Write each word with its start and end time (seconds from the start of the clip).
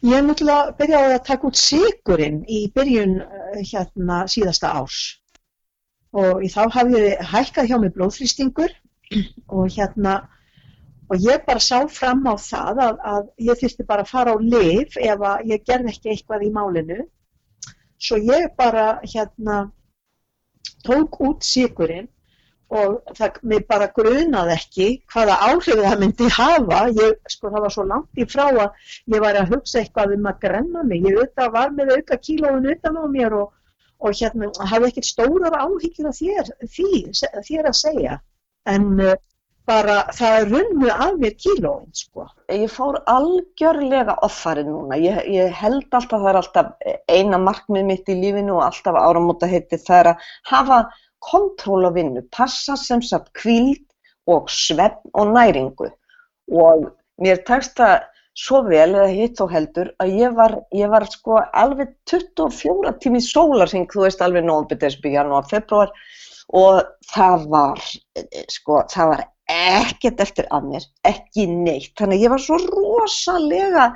Ég 0.00 0.14
hef 0.16 0.26
náttúrulega 0.26 0.74
byrjaði 0.80 1.16
að 1.16 1.24
taka 1.28 1.48
út 1.48 1.60
sigurinn 1.60 2.42
í 2.48 2.60
byrjun 2.74 3.16
uh, 3.24 3.56
hérna 3.60 4.20
síðasta 4.34 4.74
árs. 4.80 5.00
Og 6.16 6.44
þá 6.50 6.62
hafði 6.74 7.02
hækkað 7.32 7.70
hjá 7.70 7.76
mig 7.82 7.94
blóðþrýstingur 7.96 8.74
og 9.56 9.72
hérna 9.76 10.14
og 11.10 11.18
ég 11.26 11.42
bara 11.46 11.62
sá 11.62 11.82
fram 11.90 12.22
á 12.30 12.34
það 12.38 12.80
að, 12.86 13.00
að 13.12 13.24
ég 13.48 13.60
þurfti 13.60 13.86
bara 13.86 14.06
að 14.06 14.12
fara 14.12 14.34
á 14.34 14.36
liv 14.38 14.94
ef 15.02 15.24
að 15.32 15.50
ég 15.50 15.64
gerði 15.66 15.94
ekki 15.94 16.12
eitthvað 16.12 16.46
í 16.46 16.52
málinu. 16.54 17.00
Svo 18.00 18.18
ég 18.22 18.52
bara 18.56 18.86
hérna 19.02 19.64
tók 20.86 21.18
út 21.20 21.44
sigurinn 21.44 22.08
og 22.70 23.14
það, 23.18 23.38
mér 23.50 23.62
bara 23.70 23.88
grunaði 23.94 24.54
ekki 24.54 24.88
hvaða 25.10 25.38
áhrif 25.48 25.80
það 25.82 26.02
myndi 26.02 26.28
hafa, 26.36 26.82
ég, 26.94 27.16
sko 27.32 27.50
það 27.50 27.64
var 27.66 27.74
svo 27.74 27.86
langt 27.90 28.20
í 28.20 28.26
frá 28.30 28.44
að 28.50 28.92
ég 29.14 29.24
var 29.24 29.38
að 29.40 29.54
hugsa 29.54 29.80
eitthvað 29.80 30.14
um 30.16 30.28
að 30.30 30.44
grenna 30.44 30.84
mig, 30.86 31.06
ég 31.08 31.18
auðvitað 31.18 31.56
var 31.56 31.72
með 31.78 31.94
auka 31.96 32.20
kílóðun 32.28 32.70
utan 32.74 33.00
á 33.02 33.04
mér 33.16 33.38
og, 33.40 33.56
og 33.98 34.20
hérna 34.20 34.68
hafði 34.70 34.92
ekkert 34.92 35.10
stórar 35.10 35.58
áhyggjur 35.64 36.12
af 36.12 36.20
þér, 36.20 36.54
því, 36.76 36.92
þér 37.48 37.72
að 37.72 37.80
segja, 37.80 38.20
en 38.70 38.88
uh, 39.02 39.18
bara 39.70 39.98
það 40.14 40.48
runnu 40.50 40.88
af 40.90 41.18
mér 41.18 41.34
kílóðun 41.42 41.90
sko. 41.94 42.30
Ég 42.54 42.70
fór 42.72 43.00
algjörlega 43.10 44.16
offarið 44.26 44.70
núna, 44.70 44.98
ég, 44.98 45.20
ég 45.30 45.52
held 45.58 45.86
alltaf 45.90 46.22
það 46.22 46.30
er 46.30 46.40
alltaf 46.40 46.90
eina 47.10 47.38
markmið 47.42 47.86
mitt 47.90 48.10
í 48.10 48.18
lífinu 48.18 48.56
og 48.58 48.66
alltaf 48.70 48.98
áramóta 48.98 49.50
heiti 49.50 49.78
það 49.82 50.00
er 50.00 50.12
að 50.14 50.26
hafa 50.54 50.82
kontról 51.24 51.88
á 51.88 51.90
vinnu, 51.94 52.22
passa 52.32 52.76
sem 52.76 53.02
sagt 53.02 53.32
kvíld 53.36 53.84
og 54.30 54.48
svefn 54.50 55.12
og 55.14 55.34
næringu. 55.34 55.90
Og 56.50 56.88
mér 57.20 57.42
tekst 57.46 57.76
það 57.78 58.06
svo 58.38 58.62
vel 58.68 58.94
eða 58.94 59.08
hitt 59.10 59.40
þó 59.40 59.48
heldur 59.50 59.90
að 60.02 60.14
ég 60.20 60.36
var, 60.36 60.56
ég 60.76 60.90
var 60.92 61.06
sko 61.10 61.40
alveg 61.52 61.92
24 62.08 62.94
tími 63.02 63.20
sólarsing, 63.24 63.88
þú 63.90 64.06
veist 64.06 64.22
alveg 64.24 64.46
nógum 64.46 64.80
desbi, 64.80 65.14
janúar, 65.16 65.48
februar 65.50 65.92
og 66.56 66.80
það 67.12 67.44
var, 67.50 67.82
sko, 68.50 68.80
það 68.90 69.12
var 69.12 69.26
ekkert 69.50 70.22
eftir 70.22 70.48
að 70.54 70.70
mér, 70.70 70.86
ekki 71.06 71.46
neitt, 71.50 71.92
þannig 71.98 72.20
að 72.20 72.24
ég 72.24 72.32
var 72.34 72.42
svo 72.42 72.58
rosalega 72.64 73.86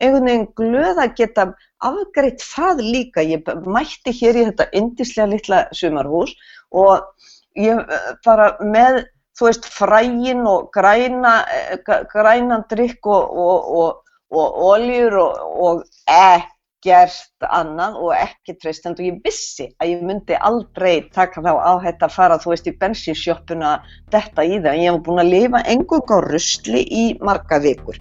einhvern 0.00 0.28
veginn 0.30 0.48
glöð 0.58 1.02
að 1.02 1.16
geta 1.18 1.46
afgreitt 1.84 2.42
það 2.44 2.82
líka. 2.84 3.24
Ég 3.24 3.48
mætti 3.66 4.14
hér 4.20 4.38
í 4.38 4.46
þetta 4.50 4.68
indislega 4.76 5.30
litla 5.32 5.62
sumarhús 5.76 6.34
og 6.70 7.06
ég 7.58 7.80
eh, 7.80 8.12
bara 8.26 8.52
með, 8.60 9.02
þú 9.38 9.48
veist, 9.48 9.66
frægin 9.72 10.46
og 10.48 10.70
græna, 10.74 11.40
eh, 11.56 11.80
grænan 12.12 12.66
drikk 12.70 13.06
og, 13.10 13.36
og, 13.44 13.74
og, 13.80 14.16
og 14.30 14.60
oljur 14.70 15.18
og 15.20 15.84
ekkert 16.06 17.48
annað 17.50 17.98
og 18.00 18.12
ekki 18.16 18.56
treystend 18.60 19.00
og 19.00 19.08
ég 19.08 19.20
vissi 19.24 19.70
að 19.80 19.94
ég 19.94 20.04
myndi 20.06 20.38
aldrei 20.38 21.08
taka 21.14 21.42
þá 21.44 21.52
áhætt 21.74 22.04
að 22.06 22.14
fara, 22.16 22.38
þú 22.40 22.54
veist, 22.54 22.70
í 22.70 22.76
bensinsjóppuna 22.80 23.78
þetta 24.12 24.46
í 24.46 24.60
það 24.60 24.72
en 24.74 24.84
ég 24.84 24.92
hef 24.92 25.02
búin 25.08 25.24
að 25.24 25.34
lifa 25.34 25.64
engung 25.74 26.14
á 26.14 26.18
rusli 26.28 26.84
í 26.86 27.06
marga 27.24 27.60
vikur. 27.64 28.00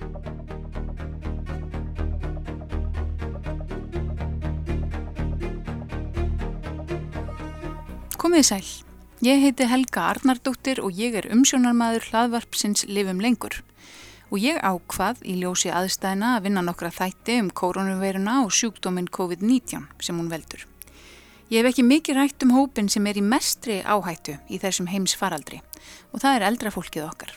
Komið 8.20 8.42
sæl, 8.44 8.66
ég 9.24 9.38
heiti 9.40 9.64
Helga 9.64 10.02
Arnardóttir 10.10 10.82
og 10.84 10.98
ég 11.00 11.14
er 11.16 11.30
umsjónarmæður 11.32 12.10
hlaðvarpsins 12.10 12.82
Livum 12.92 13.22
lengur 13.24 13.62
og 14.28 14.42
ég 14.44 14.58
ákvað 14.60 15.22
í 15.24 15.38
ljósi 15.40 15.70
aðstæðina 15.72 16.34
að 16.36 16.50
vinna 16.50 16.64
nokkra 16.68 16.90
þætti 16.92 17.38
um 17.40 17.48
koronaviruna 17.56 18.42
og 18.44 18.52
sjúkdóminn 18.52 19.08
COVID-19 19.08 19.86
sem 20.04 20.20
hún 20.20 20.28
veldur. 20.28 20.66
Ég 21.48 21.62
hef 21.62 21.70
ekki 21.70 21.86
mikið 21.88 22.20
rætt 22.20 22.44
um 22.44 22.52
hópin 22.58 22.92
sem 22.92 23.08
er 23.08 23.22
í 23.22 23.24
mestri 23.24 23.78
áhættu 23.88 24.36
í 24.52 24.60
þessum 24.60 24.90
heims 24.92 25.14
faraldri 25.16 25.62
og 26.12 26.20
það 26.20 26.36
er 26.42 26.46
eldra 26.50 26.74
fólkið 26.76 27.06
okkar. 27.06 27.32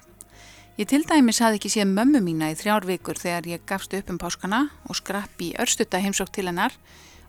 Ég 0.81 0.91
til 0.91 1.05
dæmis 1.07 1.39
hafði 1.45 1.61
ekki 1.61 1.71
séð 1.77 1.93
mömmu 1.93 2.25
mína 2.27 2.49
í 2.51 2.57
þrjár 2.59 2.89
vikur 2.91 3.23
þegar 3.23 3.47
ég 3.53 3.63
gafst 3.71 3.95
upp 3.95 4.11
um 4.11 4.19
páskana 4.19 4.65
og 4.91 4.99
skrapp 4.99 5.47
í 5.47 5.53
örstutta 5.63 6.03
heimsók 6.03 6.35
til 6.35 6.49
hennar 6.51 6.75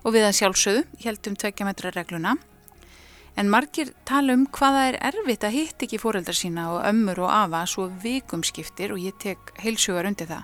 og 0.02 0.18
við 0.18 0.26
að 0.32 0.40
sjálfsögðu 0.40 1.06
heldum 1.06 1.38
tvekja 1.38 1.70
metra 1.70 1.94
regluna 1.94 2.34
En 3.34 3.50
margir 3.50 3.90
tala 4.06 4.36
um 4.38 4.44
hvaða 4.54 4.84
er 4.92 5.00
erfitt 5.10 5.46
að 5.48 5.56
hitt 5.58 5.86
ekki 5.88 5.98
fóreldar 6.02 6.38
sína 6.38 6.68
og 6.76 6.84
ömmur 6.86 7.24
og 7.26 7.32
afa 7.34 7.64
svo 7.70 7.88
vikum 8.04 8.44
skiptir 8.46 8.94
og 8.94 9.02
ég 9.02 9.18
tek 9.18 9.56
heilsugar 9.64 10.06
undir 10.06 10.30
það. 10.30 10.44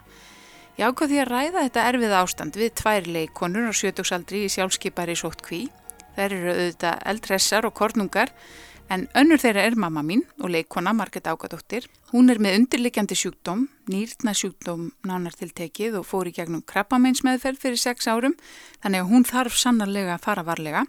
Ég 0.80 0.88
ákvað 0.90 1.12
því 1.12 1.20
að 1.22 1.30
ræða 1.30 1.66
þetta 1.68 1.84
erfiða 1.92 2.24
ástand 2.24 2.58
við 2.58 2.74
tvær 2.80 3.12
leikonur 3.14 3.70
á 3.70 3.74
sjötugsaldri 3.76 4.42
í 4.48 4.50
sjálfskeipari 4.56 5.16
sótt 5.20 5.46
kví. 5.46 5.68
Þær 6.16 6.34
eru 6.34 6.56
auðvitað 6.56 7.06
eldressar 7.14 7.70
og 7.70 7.76
kornungar 7.78 8.34
en 8.90 9.06
önnur 9.14 9.38
þeirra 9.44 9.68
er 9.70 9.78
mamma 9.78 10.02
mín 10.02 10.24
og 10.42 10.50
leikona 10.50 10.96
Marget 10.98 11.30
Ágadóttir. 11.30 11.86
Hún 12.10 12.34
er 12.34 12.42
með 12.42 12.58
undirlikjandi 12.64 13.18
sjúkdóm, 13.20 13.68
nýrtna 13.92 14.34
sjúkdóm 14.34 14.90
nánar 15.06 15.38
til 15.38 15.52
tekið 15.54 16.00
og 16.02 16.10
fór 16.10 16.32
í 16.32 16.34
gegnum 16.34 16.66
krabbameinsmeðferð 16.66 17.62
fyrir 17.62 17.82
sex 17.84 18.10
árum 18.10 18.34
þannig 18.82 19.04
að 19.04 19.12
hún 19.14 19.28
þarf 19.30 19.62
sannarlega 19.62 20.18
að 20.18 20.26
fara 20.26 20.48
varlega. 20.48 20.88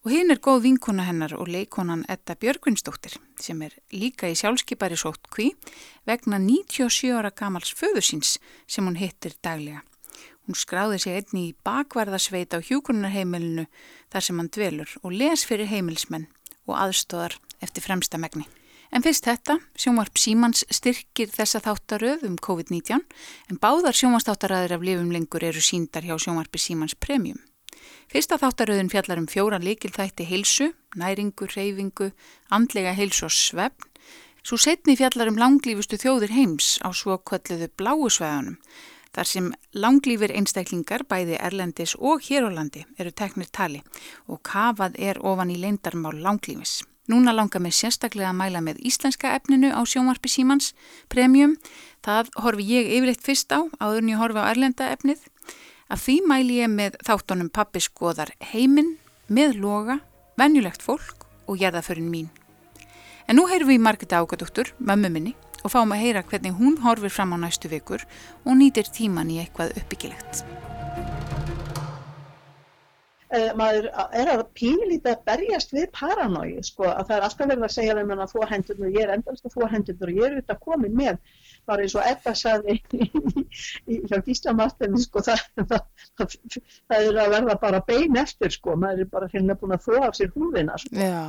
Og 0.00 0.14
hinn 0.14 0.32
er 0.32 0.38
góð 0.40 0.62
vinkona 0.64 1.04
hennar 1.04 1.34
og 1.36 1.50
leikonan 1.52 2.06
Edda 2.08 2.32
Björgvinsdóttir 2.40 3.18
sem 3.36 3.58
er 3.66 3.74
líka 3.92 4.30
í 4.32 4.36
sjálfskeipari 4.38 4.96
sótt 4.96 5.28
kví 5.28 5.50
vegna 6.08 6.38
97 6.40 7.10
ára 7.12 7.28
gamals 7.36 7.74
föðusins 7.76 8.38
sem 8.64 8.88
hún 8.88 8.96
hittir 8.96 9.34
daglega. 9.44 9.82
Hún 10.48 10.56
skráði 10.56 11.02
sig 11.04 11.18
einni 11.18 11.42
í 11.50 11.58
bakvarðasveit 11.68 12.56
á 12.56 12.64
hjúkunarheimilinu 12.64 13.66
þar 14.08 14.24
sem 14.24 14.40
hann 14.40 14.48
dvelur 14.48 14.96
og 15.02 15.12
les 15.12 15.44
fyrir 15.44 15.68
heimilsmenn 15.68 16.30
og 16.64 16.80
aðstóðar 16.80 17.36
eftir 17.60 17.84
fremsta 17.84 18.16
megni. 18.16 18.48
En 18.96 19.04
fyrst 19.04 19.28
þetta, 19.28 19.58
sjónvarp 19.76 20.16
Símans 20.16 20.64
styrkir 20.72 21.28
þessa 21.28 21.60
þáttaröð 21.68 22.24
um 22.26 22.40
COVID-19 22.40 23.04
en 23.52 23.60
báðar 23.60 24.00
sjónvarstáttaröður 24.00 24.78
af 24.80 24.88
lifum 24.88 25.12
lengur 25.12 25.44
eru 25.44 25.60
síndar 25.60 26.08
hjá 26.08 26.16
sjónvarpi 26.16 26.58
Símans 26.58 26.96
Premium. 26.96 27.49
Fyrsta 28.10 28.38
þáttaröðun 28.42 28.90
fjallar 28.90 29.20
um 29.22 29.28
fjóran 29.30 29.64
líkilþætti 29.64 30.26
heilsu, 30.26 30.72
næringu, 30.98 31.46
reyfingu, 31.54 32.10
andlega 32.50 32.94
heilsu 32.96 33.28
og 33.28 33.34
svefn. 33.34 33.86
Svo 34.42 34.56
setni 34.56 34.96
fjallar 34.96 35.28
um 35.28 35.38
langlífustu 35.38 35.98
þjóðir 36.00 36.32
heims 36.32 36.78
á 36.80 36.88
svo 36.96 37.18
kvölluðu 37.20 37.68
bláusveðanum. 37.76 38.56
Þar 39.10 39.26
sem 39.26 39.48
langlífur 39.74 40.30
einstaklingar, 40.30 41.02
bæði 41.10 41.36
Erlendis 41.42 41.96
og 41.98 42.22
Hérólandi, 42.24 42.84
eru 42.96 43.10
teknir 43.10 43.50
tali 43.50 43.82
og 44.30 44.38
kafað 44.46 44.96
er 45.02 45.18
ofan 45.26 45.50
í 45.50 45.58
leindarmál 45.58 46.14
langlífis. 46.22 46.80
Núna 47.10 47.32
langar 47.34 47.58
mér 47.64 47.74
sérstaklega 47.74 48.30
að 48.30 48.38
mæla 48.38 48.60
með 48.62 48.84
íslenska 48.86 49.32
efninu 49.34 49.72
á 49.74 49.82
sjónvarpi 49.82 50.30
Símans, 50.30 50.74
Premium. 51.10 51.56
Það 52.06 52.30
horfi 52.44 52.66
ég 52.68 52.90
yfirleitt 52.94 53.24
fyrst 53.26 53.50
á, 53.50 53.66
áður 53.82 54.04
en 54.04 54.12
ég 54.12 54.20
horfi 54.20 54.38
á 54.38 54.50
Erlenda 54.52 54.90
efnið. 54.94 55.24
Af 55.90 56.04
því 56.04 56.20
mæli 56.30 56.60
ég 56.60 56.70
með 56.70 57.00
þáttunum 57.02 57.48
pappi 57.50 57.80
skoðar 57.82 58.30
heiminn, 58.52 58.92
með 59.26 59.56
loga, 59.58 59.96
venjulegt 60.38 60.84
fólk 60.86 61.26
og 61.50 61.58
gerðaförinn 61.58 62.06
mín. 62.12 62.28
En 63.26 63.40
nú 63.40 63.48
heyrum 63.50 63.72
við 63.72 63.82
Margita 63.82 64.20
Ágadóttur, 64.22 64.70
mömmu 64.78 65.10
minni, 65.10 65.34
og 65.64 65.74
fáum 65.74 65.90
að 65.90 66.04
heyra 66.04 66.22
hvernig 66.22 66.54
hún 66.62 66.78
horfir 66.84 67.10
fram 67.10 67.34
á 67.34 67.42
næstu 67.42 67.70
vikur 67.72 68.06
og 68.46 68.54
nýtir 68.54 68.86
tíman 68.94 69.34
í 69.34 69.42
eitthvað 69.42 69.74
uppbyggilegt. 69.82 70.44
Uh, 73.30 73.50
maður 73.54 73.84
er 74.18 74.32
að 74.32 74.40
pínlítið 74.58 75.12
að 75.12 75.20
berjast 75.28 75.74
við 75.76 75.84
paranói, 75.94 76.56
sko, 76.66 76.88
að 76.90 77.04
það 77.10 77.16
er 77.16 77.26
alltaf 77.28 77.50
verið 77.52 77.66
að 77.68 77.74
segja 77.76 77.94
þeim 78.00 78.14
að 78.16 78.32
þú 78.32 78.48
hendur 78.50 78.80
og 78.80 78.96
ég 78.96 79.04
er 79.04 79.12
endast 79.14 79.46
að 79.46 79.54
þú 79.54 79.68
hendur 79.70 80.10
og 80.10 80.18
ég 80.18 80.24
er 80.26 80.34
auðvitað 80.34 80.64
komin 80.64 80.96
með 80.98 81.20
bara 81.70 81.84
eins 81.84 81.94
og 81.94 82.06
Edda 82.06 82.34
saði 82.34 82.76
hjá 84.10 84.18
Gíslamartinni 84.26 85.02
sko 85.04 85.22
það, 85.24 85.42
það, 85.60 85.86
það, 86.18 86.36
það 86.90 87.06
er 87.10 87.20
að 87.22 87.34
verða 87.36 87.56
bara 87.62 87.82
bein 87.86 88.20
eftir 88.20 88.54
sko, 88.54 88.76
maður 88.80 89.04
er 89.04 89.10
bara 89.14 89.30
hérna 89.32 89.56
búin 89.60 89.76
að 89.76 89.86
þóa 89.86 90.04
af 90.08 90.18
sér 90.18 90.32
húðina 90.34 90.78
sko. 90.82 90.94
Já, 90.98 91.22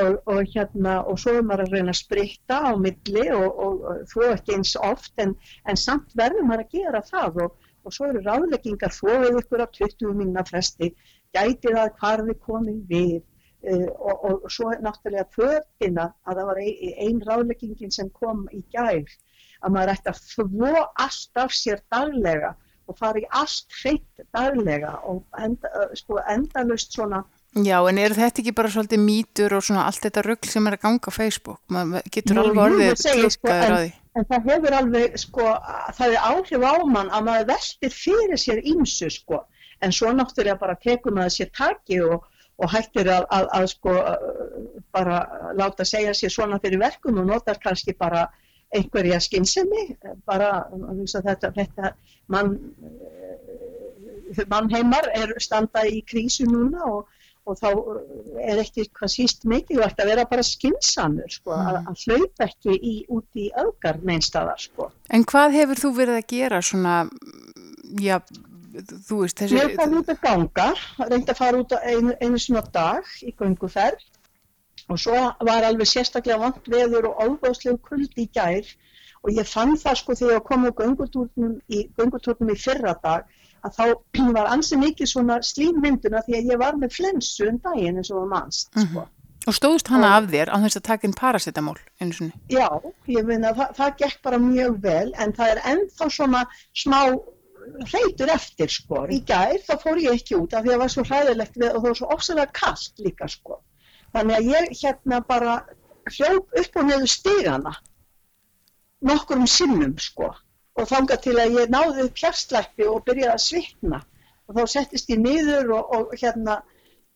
og, 0.00 0.18
og 0.34 0.54
hérna 0.54 0.98
og 1.08 1.20
svo 1.22 1.38
er 1.38 1.46
maður 1.48 1.66
að 1.68 1.78
reyna 1.78 1.94
að 1.94 2.00
spritta 2.02 2.60
á 2.68 2.72
milli 2.80 3.28
og, 3.34 3.46
og, 3.48 3.84
og 3.90 4.02
þó 4.12 4.26
ekki 4.32 4.58
eins 4.58 4.74
oft 4.80 5.24
en, 5.24 5.36
en 5.70 5.80
samt 5.80 6.12
verður 6.18 6.48
maður 6.50 6.66
að 6.66 6.76
gera 6.80 7.04
það 7.08 7.46
og 7.46 7.63
svo 7.92 8.08
eru 8.08 8.22
ráðleggingar 8.24 8.94
þóið 8.94 9.38
ykkur 9.42 9.64
á 9.64 9.68
20 9.78 10.16
minna 10.18 10.44
fresti. 10.48 10.94
Gæti 11.34 11.74
það 11.74 11.94
hvar 12.00 12.24
við 12.28 12.40
komum 12.46 12.82
við? 12.88 13.22
Uh, 13.64 13.88
og, 13.96 14.24
og 14.28 14.50
svo 14.52 14.74
náttúrulega 14.84 15.24
fötina 15.32 16.10
að 16.28 16.40
það 16.40 16.48
var 16.50 16.58
ein, 16.60 16.96
ein 17.06 17.20
ráðleggingin 17.24 17.94
sem 17.96 18.10
kom 18.12 18.42
í 18.52 18.60
gæl 18.74 19.06
að 19.64 19.72
maður 19.72 19.92
ætti 19.94 20.12
að 20.12 20.18
þvó 20.34 20.82
allt 21.00 21.40
af 21.40 21.54
sér 21.56 21.80
daglega 21.94 22.50
og 22.84 22.98
fara 22.98 23.22
í 23.22 23.24
allt 23.32 23.78
hreitt 23.80 24.26
daglega 24.36 24.98
og 25.08 25.22
enda, 25.40 25.88
sko, 25.96 26.18
endalust 26.28 26.92
svona 26.92 27.22
Já, 27.54 27.76
en 27.86 27.98
er 28.02 28.10
þetta 28.16 28.42
ekki 28.42 28.52
bara 28.58 28.70
svolítið 28.74 28.98
mýtur 28.98 29.52
og 29.54 29.62
svona 29.62 29.84
allt 29.86 30.02
þetta 30.02 30.24
röggl 30.26 30.50
sem 30.50 30.66
er 30.66 30.74
að 30.74 30.80
ganga 30.88 31.10
á 31.10 31.12
Facebook? 31.14 31.60
Maður 31.70 32.08
getur 32.16 32.40
alveg 32.42 32.62
orðið 32.64 32.94
sko, 32.98 33.12
klukkaður 33.20 33.74
á 33.74 33.78
því. 33.78 33.92
En 34.14 34.26
það 34.30 34.48
hefur 34.50 34.76
alveg, 34.80 35.14
sko, 35.22 35.46
það 35.98 36.16
er 36.16 36.26
áhrif 36.32 36.66
á 36.66 36.74
mann 36.96 37.12
að 37.14 37.28
maður 37.28 37.48
veltir 37.52 37.94
fyrir 37.94 38.42
sér 38.42 38.62
ímsu, 38.74 39.10
sko. 39.14 39.44
En 39.86 39.94
svo 39.94 40.10
náttúrulega 40.10 40.58
bara 40.58 40.74
tekur 40.82 41.14
maður 41.14 41.36
sér 41.36 41.52
taki 41.54 42.00
og, 42.02 42.26
og 42.58 42.74
hættir 42.74 43.12
að, 43.14 43.28
að, 43.38 43.48
að, 43.60 43.70
sko, 43.76 43.96
bara 44.96 45.22
láta 45.54 45.86
segja 45.86 46.14
sér 46.18 46.34
svona 46.34 46.58
fyrir 46.62 46.82
verkum 46.82 47.22
og 47.22 47.30
notar 47.30 47.62
kannski 47.62 47.94
bara 47.94 48.26
einhverja 48.74 49.20
skynsemi, 49.22 49.92
bara, 50.26 50.64
þetta, 51.06 51.54
þetta, 51.54 51.94
mann, 52.34 52.56
mannheimar 54.50 55.06
er 55.14 55.36
standa 55.38 55.84
í 55.86 56.00
krísu 56.02 56.48
núna 56.50 56.88
og 56.90 57.12
og 57.44 57.58
þá 57.60 57.68
er 58.40 58.60
ekki 58.62 58.86
hvað 58.96 59.12
síst 59.12 59.44
mikilvægt 59.48 60.00
að 60.00 60.10
vera 60.12 60.24
bara 60.28 60.44
skinsamur 60.46 61.28
sko, 61.32 61.52
að, 61.56 61.80
að 61.90 62.04
hlaupa 62.06 62.48
ekki 62.48 62.76
í, 62.78 62.94
út 63.12 63.40
í 63.40 63.50
öðgar 63.60 64.00
neinstadar 64.06 64.60
sko. 64.60 64.88
En 65.12 65.26
hvað 65.28 65.58
hefur 65.58 65.82
þú 65.82 65.92
verið 65.98 66.20
að 66.20 66.26
gera 66.32 66.62
svona, 66.64 66.96
já, 68.00 68.16
þú 69.08 69.20
veist 69.20 69.42
þessi... 69.42 69.60
Ég 69.60 69.76
fann 69.78 69.98
út 70.00 70.10
að 70.14 70.22
ganga, 70.24 70.70
reyndi 71.04 71.34
að 71.34 71.40
fara 71.42 71.60
út 71.60 71.76
einu, 71.82 72.16
einu 72.22 72.40
svona 72.40 72.64
dag 72.74 73.12
í 73.22 73.34
gunguferð 73.36 74.08
og 74.88 75.00
svo 75.00 75.20
var 75.44 75.64
alveg 75.68 75.88
sérstaklega 75.88 76.40
vant 76.40 76.66
veður 76.68 77.12
og 77.12 77.22
alvegslegu 77.24 77.78
kuldi 77.84 78.26
í 78.26 78.32
gær. 78.34 78.66
Og 79.24 79.32
ég 79.32 79.48
fann 79.48 79.72
það 79.80 80.00
sko 80.00 80.16
þegar 80.18 80.34
ég 80.36 80.44
kom 80.44 80.66
á 80.68 80.70
gungutúrnum 80.76 81.54
í, 81.72 81.86
í 81.88 82.56
fyrra 82.60 82.92
dag 83.00 83.24
að 83.64 83.76
þá 83.78 83.84
var 84.38 84.52
ansið 84.52 84.82
mikið 84.84 85.10
svona 85.10 85.40
slímmynduna 85.42 86.22
því 86.26 86.38
að 86.38 86.48
ég 86.52 86.62
var 86.62 86.80
með 86.80 86.96
flensu 86.98 87.50
um 87.50 87.60
daginn 87.64 88.00
eins 88.00 88.12
og 88.12 88.22
var 88.22 88.32
mannst. 88.36 88.70
Mm 88.76 88.88
Sko. 88.88 89.04
-hmm. 89.04 89.12
Og 89.44 89.52
stóðst 89.52 89.90
hana 89.92 90.14
af 90.16 90.30
þér 90.32 90.48
á 90.48 90.56
þess 90.62 90.78
að 90.78 90.86
taka 90.88 91.06
inn 91.06 91.16
paracetamól 91.20 91.76
einu 92.00 92.14
svonni? 92.16 92.32
Já, 92.48 92.68
ég 93.12 93.26
meina 93.28 93.52
það, 93.52 93.74
það 93.76 93.96
gekk 94.00 94.22
bara 94.24 94.38
mjög 94.40 94.78
vel 94.80 95.12
en 95.20 95.34
það 95.36 95.50
er 95.52 95.60
ennþá 95.72 96.08
svona 96.16 96.44
smá 96.72 97.00
reytur 97.92 98.32
eftir 98.32 98.72
sko. 98.72 99.04
Í 99.12 99.20
gær 99.28 99.60
þá 99.66 99.74
fór 99.82 100.00
ég 100.00 100.16
ekki 100.16 100.38
út 100.40 100.54
af 100.54 100.64
því 100.64 100.72
að 100.72 100.74
það 100.74 100.82
var 100.84 100.92
svo 100.94 101.04
hræðilegt 101.04 101.56
við, 101.60 101.68
og 101.70 101.82
það 101.82 101.88
var 101.88 101.98
svo 102.00 102.08
ofsalega 102.16 102.56
kallt 102.60 103.04
líka 103.04 103.28
sko. 103.28 103.60
Þannig 104.16 104.36
að 104.38 104.48
ég 104.54 104.72
hérna 104.80 105.20
bara 105.28 105.58
hljóp 106.16 106.58
upp 106.60 106.80
og 106.80 106.88
neðu 106.88 107.10
stigana 107.10 107.74
nokkur 109.04 109.40
um 109.40 109.46
sinnum 109.46 109.94
sko 110.00 110.32
og 110.74 110.88
þanga 110.90 111.16
til 111.22 111.36
að 111.38 111.58
ég 111.60 111.72
náði 111.72 112.06
upp 112.08 112.20
hjarslætti 112.22 112.86
og 112.90 113.04
byrjaði 113.06 113.34
að 113.34 113.44
svitna 113.46 114.00
og 114.48 114.56
þá 114.58 114.64
settist 114.76 115.10
ég 115.12 115.20
niður 115.22 115.76
og, 115.78 115.92
og 115.96 116.16
hérna 116.20 116.60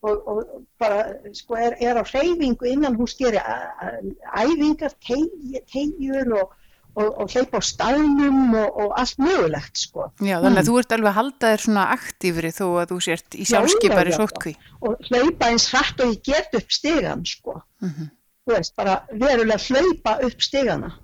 og, 0.02 0.28
og 0.28 0.44
bara 0.80 1.02
sko 1.36 1.58
er, 1.58 1.76
er 1.82 1.98
á 1.98 2.04
hreyfingu 2.06 2.68
innan 2.70 2.96
hún 2.98 3.10
skeri 3.10 3.40
æfingar, 3.40 4.94
tegjur 5.02 6.34
og, 6.38 6.54
og 6.98 7.26
hleypa 7.32 7.60
á 7.60 7.62
staðnum 7.62 8.54
og 8.58 8.94
allt 8.98 9.18
mögulegt 9.22 9.82
sko. 9.82 10.08
Já 10.22 10.38
þannig 10.38 10.62
að 10.62 10.62
mm. 10.62 10.68
þú 10.70 10.78
ert 10.80 10.94
alveg 10.96 11.10
að 11.10 11.18
halda 11.18 11.52
þér 11.52 11.64
svona 11.64 11.88
aktífri 11.94 12.52
þó 12.54 12.64
að 12.68 12.92
þú 12.92 13.00
sért 13.08 13.38
í 13.38 13.48
sjálfskeipari 13.50 14.14
sótkví. 14.16 14.54
Og 14.86 15.10
hlaupa 15.10 15.50
eins 15.50 15.68
hrætt 15.72 16.02
og 16.04 16.14
ég 16.14 16.22
get 16.26 16.56
upp 16.58 16.72
stegan 16.78 17.26
sko. 17.26 17.60
Mm 17.82 17.90
-hmm. 17.90 18.10
Þú 18.46 18.56
veist 18.56 18.76
bara 18.76 19.02
verulega 19.12 19.58
hlaupa 19.68 20.18
upp 20.26 20.42
stegana. 20.42 20.94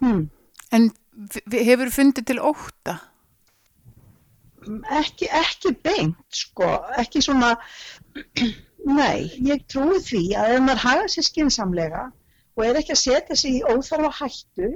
Hmm. 0.00 0.28
En 0.72 0.90
hefur 1.52 1.90
fundið 1.94 2.30
til 2.30 2.40
óta? 2.42 2.98
Ekki, 4.96 5.28
ekki 5.28 5.74
beint, 5.84 6.20
sko, 6.32 6.68
ekki 7.00 7.20
svona, 7.24 7.52
nei, 9.00 9.28
ég 9.44 9.66
trúi 9.68 10.00
því 10.00 10.22
að 10.40 10.54
ef 10.54 10.64
maður 10.64 10.82
hafa 10.86 11.10
sér 11.12 11.28
skinsamlega 11.28 12.06
og 12.54 12.64
er 12.64 12.80
ekki 12.80 12.94
að 12.94 13.02
setja 13.02 13.36
sig 13.36 13.58
í 13.58 13.62
óþarfa 13.66 14.10
hættu, 14.20 14.70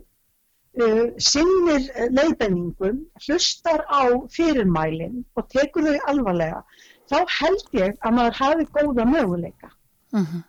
uh, 0.82 1.06
sinnir 1.22 1.88
leiðbenningum, 2.12 3.00
hlustar 3.24 3.84
á 3.88 4.12
fyrirmælinn 4.34 5.22
og 5.38 5.48
tekur 5.54 5.88
þau 5.88 6.12
alvarlega, 6.12 6.62
þá 7.08 7.18
held 7.38 7.80
ég 7.80 7.96
að 8.04 8.16
maður 8.18 8.40
hafi 8.42 8.68
góða 8.76 9.08
möguleika. 9.08 9.72
Uh 10.12 10.20
-huh. 10.20 10.44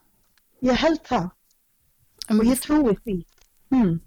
Ég 0.68 0.76
held 0.76 1.02
það 1.08 1.30
um, 2.30 2.40
og 2.40 2.46
ég 2.46 2.62
trúi 2.64 2.96
því. 3.04 3.18
Hmm. 3.72 4.00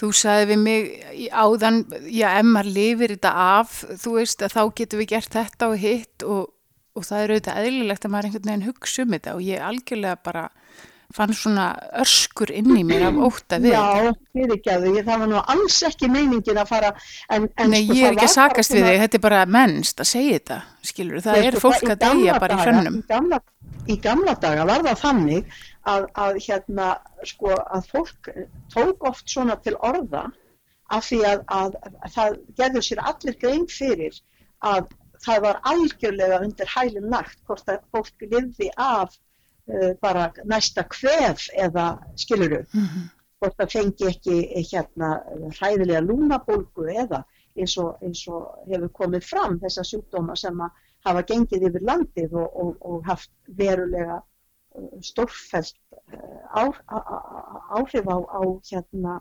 Þú 0.00 0.08
sagði 0.16 0.46
við 0.48 0.60
mig 0.64 1.28
áðan, 1.28 1.82
já, 2.08 2.30
ef 2.38 2.46
maður 2.48 2.72
lifir 2.78 3.12
þetta 3.16 3.32
af, 3.44 3.74
þú 4.00 4.14
veist, 4.16 4.44
að 4.46 4.54
þá 4.54 4.62
getum 4.80 5.02
við 5.02 5.10
gert 5.10 5.34
þetta 5.36 5.68
og 5.68 5.82
hitt 5.82 6.24
og, 6.24 6.46
og 6.96 7.04
það 7.04 7.24
er 7.24 7.34
auðvitað 7.34 7.66
eðlilegt 7.66 8.06
að 8.06 8.14
maður 8.14 8.30
einhvern 8.30 8.48
veginn 8.48 8.68
hugsa 8.70 9.04
um 9.04 9.12
þetta 9.16 9.34
og 9.36 9.44
ég 9.44 9.66
algjörlega 9.66 10.22
bara 10.24 10.46
fann 11.14 11.32
svona 11.34 11.66
örskur 11.98 12.52
inn 12.54 12.70
í 12.78 12.82
mér 12.86 13.08
af 13.08 13.18
óta 13.18 13.58
við 13.60 13.74
Já, 13.74 14.10
við 14.36 14.54
ekki 14.56 14.72
að 14.72 14.84
því, 14.86 14.92
það 15.08 15.22
var 15.22 15.30
nú 15.32 15.40
alls 15.54 15.78
ekki 15.88 16.10
meiningin 16.12 16.60
að 16.62 16.70
fara. 16.70 16.92
En, 17.26 17.48
en 17.58 17.72
Nei, 17.74 17.80
sko, 17.82 17.96
ég 17.98 18.06
er 18.06 18.14
ekki 18.14 18.28
að 18.28 18.36
sakast 18.36 18.76
við 18.76 18.86
þig, 18.86 19.00
þetta 19.04 19.18
er 19.18 19.24
bara 19.24 19.40
mennst 19.58 20.04
að 20.04 20.10
segja 20.12 20.36
þetta, 20.38 20.60
skilur, 20.92 21.24
það 21.24 21.48
er 21.48 21.58
fólk 21.64 21.88
að 21.88 22.04
deyja 22.04 22.38
bara 22.44 22.56
í 22.56 22.64
hrönnum. 22.68 23.00
Í 23.90 23.96
gamla 24.04 24.36
daga 24.38 24.66
var 24.68 24.86
það 24.86 25.02
þannig 25.02 25.60
að, 25.88 26.06
að 26.14 26.38
hérna 26.44 26.88
sko 27.24 27.54
að 27.56 27.88
fólk 27.92 28.30
tók 28.74 29.04
oft 29.08 29.28
svona 29.30 29.56
til 29.64 29.76
orða 29.76 30.26
af 30.90 31.06
því 31.06 31.20
að, 31.24 31.44
að, 31.46 31.76
að 31.86 32.14
það 32.16 32.38
gerður 32.58 32.86
sér 32.86 33.02
allir 33.12 33.38
grein 33.40 33.66
fyrir 33.70 34.18
að 34.66 34.90
það 35.24 35.42
var 35.46 35.60
algjörlega 35.70 36.40
undir 36.44 36.72
hælum 36.74 37.08
lagt 37.12 37.40
hvort 37.46 37.68
að 37.68 37.82
fólk 37.94 38.26
lifði 38.26 38.70
af 38.76 39.16
uh, 39.70 39.92
bara 40.02 40.30
næsta 40.44 40.84
kvef 40.88 41.48
eða 41.54 41.86
skiluru 42.16 42.62
mm 42.62 42.84
-hmm. 42.84 43.08
hvort 43.40 43.56
það 43.58 43.72
fengi 43.76 44.08
ekki 44.12 44.38
hérna 44.72 45.10
hræðilega 45.58 46.00
lúnabólgu 46.00 46.88
eða 47.04 47.24
eins 47.56 47.76
og, 47.78 47.96
eins 48.02 48.26
og 48.28 48.48
hefur 48.68 48.92
komið 49.02 49.26
fram 49.26 49.58
þessa 49.60 49.84
sjúkdóma 49.84 50.36
sem 50.36 50.60
að 50.60 50.70
hafa 51.04 51.22
gengið 51.22 51.68
yfir 51.68 51.86
landið 51.88 52.34
og, 52.36 52.56
og, 52.62 52.76
og 52.80 53.06
haft 53.06 53.30
verulega 53.46 54.20
stórfælt 55.04 55.76
áhrif 56.50 58.06
á, 58.10 58.16
á, 58.18 58.40
hérna, 58.70 59.20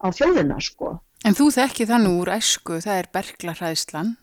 á 0.00 0.06
þjóðina 0.08 0.58
sko. 0.64 0.98
En 1.24 1.36
þú 1.36 1.50
þekki 1.52 1.86
það 1.90 2.04
nú 2.06 2.16
úr 2.22 2.32
æsku, 2.38 2.80
það 2.80 3.00
er 3.02 3.08
berglarhæðslan? 3.14 4.14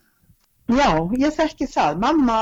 Já, 0.68 0.90
ég 1.16 1.32
þekki 1.32 1.66
það. 1.70 2.00
Mamma 2.02 2.36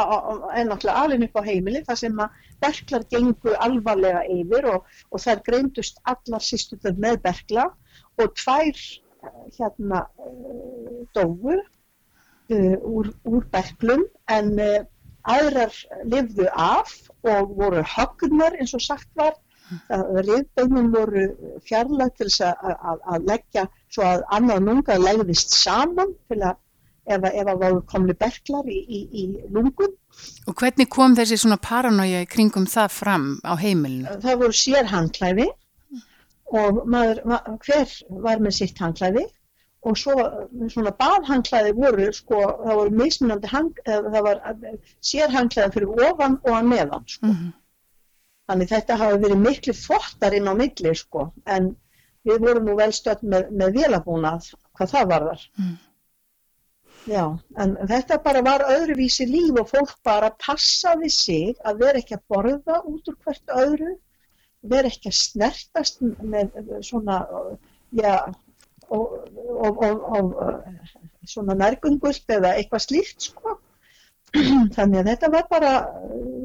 er 0.57 0.67
náttúrulega 0.67 1.03
alveg 1.03 1.27
upp 1.29 1.37
á 1.39 1.43
heimili 1.47 1.83
þar 1.87 1.99
sem 2.01 2.23
að 2.25 2.41
berglar 2.65 3.05
gengu 3.13 3.53
alvarlega 3.63 4.23
yfir 4.35 4.67
og, 4.73 4.89
og 5.13 5.23
þær 5.23 5.43
greindust 5.47 6.01
allar 6.11 6.43
sýstuður 6.43 6.97
með 7.05 7.21
bergla 7.29 7.69
og 8.19 8.33
tvær 8.41 8.83
hérna 9.59 10.03
dóu 11.15 11.55
uh, 11.55 12.77
úr, 12.83 13.13
úr 13.31 13.47
berglum 13.53 14.03
en 14.33 14.53
uh, 14.59 14.83
aðrar 15.33 15.75
lifðu 16.13 16.47
af 16.53 16.93
og 17.27 17.57
voru 17.59 17.83
höggunar 17.97 18.57
eins 18.61 18.75
og 18.77 18.85
sagt 18.85 19.09
var. 19.19 19.35
Riðbeinum 19.91 20.93
voru 20.95 21.25
fjarlag 21.67 22.13
til 22.21 22.29
að, 22.47 22.69
að, 22.71 23.01
að 23.15 23.25
leggja 23.33 23.65
svo 23.91 24.05
að 24.07 24.23
annað 24.37 24.69
lunga 24.69 24.99
legðist 25.01 25.57
saman 25.59 26.13
til 26.31 26.39
að 26.39 26.55
ef, 27.07 27.27
að 27.27 27.53
voru 27.63 27.83
komni 27.91 28.15
berglar 28.19 28.69
í, 28.71 28.79
í, 28.87 29.01
í 29.11 29.25
lungun. 29.55 29.95
Og 30.47 30.57
hvernig 30.57 30.89
kom 30.93 31.17
þessi 31.19 31.39
svona 31.43 31.59
paranoia 31.63 32.23
í 32.25 32.31
kringum 32.31 32.69
það 32.71 32.95
fram 32.95 33.27
á 33.43 33.59
heimilinu? 33.59 34.19
Það 34.23 34.43
voru 34.45 34.59
sérhangklæði 34.61 35.49
og 36.57 36.85
maður, 36.87 37.23
hver 37.67 37.97
var 38.23 38.43
með 38.43 38.59
sitt 38.61 38.79
hangklæði 38.79 39.27
og 39.87 39.99
svo 40.01 40.15
svona 40.73 40.93
baðhangklæði 40.99 41.75
voru 41.77 42.09
sko, 42.15 42.41
það 42.65 42.81
voru 42.81 42.95
mismunandi 43.01 43.51
hang, 43.53 43.81
það 43.87 44.21
var 44.27 44.43
sérhangklæði 45.11 45.75
fyrir 45.77 46.05
ofan 46.09 46.39
og 46.43 46.53
að 46.59 46.69
neðan 46.73 47.07
sko. 47.07 47.27
Mm 47.27 47.37
-hmm. 47.39 47.55
Þannig 48.47 48.71
þetta 48.71 48.97
hafi 49.01 49.19
verið 49.25 49.43
miklu 49.43 49.73
þvottar 49.75 50.35
inn 50.39 50.51
á 50.51 50.55
milli 50.55 50.95
sko, 50.95 51.33
en 51.47 51.75
við 52.27 52.47
vorum 52.47 52.69
nú 52.69 52.77
vel 52.79 52.93
stöld 52.93 53.23
með, 53.23 53.51
með 53.51 53.79
velabúnað 53.81 54.53
hvað 54.77 54.93
það 54.95 55.11
var 55.13 55.27
þar. 55.31 55.45
Mm. 55.59 55.77
Já, 57.07 57.23
en 57.63 57.77
þetta 57.87 58.19
bara 58.23 58.43
var 58.43 58.65
öðruvísi 58.67 59.29
líf 59.31 59.61
og 59.61 59.69
fólk 59.71 59.93
bara 60.07 60.33
passaði 60.43 61.11
sig 61.15 61.61
að 61.63 61.85
vera 61.85 62.03
ekki 62.03 62.17
að 62.17 62.25
borða 62.35 62.81
út 62.83 63.11
úr 63.13 63.19
hvert 63.23 63.55
öðru, 63.55 63.93
vera 64.67 64.91
ekki 64.91 65.13
að 65.13 65.19
snertast 65.21 66.03
með 66.03 66.57
svona, 66.83 67.21
já, 67.95 68.35
og, 68.95 69.79
og 69.79 70.35
svona 71.27 71.57
nærgungult 71.59 72.37
eða 72.37 72.55
eitthvað 72.59 72.85
slíkt 72.87 73.31
sko. 73.31 73.57
Þannig 74.77 75.01
að 75.01 75.11
þetta 75.11 75.31
var 75.33 75.45
bara 75.51 75.73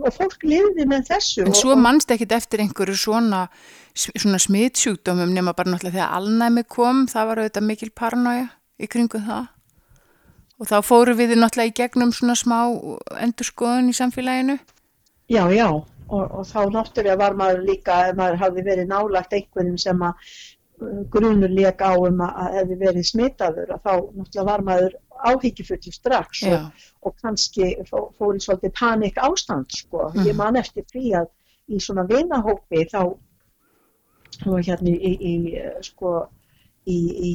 og 0.02 0.14
fólk 0.16 0.44
lifði 0.46 0.86
með 0.88 1.08
þessu 1.10 1.46
En 1.48 1.58
svo 1.58 1.76
mannst 1.78 2.12
ekkit 2.14 2.36
eftir 2.38 2.62
einhverju 2.64 2.96
svona, 2.98 3.42
svona 3.94 4.40
smitsjúkdómum 4.42 5.34
nema 5.34 5.56
bara 5.58 5.74
náttúrulega 5.74 5.98
þegar 5.98 6.20
alnæmi 6.20 6.66
kom 6.70 7.08
það 7.12 7.32
var 7.32 7.42
auðvitað 7.42 7.68
mikil 7.68 7.90
paranoia 7.96 8.48
í 8.82 8.90
kringu 8.90 9.22
það. 9.26 9.50
Og 10.62 10.70
þá 10.70 10.78
fóru 10.86 11.18
við 11.18 11.36
náttúrulega 11.38 11.74
í 11.74 11.78
gegnum 11.82 12.14
svona 12.14 12.38
smá 12.38 12.58
endurskoðun 13.26 13.90
í 13.90 13.98
samfélaginu. 13.98 14.60
Já, 15.32 15.44
já, 15.54 15.68
og, 15.72 16.24
og 16.38 16.46
þá 16.48 16.60
náttúrulega 16.74 17.20
var 17.22 17.38
maður 17.40 17.64
líka, 17.66 17.98
ef 18.10 18.18
maður 18.20 18.42
hafði 18.44 18.66
verið 18.68 18.92
nálagt 18.92 19.34
einhverjum 19.38 19.80
sem 19.82 20.06
að 20.06 20.34
grunur 21.14 21.52
leik 21.52 21.82
á 21.84 21.94
um 21.94 22.22
að 22.26 22.56
hefði 22.58 22.78
verið 22.82 23.08
smitaður, 23.10 23.74
að 23.76 23.84
þá 23.86 23.94
náttúrulega 23.94 24.48
var 24.48 24.64
maður 24.66 24.96
áhyggjufullur 25.32 25.96
strax 25.96 26.44
og, 26.50 26.86
og 27.06 27.16
kannski 27.22 27.70
fó, 27.90 28.08
fór 28.18 28.38
í 28.38 28.42
svolítið 28.42 28.74
panik 28.80 29.20
ástand, 29.22 29.70
sko. 29.76 30.10
Mhm. 30.10 30.28
Ég 30.30 30.38
man 30.40 30.60
eftir 30.62 30.88
því 30.90 31.14
að 31.22 31.30
í 31.72 31.80
svona 31.80 32.08
vinahópi 32.10 32.86
þá, 32.92 33.02
og 34.48 34.60
hérna 34.66 34.90
í, 34.90 34.98
í, 34.98 35.32
í 35.32 35.64
sko, 35.86 36.16
í, 36.90 37.00
í, 37.30 37.34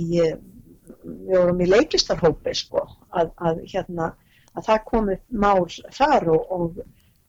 við 1.04 1.34
vorum 1.36 1.62
í 1.62 1.70
leiklistarhópi, 1.70 2.54
sko, 2.56 2.86
að, 3.14 3.32
að 3.36 3.62
hérna, 3.72 4.12
að 4.56 4.70
það 4.70 4.86
komið 4.90 5.24
mál 5.30 5.66
þar 5.94 6.30
og, 6.34 6.52
og 6.56 6.80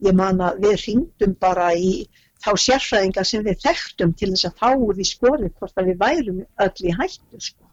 ég 0.06 0.16
man 0.18 0.42
að 0.42 0.64
við 0.66 0.80
hringdum 0.84 1.36
bara 1.42 1.72
í 1.76 2.08
þá 2.44 2.50
sérfræðinga 2.66 3.24
sem 3.26 3.44
við 3.46 3.60
þekktum 3.66 4.14
til 4.20 4.30
þess 4.34 4.46
að 4.50 4.58
fá 4.62 4.70
úr 4.76 4.96
því 4.98 5.06
skorið 5.12 5.54
hvort 5.60 5.78
að 5.82 5.90
við 5.92 5.98
værum 6.04 6.42
öll 6.66 6.84
í 6.90 6.96
hættu, 7.00 7.40
sko. 7.42 7.66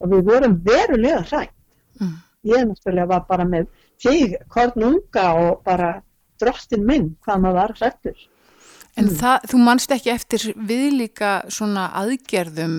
Og 0.00 0.10
við 0.12 0.24
vorum 0.26 0.56
verulega 0.66 1.20
hrætt 1.30 1.52
mm, 2.00 2.16
ég 2.50 2.64
náttúrulega 2.68 3.06
var 3.14 3.22
bara 3.28 3.44
með 3.48 3.68
þig, 4.02 4.34
kornunga 4.52 5.26
og 5.40 5.62
bara 5.64 5.92
drottin 6.40 6.82
minn 6.84 7.06
hvað 7.24 7.40
maður 7.44 7.60
var 7.62 7.76
hrættur. 7.80 8.16
En 8.96 9.04
Mm. 9.10 9.16
það, 9.20 9.46
þú 9.50 9.58
manst 9.60 9.90
ekki 9.92 10.10
eftir 10.12 10.44
viðlíka 10.56 11.30
svona 11.52 11.90
aðgerðum 12.00 12.76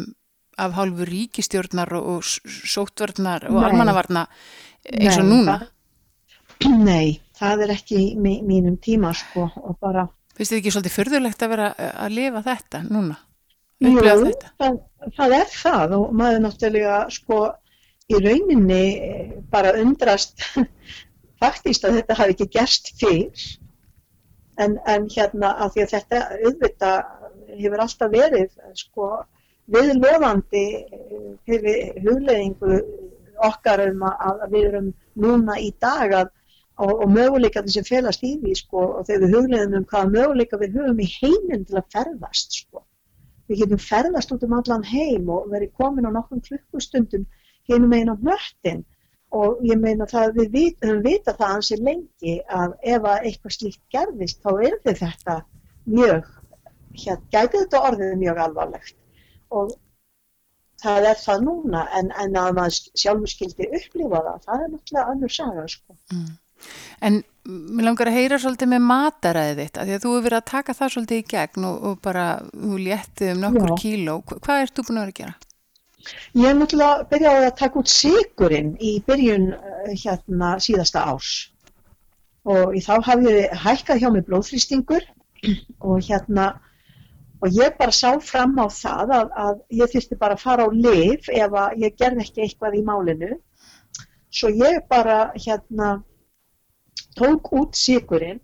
af 0.57 0.71
hálfu 0.73 1.05
ríkistjórnar 1.05 1.91
og, 1.93 2.07
og 2.15 2.23
s- 2.25 2.39
sóttvarnar 2.73 3.43
og 3.51 3.59
almannavarna 3.63 4.23
eins 4.91 5.17
og 5.21 5.27
núna. 5.29 5.57
Nei, 6.89 7.19
það 7.37 7.61
er 7.67 7.73
ekki 7.75 7.99
mínum 8.17 8.79
tíma 8.81 9.11
sko 9.13 9.45
og 9.61 9.77
bara, 9.79 10.07
Finnst 10.37 10.53
þið 10.53 10.59
ekki 10.59 10.73
svolítið 10.75 10.97
furðulegt 10.97 11.43
að 11.43 11.53
vera 11.55 11.71
eh, 11.77 11.93
að 12.05 12.17
lifa 12.17 12.43
þetta 12.45 12.83
núna? 12.87 13.17
jú, 13.83 13.95
þetta? 14.01 14.51
það, 14.57 14.77
það 15.17 15.35
er 15.37 15.49
það 15.53 15.95
og 15.97 16.13
maður 16.17 16.43
náttúrulega 16.45 16.97
sko 17.13 17.39
í 18.07 18.21
rauninni 18.23 18.83
eh, 18.95 19.31
bara 19.51 19.75
undrast 19.81 20.45
faktist 21.41 21.85
að 21.85 21.99
þetta 21.99 22.17
hafi 22.17 22.35
ekki 22.35 22.49
gerst 22.57 22.93
fyrr 22.99 23.47
en, 24.63 24.77
en 24.89 25.09
hérna 25.13 25.53
að 25.63 25.75
því 25.75 25.85
að 25.85 25.93
þetta 25.95 26.21
auðvitað 26.37 27.01
hefur 27.57 27.83
alltaf 27.83 28.13
verið 28.13 28.55
sko 28.79 29.11
viðlofandi 29.73 30.65
eh, 30.79 31.27
fyrir 31.45 32.01
hugleðingu 32.05 32.81
okkar 33.45 33.83
um 33.91 34.07
að 34.09 34.47
við 34.49 34.69
erum 34.71 34.89
núna 35.21 35.59
í 35.61 35.69
dag 35.81 36.15
að, 36.23 36.33
og, 36.77 36.91
og 37.03 37.09
möguleikarnir 37.11 37.73
sem 37.73 37.87
felast 37.87 38.25
í 38.25 38.35
því 38.41 38.53
sko 38.59 38.83
og 38.99 39.07
þegar 39.07 39.23
við 39.23 39.35
hugleðum 39.37 39.79
um 39.79 39.87
hvaða 39.91 40.11
möguleika 40.13 40.59
við 40.61 40.77
höfum 40.77 41.01
í 41.01 41.09
heiminn 41.15 41.65
til 41.65 41.79
að 41.79 41.89
ferðast 41.95 42.59
sko. 42.61 42.83
Við 43.47 43.63
getum 43.63 43.81
ferðast 43.81 44.33
út 44.35 44.45
um 44.45 44.55
allan 44.57 44.85
heim 44.85 45.31
og 45.33 45.49
verið 45.53 45.73
komin 45.79 46.07
á 46.07 46.11
nokkrum 46.13 46.43
klukkustundum 46.45 47.25
hinum 47.71 47.95
einn 47.97 48.13
á 48.13 48.15
hnöttin 48.15 48.85
og 49.35 49.63
ég 49.67 49.79
meina 49.79 50.07
það 50.07 50.37
við 50.37 50.53
vit, 50.53 50.77
höfum 50.83 51.03
vita 51.03 51.33
það 51.35 51.53
hansi 51.55 51.77
lengi 51.81 52.37
að 52.47 52.77
ef 52.93 53.07
að 53.11 53.27
eitthvað 53.29 53.55
slíkt 53.57 53.83
gerðist 53.91 54.39
þá 54.43 54.51
er 54.69 54.77
þetta 54.85 55.35
mjög, 55.87 56.29
hér, 57.01 57.19
gæti 57.33 57.61
þetta 57.63 57.83
orðið 57.89 58.15
mjög 58.21 58.41
alvarlegt 58.45 58.95
og 59.49 59.75
það 60.81 61.09
er 61.11 61.21
það 61.23 61.45
núna 61.47 61.85
en, 61.99 62.11
en 62.23 62.39
að 62.39 62.51
maður 62.59 62.79
sjálfur 63.01 63.33
skildi 63.33 63.69
upplifa 63.79 64.23
það, 64.27 64.43
það 64.45 64.63
er 64.63 64.73
náttúrulega 64.73 65.13
önnur 65.15 65.33
saga 65.33 65.67
sko. 65.73 65.97
En 67.01 67.19
mér 67.47 67.85
langar 67.87 68.09
að 68.11 68.17
heyra 68.19 68.37
svolítið 68.43 68.71
með 68.73 68.85
mataræðið 68.91 69.59
þitt, 69.63 69.77
af 69.81 69.87
því 69.87 69.95
að 69.97 70.01
þú 70.05 70.13
hefur 70.13 70.25
verið 70.27 70.37
að 70.41 70.47
taka 70.51 70.73
það 70.79 70.93
svolítið 70.95 71.21
í 71.21 71.25
gegn 71.33 71.67
og, 71.69 71.75
og 71.91 71.99
bara, 72.03 72.25
þú 72.53 72.79
léttið 72.87 73.33
um 73.33 73.43
nokkur 73.45 73.69
Já. 73.73 73.77
kíló. 73.83 74.15
Hva- 74.27 74.39
Hvað 74.47 74.63
ert 74.65 74.73
þú 74.79 74.85
búin 74.87 74.97
að 74.97 75.05
vera 75.05 75.13
að 75.15 75.19
gera? 75.21 75.35
Ég 76.39 76.45
er 76.49 76.55
náttúrulega 76.55 77.07
byrjaði 77.11 77.47
að 77.49 77.55
taka 77.59 77.79
út 77.81 77.91
sigurinn 77.91 78.73
í 78.79 78.91
byrjun 79.07 79.47
eh, 79.53 79.93
hérna 80.03 80.51
síðasta 80.63 81.03
árs 81.11 81.31
og 82.47 82.77
þá 82.79 82.93
hafði 83.03 83.33
hækkað 83.59 83.99
hjá 84.03 84.09
mig 84.15 84.23
blóðþrýstingur 84.29 85.03
og 85.87 85.97
hérna 86.07 86.45
og 87.43 87.51
ég 87.53 87.75
bara 87.77 87.91
sá 87.91 88.13
fram 88.23 88.55
á 88.55 88.65
það 88.71 89.11
að, 89.17 89.33
að 89.45 89.57
ég 89.81 89.91
þurfti 89.91 90.17
bara 90.21 90.37
að 90.37 90.45
fara 90.45 90.63
á 90.63 90.69
liv 90.71 91.27
ef 91.27 91.51
að 91.59 91.75
ég 91.83 91.97
gerði 91.99 92.23
ekki 92.23 92.45
eitthvað 92.45 92.77
í 92.79 92.85
málinu 92.87 93.33
svo 94.31 94.49
ég 94.53 94.79
bara 94.89 95.17
hérna 95.35 95.89
tók 97.17 97.49
út 97.59 97.77
sigurinn 97.77 98.39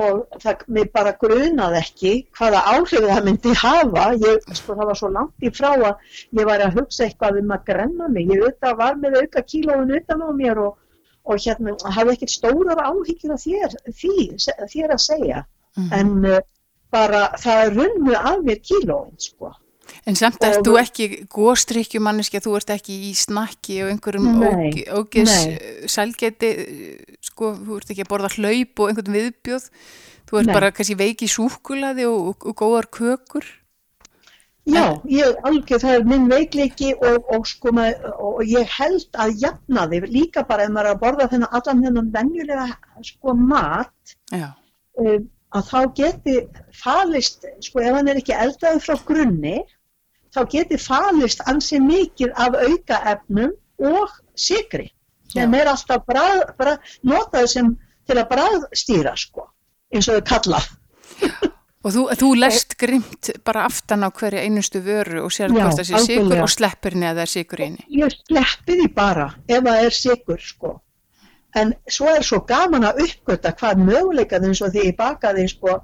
og 0.00 0.38
það, 0.42 0.64
mér 0.70 0.90
bara 0.94 1.14
grunaði 1.18 1.80
ekki 1.80 2.12
hvaða 2.38 2.60
áhrif 2.74 3.06
það 3.08 3.24
myndi 3.26 3.54
hafa. 3.62 4.04
Ég, 4.22 4.44
sko 4.58 4.76
það 4.78 4.90
var 4.92 5.00
svo 5.00 5.10
langt 5.16 5.46
í 5.46 5.50
frá 5.54 5.70
að 5.74 6.12
ég 6.38 6.46
var 6.50 6.62
að 6.64 6.78
hugsa 6.78 7.06
eitthvað 7.06 7.40
um 7.42 7.56
að 7.56 7.64
grenna 7.72 8.10
mig. 8.12 8.30
Ég 8.30 8.44
auðvitað 8.44 8.78
var 8.82 9.00
með 9.02 9.18
auka 9.22 9.42
kílóin 9.52 9.96
utan 9.98 10.22
á 10.22 10.30
mér 10.36 10.62
og, 10.66 10.76
og 11.26 11.42
hérna 11.42 11.74
hafði 11.96 12.16
ekkert 12.16 12.36
stórar 12.36 12.84
áhyggjur 12.86 13.34
af 13.34 13.42
þér, 13.46 13.80
því, 14.02 14.16
þér 14.74 14.94
að 14.94 15.02
segja. 15.08 15.46
Mhm. 15.76 15.92
en 15.92 16.24
uh, 16.26 16.40
bara 16.90 17.20
það 17.38 17.76
runnu 17.76 18.14
af 18.18 18.40
mér 18.46 18.62
kílóin 18.66 19.14
sko 19.22 19.52
En 20.08 20.18
samt 20.18 20.42
ert 20.46 20.64
þú 20.66 20.76
ekki 20.80 21.08
góstrykkjumanniski, 21.32 22.42
þú 22.42 22.56
ert 22.58 22.74
ekki 22.76 22.96
í 23.10 23.14
snakki 23.18 23.80
og 23.84 23.92
einhverjum 23.94 24.44
ógis 25.00 25.32
eh, 25.46 25.86
sælgæti, 25.90 26.50
eh, 26.50 27.16
sko, 27.30 27.54
þú 27.58 27.80
ert 27.80 27.94
ekki 27.94 28.06
að 28.06 28.12
borða 28.12 28.32
hlaup 28.36 28.84
og 28.84 28.92
einhvern 28.92 29.16
viðbjóð, 29.18 29.70
þú 30.30 30.42
ert 30.42 30.50
Nei. 30.50 30.56
bara 30.56 30.74
kannski 30.74 30.98
veiki 31.00 31.30
súkulaði 31.30 32.06
og, 32.10 32.32
og, 32.32 32.46
og 32.52 32.60
góðar 32.62 32.90
kökur. 32.94 33.48
Já, 34.68 35.00
ég 35.08 35.38
algjör, 35.48 35.80
það 35.80 35.94
er 35.96 36.06
minn 36.06 36.26
veikleiki 36.30 36.90
og, 37.00 37.26
og, 37.32 37.46
sko, 37.48 37.72
með, 37.74 38.04
og 38.20 38.40
ég 38.46 38.68
held 38.76 39.18
að 39.18 39.32
jafna 39.40 39.86
þig 39.90 40.06
líka 40.12 40.44
bara 40.46 40.66
ef 40.66 40.72
maður 40.74 40.90
er 40.90 40.96
að 40.96 41.02
borða 41.04 41.28
þennan 41.32 41.54
allan 41.58 41.84
þennan 41.86 42.10
venjulega 42.14 42.66
sko 43.08 43.34
mat 43.40 44.14
Já, 44.30 44.50
um, 45.00 45.24
að 45.56 45.70
þá 45.70 45.80
geti 45.98 46.36
falist, 46.76 47.48
sko 47.64 47.82
ef 47.82 47.96
hann 47.96 48.10
er 48.12 48.20
ekki 48.20 48.36
eldaður 48.36 48.84
frá 48.84 49.06
grunni, 49.08 49.56
þá 50.34 50.40
geti 50.54 50.78
falist 50.80 51.42
ansi 51.50 51.80
mikið 51.82 52.34
af 52.38 52.56
aukaefnum 52.56 53.54
og 53.90 54.18
sigri 54.38 54.90
sem 55.30 55.54
er 55.54 55.70
alltaf 55.70 56.04
brað, 56.08 56.42
brað, 56.58 56.92
notaður 57.06 57.50
sem 57.52 57.70
til 58.08 58.18
að 58.18 58.28
bræðstýra 58.32 59.14
sko, 59.18 59.46
eins 59.94 60.08
og 60.10 60.18
þau 60.18 60.26
kalla. 60.32 60.60
og 61.84 61.94
þú, 61.94 62.04
þú 62.18 62.30
lest 62.40 62.76
grimt 62.80 63.30
bara 63.46 63.64
aftan 63.68 64.04
á 64.06 64.08
hverja 64.10 64.44
einustu 64.46 64.82
vöru 64.84 65.24
og 65.26 65.34
sér 65.34 65.54
hvort 65.54 65.78
það 65.78 65.90
sé 65.92 66.02
sigur 66.08 66.42
og 66.42 66.50
sleppir 66.52 66.98
neða 66.98 67.20
það 67.20 67.24
er 67.26 67.32
sigur 67.34 67.62
í 67.62 67.68
henni. 67.68 67.88
Ég 68.00 68.16
sleppi 68.18 68.78
því 68.80 68.88
bara 68.96 69.28
ef 69.46 69.66
það 69.68 69.86
er 69.86 69.98
sigur 70.00 70.44
sko. 70.44 70.74
En 71.58 71.72
svo 71.90 72.10
er 72.14 72.22
svo 72.26 72.44
gaman 72.46 72.86
að 72.86 73.00
uppgöta 73.06 73.50
hvað 73.58 73.80
möguleikað 73.86 74.46
eins 74.46 74.60
og 74.62 74.74
því 74.74 74.90
ég 74.90 74.98
bakaði 74.98 75.48
sko 75.50 75.80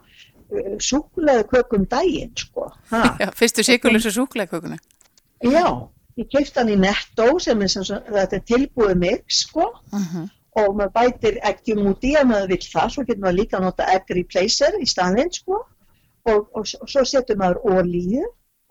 súkulega 0.80 1.44
kökum 1.50 1.86
daginn 1.90 2.32
sko. 2.36 2.70
Já, 3.22 3.30
fyrstu 3.34 3.64
sigurlösa 3.66 4.12
súkulegkökuna. 4.14 4.78
Já, 5.44 5.66
ég 6.16 6.30
kefti 6.32 6.60
hann 6.60 6.72
í 6.72 6.78
Netto 6.80 7.36
sem 7.42 7.62
er 7.62 7.72
sem 7.72 7.84
þetta 7.84 8.38
er 8.38 8.48
tilbúið 8.48 8.96
mix 9.02 9.44
sko. 9.46 9.70
Uh 9.92 10.26
og 10.56 10.72
maður 10.72 10.92
bætir 10.96 11.34
út 11.84 12.04
í 12.04 12.14
ef 12.16 12.24
maður 12.24 12.52
vill 12.54 12.64
það, 12.64 12.92
svo 12.92 13.02
getur 13.04 13.24
maður 13.24 13.38
líka 13.40 13.58
að 13.58 13.64
nota 13.66 13.88
egg 13.92 14.12
replacer 14.16 14.78
í 14.80 14.86
staðinn 14.88 15.32
sko. 15.32 15.58
Og, 16.26 16.46
og, 16.56 16.64
og 16.64 16.88
svo 16.88 17.04
setur 17.04 17.36
maður 17.36 17.60
olíu. 17.76 18.24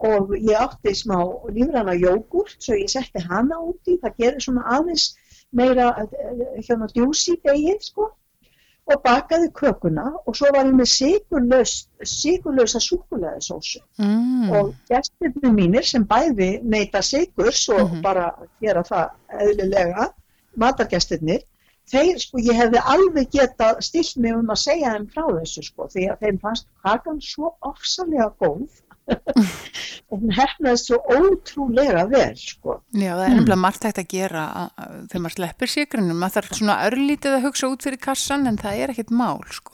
Og 0.06 0.34
ég 0.36 0.58
átti 0.60 0.92
smá 0.98 1.22
lífrana 1.56 1.94
jógurt 1.96 2.58
svo 2.60 2.76
ég 2.76 2.90
setti 2.92 3.22
hana 3.30 3.62
út 3.64 3.80
í, 3.88 4.00
það 4.02 4.18
gerir 4.20 4.44
svona 4.44 4.66
aðeins 4.76 5.14
meira 5.56 5.86
eh, 6.02 6.42
hérna 6.68 6.90
djúsi 6.92 7.38
degið 7.46 7.80
sko 7.86 8.10
og 8.86 9.02
bakaði 9.06 9.48
kökuna 9.58 10.04
og 10.28 10.36
svo 10.38 10.52
var 10.54 10.68
ég 10.68 10.76
með 10.78 10.90
sigurlaus, 10.92 11.74
sigurlausa 12.06 12.82
súkuleðisósu 12.86 13.82
mm. 13.98 14.52
og 14.54 14.76
gestirnir 14.92 15.56
mínir 15.58 15.88
sem 15.90 16.06
bæði 16.06 16.52
neyta 16.64 17.02
sigurs 17.02 17.64
og 17.70 17.90
Mhm. 17.90 18.02
bara 18.06 18.28
gera 18.62 18.84
það 18.84 19.10
eðlilega, 19.42 20.08
matargestirnir, 20.56 21.42
þeir 21.92 22.20
sko 22.22 22.38
ég 22.42 22.56
hefði 22.62 22.82
alveg 22.94 23.32
geta 23.32 23.76
stilt 23.82 24.18
mig 24.18 24.34
um 24.38 24.54
að 24.54 24.62
segja 24.68 24.94
þeim 24.94 25.10
frá 25.14 25.26
þessu 25.40 25.64
sko 25.64 25.88
því 25.94 26.08
að 26.12 26.22
þeim 26.24 26.40
fannst 26.42 26.68
kakan 26.86 27.22
svo 27.22 27.56
ofsalega 27.62 28.30
góð 28.42 28.70
og 30.10 30.18
hún 30.22 30.34
hefnaðist 30.34 30.90
svo 30.90 31.00
ótrúlega 31.06 32.06
vel 32.10 32.34
sko. 32.40 32.80
Já, 32.96 33.12
það 33.14 33.24
er 33.28 33.36
nefnilega 33.36 33.62
margt 33.62 33.88
hægt 33.88 34.02
að 34.02 34.12
gera 34.16 34.44
þegar 34.80 35.24
maður 35.26 35.38
sleppir 35.38 35.74
sigrunum. 35.76 36.20
Maður 36.22 36.38
þarf 36.40 36.60
svona 36.60 36.82
örlítið 36.90 37.38
að 37.38 37.48
hugsa 37.48 37.72
út 37.72 37.88
fyrir 37.88 38.04
kassan 38.08 38.50
en 38.50 38.60
það 38.62 38.84
er 38.84 38.94
ekkert 38.96 39.16
mál, 39.16 39.42
sko. 39.54 39.74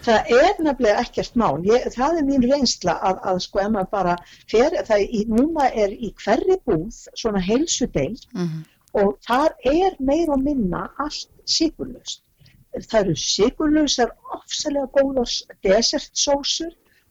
Það 0.00 0.30
er 0.32 0.60
nefnilega 0.64 1.04
ekkert 1.04 1.34
mál, 1.36 1.60
ég, 1.68 1.86
það 1.92 2.22
er 2.22 2.28
mín 2.30 2.44
reynsla 2.48 2.94
að, 3.04 3.18
að 3.28 3.40
sko 3.44 3.60
ef 3.60 3.72
maður 3.74 3.90
bara 3.92 4.14
fer, 4.48 4.76
það 4.88 5.02
í, 5.04 5.24
núna 5.28 5.66
er 5.76 5.92
í 5.92 6.14
hverri 6.22 6.56
búð 6.64 7.02
svona 7.12 7.42
heilsudeil 7.44 8.16
Mm 8.32 8.62
og 8.98 9.18
þar 9.26 9.54
er 9.70 9.96
meir 10.02 10.30
og 10.34 10.42
minna 10.42 10.88
allt 10.98 11.30
sigurlust. 11.46 12.24
það 12.70 13.00
eru 13.00 13.14
sigurlausar 13.18 14.10
ofsalega 14.34 14.86
góðar 14.94 15.30
desertsósur 15.66 16.70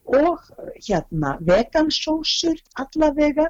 og 0.10 0.46
hérna 0.86 1.36
vegansósur 1.46 2.60
allavega 2.82 3.50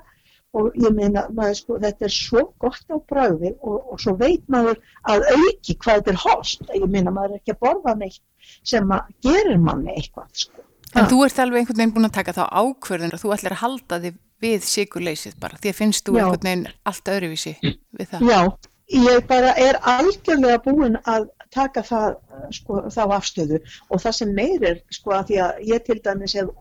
og 0.58 0.74
ég 0.82 0.94
meina 0.98 1.28
maður, 1.30 1.58
sko, 1.60 1.75
þetta 1.82 2.08
er 2.08 2.13
svo 2.13 2.46
gott 2.62 2.89
á 2.89 2.98
bræði 3.12 3.51
og, 3.60 3.92
og 3.94 4.00
svo 4.01 4.16
veit 4.18 4.48
maður 4.50 4.80
að 5.12 5.28
auki 5.36 5.75
hvað 5.75 6.00
þetta 6.00 6.13
er 6.16 6.24
host 6.24 6.74
ég 6.74 6.88
meina 6.89 7.13
maður 7.13 7.36
er 7.36 7.44
ekki 7.44 7.54
að 7.54 7.62
borða 7.68 7.94
neitt 8.00 8.24
sem 8.66 8.96
að 8.96 9.12
gerir 9.25 9.62
manni 9.62 9.94
eitthvað 9.94 10.32
sko. 10.46 10.66
En 10.98 11.06
þú 11.06 11.22
ert 11.28 11.44
alveg 11.44 11.62
einhvern 11.62 11.84
veginn 11.84 11.94
búin 11.94 12.10
að 12.10 12.16
taka 12.18 12.34
þá 12.34 12.44
ákverðin 12.50 13.13
og 13.13 13.22
þú 13.22 13.34
ætlar 13.36 13.56
að 13.56 13.62
halda 13.62 14.00
þig 14.06 14.18
við 14.39 14.66
sigurleysið 14.66 15.36
bara 15.44 15.60
því 15.60 15.72
að 15.74 15.80
finnst 15.84 16.08
þú 16.08 16.16
Já. 16.16 16.22
einhvern 16.24 16.48
veginn 16.48 16.68
allt 16.89 17.12
öðruvísi 17.13 17.54
við 18.00 18.10
það. 18.10 18.25
Já, 18.25 18.39
ég 19.06 19.28
bara 19.30 19.51
er 19.60 19.80
algjörlega 19.94 20.62
búin 20.66 20.98
að 21.04 21.28
taka 21.53 21.84
það, 21.86 22.18
sko, 22.56 22.82
þá 22.94 23.01
afstöðu. 23.18 23.60
Og 23.89 24.03
það 24.03 24.18
sem 24.20 24.34
meir 24.38 24.65
er, 24.72 24.82
sko, 24.94 25.15
að 25.18 25.32
því 25.32 25.39
að 25.46 25.63
ég 25.72 25.86
til 25.88 26.00
dæmis 26.06 26.36
hef 26.38 26.51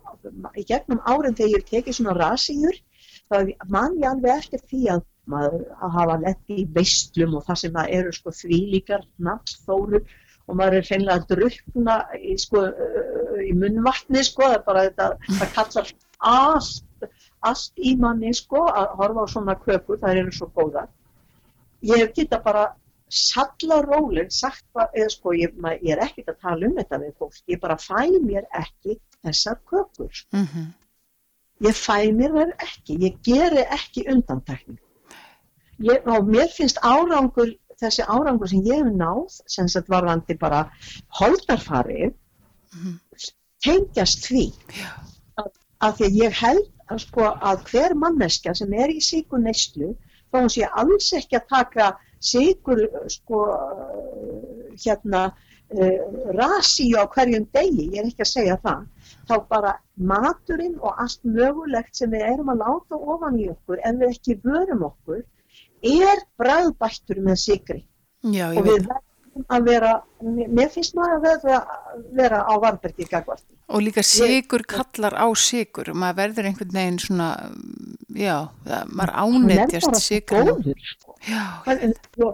í 0.56 0.64
gegnum 0.68 1.02
árin 1.04 1.36
þegar 1.36 1.52
ég 1.52 1.62
hef 1.62 1.70
tekið 1.72 1.98
svona 1.98 2.16
rasíur, 2.18 2.80
þá 3.28 3.36
man 3.68 3.98
ég 4.00 4.08
alveg 4.10 4.34
eftir 4.38 4.64
því 4.70 4.82
að 4.96 5.04
maður 5.28 5.66
að 5.76 5.94
hafa 5.98 6.16
lett 6.22 6.54
í 6.54 6.64
veislum 6.72 7.36
og 7.36 7.44
það 7.44 7.60
sem 7.62 7.76
það 7.76 7.94
eru 7.98 8.14
sko 8.16 8.32
þvílíkar 8.32 9.04
nafnþóru 9.26 10.00
og 10.48 10.56
maður 10.56 10.78
er 10.78 10.86
hreinlega 10.88 11.20
að 11.20 11.26
drukna 11.34 11.96
í, 12.16 12.36
sko, 12.40 12.64
í 13.44 13.52
munnvatni 13.56 14.24
sko, 14.24 14.46
það 14.46 14.56
er 14.56 14.62
bara 14.68 14.84
þetta, 14.86 15.08
það 15.28 15.52
kallar 15.58 15.90
allt, 16.30 17.08
allt 17.50 17.82
í 17.84 17.94
manni 18.00 18.32
sko 18.36 18.64
að 18.72 18.94
horfa 19.00 19.26
á 19.28 19.32
svona 19.34 19.58
kökur, 19.60 20.00
það 20.00 20.22
eru 20.22 20.36
svo 20.38 20.48
góðar. 20.56 20.88
Ég 21.84 22.14
geta 22.16 22.40
bara 22.42 22.70
salla 23.08 23.80
róleg 23.82 24.30
sagt 24.30 24.64
bara, 24.72 24.88
eða 24.94 25.10
sko, 25.10 25.32
ég, 25.32 25.54
ma- 25.56 25.76
ég 25.82 25.92
er 25.96 26.02
ekkert 26.04 26.28
að 26.28 26.40
tala 26.40 26.66
um 26.66 26.74
þetta 26.76 26.98
við 27.04 27.14
fólk, 27.18 27.38
ég 27.48 27.60
bara 27.60 27.76
fæ 27.76 28.08
mér 28.24 28.44
ekki 28.54 28.98
þessar 29.24 29.60
kökur. 29.70 30.12
Mm 30.32 30.74
Ég 31.60 31.74
fæ 31.74 32.12
mér 32.14 32.30
þær 32.36 32.50
ekki, 32.62 32.94
ég 33.02 33.16
geri 33.26 33.64
ekki 33.74 34.04
undantekning. 34.12 34.78
Ég, 35.82 36.04
og 36.06 36.28
mér 36.30 36.46
finnst 36.54 36.78
árangur, 36.86 37.50
þessi 37.82 38.04
árangur 38.06 38.46
sem 38.48 38.62
ég 38.62 38.78
hef 38.84 38.92
náð, 38.94 39.40
sem 39.50 39.66
sagt 39.68 39.88
varðandi 39.90 40.36
bara 40.38 40.60
holdarfarið, 41.18 42.14
Mhm. 42.74 42.94
tengjast 43.64 44.28
því 44.28 44.44
að, 45.38 45.50
að 45.82 45.96
því 45.98 46.04
að 46.06 46.18
ég 46.22 46.32
held 46.42 46.68
að, 46.90 46.98
sko, 47.00 47.22
að 47.50 47.64
hver 47.72 47.94
manneskja 47.94 48.54
sem 48.54 48.72
er 48.74 48.88
í 48.94 49.00
síkur 49.02 49.42
neyslu 49.42 49.96
þá 50.30 50.38
hún 50.40 50.48
sé 50.52 50.62
alls 50.70 51.12
ekki 51.12 51.36
að 51.40 51.48
taka 51.48 51.98
síkur 52.20 52.84
sko, 53.12 53.42
hérna 54.84 55.24
uh, 55.30 55.98
rasíu 56.38 56.98
á 56.98 57.04
hverjum 57.06 57.48
degi, 57.54 57.88
ég 57.94 58.02
er 58.02 58.10
ekki 58.10 58.24
að 58.26 58.32
segja 58.32 58.58
það. 58.64 58.86
Þá 59.28 59.34
bara 59.48 59.74
maturinn 59.98 60.78
og 60.80 60.94
allt 61.02 61.20
mögulegt 61.24 61.98
sem 61.98 62.10
við 62.12 62.26
erum 62.32 62.52
að 62.54 62.62
láta 62.64 63.00
ofan 63.14 63.40
í 63.40 63.48
okkur 63.52 63.82
ef 63.82 64.00
við 64.00 64.14
ekki 64.14 64.40
vörum 64.44 64.86
okkur 64.88 65.24
er 65.82 66.24
bræðbættur 66.38 67.20
með 67.22 67.38
sigri 67.42 67.82
Já, 68.22 68.48
og 68.50 68.64
við 68.66 68.86
verðum 68.88 69.07
að 69.46 69.68
vera, 69.68 69.92
mér 70.22 70.70
finnst 70.74 70.96
maður 70.98 71.16
að 71.18 71.26
vera, 71.46 71.58
vera 72.18 72.40
á 72.46 72.54
varbergi 72.62 73.06
gagvart. 73.10 73.44
Og 73.68 73.82
líka 73.84 74.02
sigur 74.06 74.62
kallar 74.64 75.14
á 75.14 75.28
sigur 75.36 75.90
maður 75.92 76.16
verður 76.22 76.48
einhvern 76.48 76.72
veginn 76.72 77.00
svona, 77.02 77.28
já, 78.16 78.36
maður 78.88 79.12
ánetjast 79.22 79.98
sigur. 80.00 80.54
Sko. 80.56 81.14
Já, 81.28 81.42
Hvað- 81.66 81.84
Sko, 82.14 82.28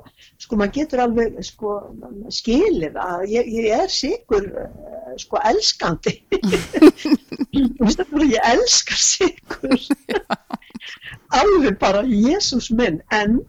sko, 0.45 0.57
maður 0.61 0.75
getur 0.79 1.03
alveg 1.05 1.39
sko, 1.45 1.75
skilið 2.33 2.99
að 3.01 3.25
ég, 3.33 3.49
ég 3.59 3.79
er 3.83 3.89
sigur 3.93 4.49
sko 5.21 5.41
elskandi. 5.45 6.19
Ég 7.55 8.41
elskar 8.51 8.99
sigur. 8.99 9.77
alveg 11.41 11.79
bara, 11.81 12.03
Jésús 12.07 12.71
minn, 12.75 13.01
en 13.15 13.41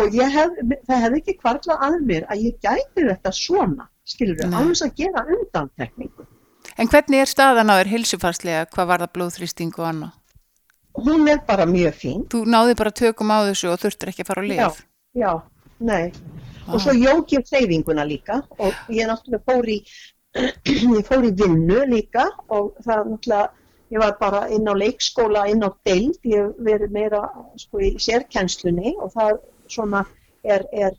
og 0.00 0.16
ég 0.16 0.36
hef, 0.36 0.56
það 0.88 1.02
hefði 1.04 1.20
ekki 1.22 1.34
kvarlað 1.40 1.84
að 1.86 1.98
mér 2.08 2.26
að 2.32 2.46
ég 2.46 2.56
gæti 2.64 3.06
þetta 3.08 3.32
svona, 3.36 3.88
skilur 4.04 4.38
við, 4.40 4.56
alveg 4.58 4.82
að 4.86 4.94
gera 4.98 5.24
undantekningu. 5.36 6.26
en 6.78 6.90
hvernig 6.92 7.22
er 7.22 7.30
staðan 7.30 7.70
á 7.70 7.74
þér 7.80 7.92
hilsufarslega, 7.94 8.66
hvað 8.74 8.90
var 8.92 9.04
það 9.04 9.14
blóðþrýsting 9.18 9.78
og 9.78 9.88
annað? 9.88 10.18
Hún 10.92 11.28
er 11.28 11.38
bara 11.46 11.64
mjög 11.64 11.94
fín. 11.96 12.24
Þú 12.28 12.44
náði 12.52 12.74
bara 12.76 12.90
tökum 12.92 13.30
á 13.32 13.38
þessu 13.48 13.70
og 13.72 13.78
þurftir 13.80 14.12
ekki 14.12 14.24
að 14.26 14.28
fara 14.28 14.42
Já, 14.44 14.48
lif. 14.52 14.82
já, 15.16 15.32
nei. 15.80 16.12
Ah. 16.66 16.74
Og 16.74 16.82
svo 16.84 16.92
jók 16.92 17.32
ég 17.32 17.46
hreyfinguna 17.48 18.04
líka 18.04 18.42
og 18.58 18.72
ég 18.92 19.08
náttúrulega 19.08 19.42
fór 19.48 19.70
í, 19.72 19.78
fór 21.08 21.24
í 21.26 21.32
vinnu 21.40 21.80
líka 21.90 22.28
og 22.48 22.74
það 22.84 23.08
náttúrulega, 23.14 23.48
ég 23.92 24.00
var 24.00 24.14
bara 24.20 24.46
inn 24.48 24.68
á 24.68 24.74
leikskóla, 24.74 25.44
inn 25.52 25.64
á 25.66 25.70
deild, 25.84 26.18
ég 26.24 26.54
verið 26.64 26.94
meira 26.94 27.22
sko 27.60 27.82
í 27.84 27.92
sérkennslunni 28.00 28.94
og 28.98 29.12
það 29.12 29.40
svona 29.68 30.00
er, 30.42 30.64
er 30.72 30.96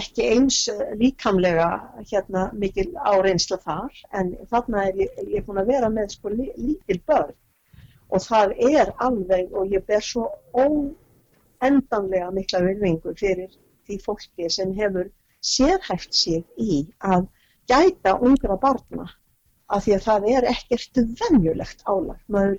ekki 0.00 0.24
eins 0.34 0.62
líkamlega 1.00 1.68
hérna 2.10 2.46
mikil 2.56 2.88
áreynsla 2.96 3.58
þar. 3.66 3.92
En 4.12 4.34
þarna 4.50 4.86
er 4.88 5.02
ég, 5.04 5.14
ég 5.28 5.38
er 5.40 5.46
búin 5.46 5.62
að 5.62 5.72
vera 5.74 5.90
með 5.92 6.16
sko 6.16 6.32
lí- 6.32 6.52
lítil 6.56 7.00
börn. 7.08 7.34
Og 8.12 8.20
það 8.20 8.56
er 8.72 8.92
alveg 9.00 9.52
og 9.56 9.72
ég 9.72 9.84
ber 9.88 10.04
svo 10.04 10.26
óendanlega 10.52 12.32
mikla 12.36 12.60
virðingu 12.66 13.14
fyrir 13.20 13.52
því 13.86 13.98
fólki 14.04 14.50
sem 14.52 14.72
hefur 14.76 15.08
sérhæft 15.42 16.14
sig 16.14 16.44
í 16.56 16.84
að 17.00 17.26
gæta 17.68 18.18
ungra 18.20 18.56
barna 18.60 19.08
af 19.72 19.86
því 19.86 19.96
að 19.96 20.06
það 20.06 20.28
er 20.36 20.46
ekkert 20.52 21.02
venjulegt 21.20 21.84
álag. 21.88 22.20
Maður 22.32 22.56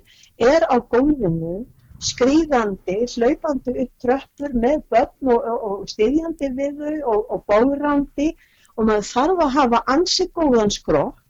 er 0.52 0.66
á 0.68 0.76
gólfinu 0.92 1.56
skrýðandi, 2.04 2.96
hlaupandi 3.14 3.74
upp 3.84 3.92
tröppur 4.02 4.56
með 4.58 4.80
börn 4.92 5.30
og, 5.34 5.44
og, 5.52 5.66
og 5.68 5.84
styðjandi 5.92 6.50
við 6.58 6.80
þau 6.80 7.12
og, 7.14 7.20
og 7.30 7.44
bórandi 7.50 8.32
og 8.74 8.88
maður 8.88 9.06
þarf 9.10 9.44
að 9.44 9.54
hafa 9.58 9.82
ansi 9.94 10.26
góðan 10.34 10.74
skrokk 10.74 11.20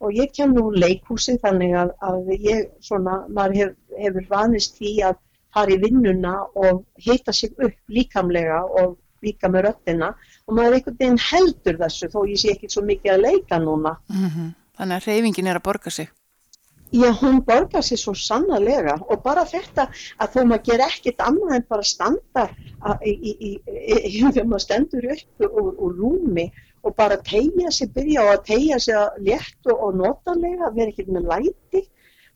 og 0.00 0.16
ég 0.16 0.32
kem 0.32 0.54
nú 0.56 0.70
leikhúsi 0.72 1.36
þannig 1.42 1.76
að, 1.76 1.92
að 2.00 2.32
ég 2.40 2.70
svona, 2.84 3.20
maður 3.28 3.58
hef, 3.58 3.74
hefur 4.00 4.30
vanist 4.30 4.80
því 4.80 4.94
að 5.10 5.20
fara 5.54 5.74
í 5.74 5.80
vinnuna 5.82 6.34
og 6.56 6.84
hita 7.04 7.34
sig 7.36 7.52
upp 7.58 7.92
líkamlega 7.92 8.62
og 8.80 8.96
líka 9.20 9.50
með 9.52 9.66
röttina 9.68 10.14
og 10.46 10.56
maður 10.56 10.78
einhvern 10.78 10.98
veginn 11.02 11.20
heldur 11.26 11.78
þessu 11.82 12.08
þó 12.08 12.20
ég 12.30 12.40
sé 12.40 12.54
ekki 12.54 12.70
svo 12.72 12.86
mikið 12.88 13.12
að 13.14 13.24
leika 13.26 13.60
núna. 13.60 13.98
Mm 14.08 14.56
Þannig 14.80 14.96
að 14.96 15.06
reyfingin 15.10 15.50
er 15.52 15.60
að 15.60 15.66
borga 15.68 15.92
sig. 15.92 16.08
Já, 16.90 17.12
hún 17.20 17.36
borgar 17.46 17.84
sér 17.86 18.00
svo 18.00 18.14
sannarlega. 18.18 18.96
Og 19.12 19.20
bara 19.22 19.44
þetta 19.46 19.84
að 20.18 20.32
þó 20.32 20.40
maður 20.50 20.64
ger 20.70 20.82
ekkert 20.88 21.20
annað 21.22 21.52
en 21.58 21.66
bara 21.70 21.86
standa 21.86 22.46
að- 22.80 23.04
í, 23.06 23.12
í, 23.12 23.30
í, 23.30 23.50
í, 23.68 24.00
í, 24.08 24.22
þegar 24.32 24.48
maður 24.50 24.64
stendur 24.64 25.06
upp 25.14 25.46
úr, 25.46 25.70
úr 25.76 25.94
rúmi 26.00 26.48
og 26.82 26.96
bara 26.96 27.20
tegja 27.20 27.70
sig, 27.70 27.92
byrja 27.94 28.24
á 28.24 28.26
að 28.32 28.44
tegja 28.48 28.78
sig 28.80 29.22
létt 29.28 29.68
og, 29.70 29.76
og 29.84 30.00
notalega, 30.00 30.72
vera 30.74 30.88
ekkert 30.90 31.12
með 31.12 31.28
læti, 31.28 31.84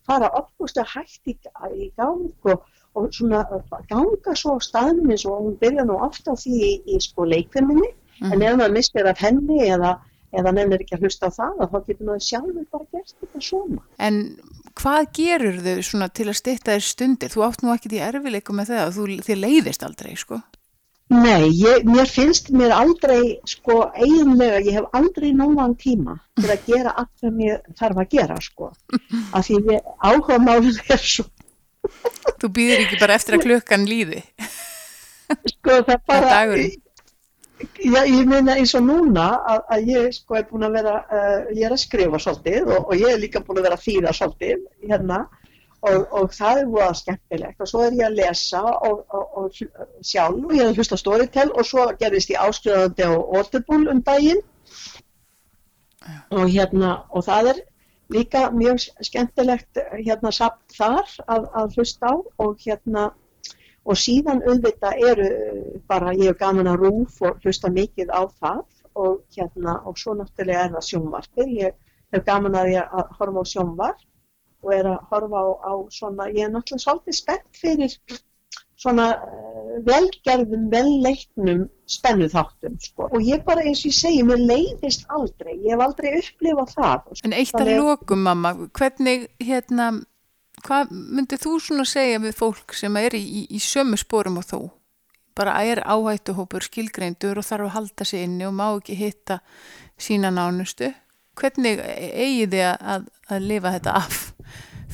fara 0.05 0.29
opnúst 0.37 0.77
að 0.77 0.91
hægt 0.93 1.31
í, 1.33 1.35
í 1.73 1.89
gang 1.97 2.29
og, 2.53 2.61
og 2.95 3.07
svona 3.11 3.41
ganga 3.89 4.35
svo 4.37 4.55
á 4.55 4.59
staðnum 4.61 5.09
eins 5.15 5.25
og 5.25 5.41
hún 5.47 5.57
byrja 5.59 5.87
nú 5.89 5.97
oft 5.97 6.29
á 6.29 6.33
því 6.37 6.59
í, 6.61 6.73
í 6.93 6.99
sko 7.01 7.25
leikfinninni, 7.25 7.89
en 8.29 8.37
ef 8.45 8.53
maður 8.55 8.75
mistir 8.77 9.09
af 9.09 9.17
henni 9.25 9.63
eða, 9.65 9.95
eða 10.39 10.51
nefnir 10.55 10.83
ekki 10.83 10.97
að 10.97 11.05
hlusta 11.05 11.29
á 11.29 11.37
það, 11.37 11.63
þá 11.71 11.77
getur 11.87 12.09
maður 12.09 12.25
sjálfur 12.27 12.67
bara 12.71 12.85
gert 12.95 13.15
þetta 13.21 13.41
svona. 13.49 13.81
En 14.07 14.19
hvað 14.81 15.07
gerur 15.19 15.61
þau 15.65 15.77
svona 15.89 16.09
til 16.11 16.27
að 16.31 16.37
styrta 16.41 16.75
þér 16.75 16.85
stundir? 16.89 17.31
Þú 17.33 17.45
átt 17.47 17.63
nú 17.63 17.73
ekkert 17.75 17.95
í 17.97 18.03
erfileikum 18.09 18.59
með 18.59 18.73
það, 18.73 18.93
þú, 18.97 19.07
þið 19.29 19.41
leiðist 19.45 19.87
aldrei, 19.87 20.13
sko. 20.19 20.41
Nei, 21.13 21.51
ég, 21.53 21.83
mér 21.85 22.09
finnst 22.09 22.47
mér 22.49 22.71
aldrei, 22.73 23.35
sko, 23.45 23.75
eiginlega, 23.93 24.57
ég 24.65 24.79
hef 24.79 24.87
aldrei 24.97 25.29
nógan 25.37 25.75
tíma 25.77 26.15
til 26.39 26.49
að 26.49 26.63
gera 26.65 26.95
allt 26.97 27.11
sem 27.21 27.43
ég 27.45 27.67
þarf 27.77 27.99
að 28.01 28.09
gera, 28.15 28.39
sko. 28.41 28.71
Af 29.37 29.45
því 29.45 29.59
ég, 29.69 29.91
áhuga 30.01 30.39
málinn 30.41 30.79
er 30.89 31.03
svo, 31.03 31.27
Þú 32.41 32.49
býðir 32.49 32.79
ekki 32.87 32.97
bara 32.97 33.13
eftir 33.19 33.35
að 33.37 33.43
klukkan 33.45 33.83
líði. 33.85 34.23
sko, 35.53 35.75
það 35.85 35.99
bara. 36.09 36.39
Já, 37.59 38.01
ég 38.03 38.27
meina 38.27 38.55
eins 38.59 38.73
og 38.77 38.85
núna 38.85 39.25
að, 39.53 39.63
að 39.75 39.89
ég, 39.91 40.11
sko, 40.15 40.37
er 40.39 40.45
búin 40.49 40.67
að 40.67 40.77
vera, 40.79 40.95
uh, 41.07 41.39
ég 41.55 41.65
er 41.67 41.75
að 41.75 41.81
skrifa 41.83 42.19
svolítið 42.21 42.69
og, 42.69 42.89
og 42.89 42.95
ég 42.99 43.13
er 43.13 43.21
líka 43.21 43.41
búin 43.45 43.61
að 43.61 43.67
vera 43.69 43.79
að 43.79 43.85
þýða 43.85 44.15
svolítið 44.19 44.65
hérna 44.89 45.19
og, 45.85 46.07
og 46.19 46.33
það 46.35 46.61
er 46.61 46.71
búin 46.71 46.87
að 46.87 46.97
skemmtilegt. 47.01 47.61
Og 47.61 47.71
svo 47.71 47.83
er 47.85 47.99
ég 47.99 48.07
að 48.07 48.17
lesa 48.19 48.63
og, 48.89 49.05
og, 49.13 49.61
sjálf 50.01 50.41
og 50.41 50.55
ég 50.57 50.65
er 50.65 50.73
að 50.73 50.81
hlusta 50.81 50.99
á 50.99 51.03
Storytel 51.03 51.47
og 51.53 51.69
svo 51.69 51.87
gerðist 52.01 52.33
ég 52.33 52.41
áskrifandi 52.41 53.07
á 53.07 53.13
Audible 53.13 53.93
um 53.93 54.03
daginn. 54.05 54.43
Og 56.35 56.49
hérna 56.53 56.97
og 57.09 57.25
það 57.25 57.53
er 57.53 57.61
líka 58.13 58.49
mjög 58.53 58.83
skemmtilegt 59.01 59.79
hérna 59.95 60.31
samt 60.35 60.75
þar 60.77 61.07
að, 61.25 61.47
að 61.57 61.77
hlusta 61.79 62.11
á 62.11 62.15
og 62.43 62.59
hérna 62.61 63.11
og 63.85 63.99
síðan 64.01 64.41
auðvitað 64.45 65.01
eru 65.11 65.29
bara 65.89 66.13
ég 66.17 66.31
hef 66.31 66.39
gaman 66.41 66.71
að 66.71 66.85
rúf 66.85 67.21
og 67.21 67.41
hlusta 67.43 67.69
mikið 67.69 68.09
á 68.09 68.21
það 68.41 68.63
og 68.95 69.17
hérna 69.35 69.79
og 69.85 69.97
svo 69.99 70.15
náttúrulega 70.17 70.65
er 70.65 70.75
það 70.75 70.87
sjónvarpið. 70.89 71.51
Ég 71.61 71.75
hef 72.15 72.25
gaman 72.25 72.57
að 72.57 72.71
ég 72.73 72.95
að 72.99 73.11
horfa 73.19 73.43
á 73.43 73.51
sjónvarp 73.51 74.05
og 74.65 74.71
er 74.73 74.89
að 74.89 75.03
horfa 75.11 75.43
á, 75.43 75.47
á 75.69 75.73
svona, 75.93 76.29
ég 76.33 76.47
er 76.47 76.55
náttúrulega 76.55 76.85
svolítið 76.85 77.19
spennt 77.19 77.59
fyrir 77.61 77.97
svona 78.79 79.05
uh, 79.15 79.75
velgerðum, 79.87 80.65
velleitnum 80.73 81.63
spennuþáttum 81.89 82.79
sko. 82.81 83.09
Og 83.11 83.23
ég 83.23 83.45
bara 83.47 83.63
eins 83.63 83.83
og 83.83 83.91
ég 83.91 83.97
segi, 83.99 84.25
mér 84.27 84.41
leiðist 84.49 85.05
aldrei, 85.13 85.53
ég 85.63 85.75
hef 85.75 85.85
aldrei 85.85 86.11
upplifað 86.19 86.73
það. 86.73 87.13
En 87.27 87.37
eitt 87.37 87.55
af 87.59 87.71
lókum 87.71 88.25
mamma, 88.25 88.55
hvernig 88.75 89.29
hérna, 89.43 89.91
hvað 90.65 90.91
myndið 90.91 91.45
þú 91.45 91.53
svona 91.61 91.85
segja 91.89 92.21
við 92.23 92.35
fólk 92.39 92.75
sem 92.77 92.97
er 93.01 93.15
í, 93.17 93.21
í, 93.21 93.45
í 93.55 93.61
sömu 93.61 93.99
spórum 94.01 94.41
og 94.41 94.49
þú? 94.49 94.61
Bara 95.35 95.57
er 95.67 95.83
áhættuhópur 95.83 96.63
skilgreindur 96.63 97.41
og 97.41 97.45
þarf 97.45 97.67
að 97.67 97.75
halda 97.75 98.07
sig 98.07 98.23
inni 98.23 98.45
og 98.47 98.55
má 98.55 98.69
ekki 98.69 98.95
hitta 98.95 99.41
sína 99.99 100.31
nánustu. 100.31 100.93
Hvernig 101.35 101.81
eigi 101.83 102.47
þið 102.47 102.69
að, 102.71 103.09
að 103.27 103.49
lifa 103.49 103.75
þetta 103.75 103.97
af? 103.99 104.21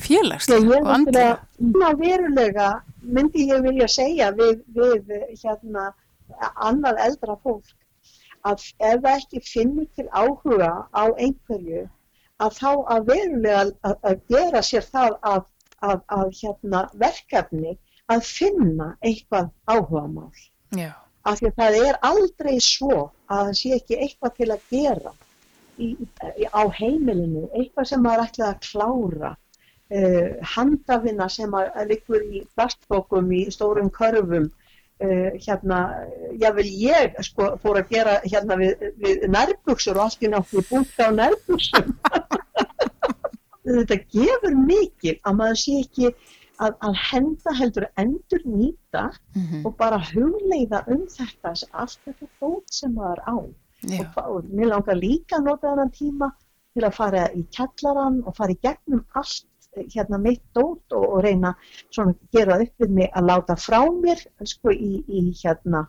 félagslega 0.02 0.78
og 0.80 0.90
andlega. 0.94 1.36
Það 1.58 2.00
verulega 2.00 2.68
myndi 3.02 3.46
ég 3.50 3.64
vilja 3.66 3.88
segja 3.90 4.30
við, 4.36 4.60
við 4.76 5.12
hérna, 5.42 5.90
annað 6.54 7.00
eldra 7.06 7.38
fólk 7.42 7.72
að 8.48 8.62
ef 8.82 9.02
það 9.04 9.10
ekki 9.14 9.42
finnur 9.46 9.88
til 9.96 10.08
áhuga 10.10 10.72
á 10.90 11.04
einhverju 11.14 11.84
að 12.42 12.56
þá 12.58 12.70
að 12.94 13.10
verulega 13.10 13.60
að, 13.62 13.96
að 14.02 14.22
gera 14.34 14.62
sér 14.66 14.88
það 14.88 15.18
að, 15.32 15.44
að, 15.82 16.02
að 16.16 16.30
hérna, 16.40 16.82
verkefni 17.02 17.76
að 18.12 18.24
finna 18.26 18.92
eitthvað 19.02 19.50
áhuga 19.70 20.06
mál. 20.10 20.44
Já. 20.76 20.92
Af 21.22 21.38
því 21.38 21.50
að 21.50 21.58
það 21.60 21.76
er 21.86 21.98
aldrei 22.08 22.54
svo 22.62 22.96
að 23.30 23.44
það 23.44 23.52
sé 23.60 23.76
ekki 23.76 23.98
eitthvað 23.98 24.34
til 24.38 24.48
að 24.50 24.64
gera 24.72 25.12
í, 25.78 25.92
í, 25.94 26.48
á 26.50 26.62
heimilinu, 26.78 27.46
eitthvað 27.52 27.88
sem 27.92 28.02
maður 28.02 28.24
ætlaði 28.26 28.48
að 28.48 28.64
klára 28.66 29.30
uh, 29.32 30.32
handafina 30.54 31.28
sem 31.30 31.54
að, 31.54 31.70
að 31.78 31.94
likur 31.94 32.26
í 32.26 32.42
plastbókum 32.56 33.30
í 33.38 33.44
stórum 33.54 33.90
körfum 33.94 34.50
uh, 34.50 35.30
hérna, 35.46 35.80
jável 36.42 36.66
ég 36.66 37.18
sko 37.28 37.52
fór 37.62 37.82
að 37.84 37.94
gera 37.94 38.18
hérna 38.26 38.58
við, 38.60 38.88
við 39.02 39.26
nærbuksur 39.30 39.98
og 39.98 40.08
allt 40.08 40.26
í 40.26 40.32
náttúrulega 40.32 40.70
búnt 40.72 40.98
á 40.98 41.08
nærbuksum 41.22 41.94
þetta 43.66 43.98
gefur 44.14 44.56
mikil 44.66 45.16
að 45.22 45.36
maður 45.40 45.60
sé 45.62 45.78
ekki 45.80 46.12
að, 46.62 46.74
að 46.86 46.96
henda 47.10 47.54
heldur 47.58 47.86
endur 48.00 48.44
nýta 48.44 49.04
mm 49.10 49.42
-hmm. 49.42 49.66
og 49.66 49.76
bara 49.76 50.00
hugleiða 50.12 50.84
um 50.94 51.06
þetta 51.16 51.54
allt 51.72 52.00
þetta 52.04 52.30
bót 52.40 52.66
sem 52.70 52.94
maður 52.94 53.22
á 53.26 53.36
Já. 53.82 54.00
og, 54.00 54.18
og 54.36 54.50
mér 54.50 54.72
langar 54.74 54.96
líka 54.96 55.38
að 55.38 55.48
nota 55.50 55.70
þennan 55.70 55.94
tíma 55.96 56.32
til 56.74 56.84
að 56.84 56.96
fara 56.96 57.24
í 57.36 57.42
kjallaran 57.56 58.22
og 58.26 58.36
fara 58.36 58.54
í 58.54 58.60
gegnum 58.62 59.04
allt 59.14 59.48
hérna 59.94 60.18
mitt 60.18 60.42
dót 60.54 60.92
og, 60.92 61.04
og 61.16 61.24
reyna 61.24 61.54
svona 61.90 62.14
gera 62.32 62.60
upp 62.60 62.74
við 62.84 62.90
mig 62.98 63.10
að 63.12 63.28
láta 63.30 63.56
frá 63.56 63.80
mér 63.90 64.20
sko 64.44 64.72
í, 64.72 65.02
í 65.08 65.32
hérna 65.42 65.86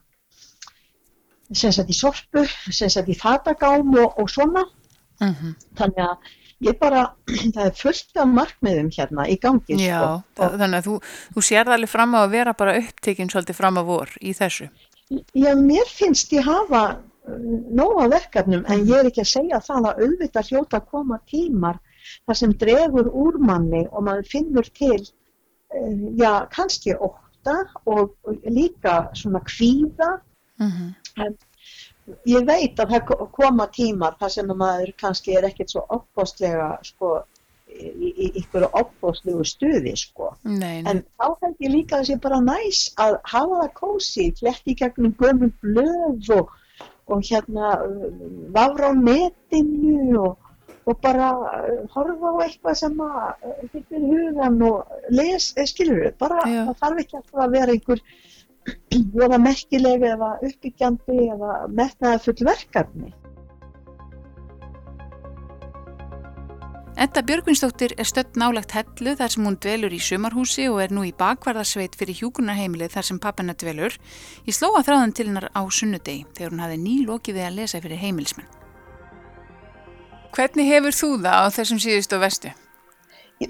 sem 1.53 1.71
sagt 1.71 1.91
í 1.91 1.97
sorpu, 1.97 2.45
sem 2.71 2.89
sagt 2.89 3.11
í 3.11 3.17
fatagám 3.19 3.91
og, 3.99 4.15
og 4.19 4.29
svona 4.29 4.63
mm 5.19 5.33
-hmm. 5.33 5.53
þannig 5.77 6.03
að 6.05 6.31
ég 6.63 6.79
bara 6.79 7.03
það 7.55 7.63
er 7.65 7.77
fullt 7.77 8.21
af 8.23 8.33
markmiðum 8.39 8.91
hérna 8.95 9.27
í 9.29 9.37
gangi 9.41 9.77
Já, 9.79 9.99
sko. 9.99 10.11
það, 10.39 10.57
þannig 10.63 10.79
að 10.79 10.89
þú, 10.89 10.97
þú 11.35 11.45
sér 11.49 11.73
allir 11.75 11.91
fram 11.91 12.17
á 12.17 12.19
að 12.23 12.35
vera 12.37 12.57
bara 12.57 12.77
upptekinn 12.81 13.31
svolítið 13.33 13.59
fram 13.59 13.79
á 13.79 13.83
vor 13.87 14.13
í 14.21 14.35
þessu 14.37 14.69
Já, 15.37 15.51
mér 15.59 15.89
finnst 15.91 16.31
ég 16.33 16.47
hafa 16.47 16.83
nóga 17.71 18.07
verkefnum 18.11 18.65
en 18.67 18.85
ég 18.87 18.99
er 18.99 19.09
ekki 19.09 19.23
að 19.23 19.31
segja 19.31 19.59
það 19.63 19.89
að 19.89 20.01
auðvitað 20.05 20.49
hljóta 20.51 20.79
að 20.79 20.87
koma 20.91 21.19
tímar 21.29 21.79
það 22.27 22.39
sem 22.39 22.55
dregur 22.63 23.09
úr 23.09 23.39
manni 23.39 23.83
og 23.91 24.03
maður 24.07 24.29
finnur 24.31 24.67
til 24.75 24.99
uh, 24.99 26.03
já, 26.19 26.43
kannski 26.51 26.95
óta 26.97 27.55
og 27.87 28.15
líka 28.43 29.09
svona 29.15 29.43
kvíða 29.47 30.11
mm 30.59 30.69
-hmm. 30.69 30.89
en 31.25 31.37
ég 32.27 32.47
veit 32.47 32.79
að 32.79 32.95
það 32.95 33.29
koma 33.35 33.67
tímar 33.75 34.17
þar 34.19 34.33
sem 34.35 34.49
maður 34.63 34.91
kannski 34.99 35.37
er 35.37 35.47
ekkert 35.47 35.73
svo 35.73 35.85
opbóstlega 35.95 36.73
sko 36.83 37.13
í, 37.73 38.31
ykkur 38.41 38.67
opbóstlegu 38.69 39.45
stuði 39.47 39.95
sko 39.99 40.33
nei, 40.43 40.81
nei. 40.83 40.89
en 40.91 41.03
þá 41.17 41.27
held 41.45 41.63
ég 41.65 41.75
líka 41.77 41.97
að 41.97 42.03
það 42.03 42.09
sé 42.11 42.19
bara 42.25 42.41
næs 42.43 42.83
að 43.05 43.17
hafa 43.31 43.61
það 43.61 43.73
kósi, 43.79 44.27
fletti 44.39 44.77
gegnum 44.81 45.15
gömum 45.19 45.53
blöð 45.63 46.31
og, 46.37 46.53
og 47.11 47.23
hérna 47.29 47.75
vafra 48.55 48.91
á 48.91 48.93
netinu 48.99 50.19
og 50.27 50.39
og 50.83 50.99
bara 50.99 51.29
horfa 51.93 52.31
á 52.35 52.43
eitthvað 52.43 52.75
sem 52.75 53.01
að 53.05 53.45
hittir 53.71 54.03
hugan 54.03 54.57
og 54.67 54.97
les, 55.15 55.51
skilur 55.69 56.01
við, 56.01 56.15
bara 56.19 56.43
Já. 56.43 56.63
það 56.67 56.79
þarf 56.81 57.03
ekki 57.03 57.19
alltaf 57.19 57.43
að 57.45 57.55
vera 57.57 57.75
einhver 57.75 58.01
voða 59.13 59.39
merkilega 59.41 60.13
eða 60.15 60.31
uppbyggjandi 60.47 61.19
eða 61.33 61.57
metnaða 61.67 62.21
full 62.23 62.39
verkefni. 62.47 63.13
Edda 67.03 67.23
Björgvinsdóttir 67.25 67.95
er 67.97 68.05
stödd 68.05 68.37
nálagt 68.37 68.75
hellu 68.77 69.15
þar 69.17 69.31
sem 69.33 69.45
hún 69.47 69.55
dvelur 69.57 69.93
í 69.95 69.99
sumarhúsi 69.99 70.67
og 70.69 70.77
er 70.83 70.91
nú 70.93 71.01
í 71.07 71.13
bakvarðarsveit 71.17 71.97
fyrir 71.97 72.19
hjúkunarheimilið 72.19 72.93
þar 72.93 73.07
sem 73.07 73.19
pappina 73.19 73.55
dvelur. 73.57 73.97
Ég 74.45 74.53
slóa 74.53 74.83
þráðan 74.85 75.15
til 75.17 75.25
hennar 75.31 75.49
á 75.57 75.61
sunnudegi 75.65 76.27
þegar 76.37 76.53
hún 76.53 76.61
hafi 76.61 76.77
nýlokið 76.83 77.39
við 77.39 77.47
að 77.47 77.57
lesa 77.57 77.81
fyrir 77.81 77.99
heimilismenn. 78.03 78.51
Hvernig 80.37 80.69
hefur 80.69 80.95
þú 80.97 81.09
það 81.25 81.39
á 81.41 81.47
þessum 81.57 81.81
síðustu 81.81 82.17
og 82.17 82.23
vestu? 82.23 82.53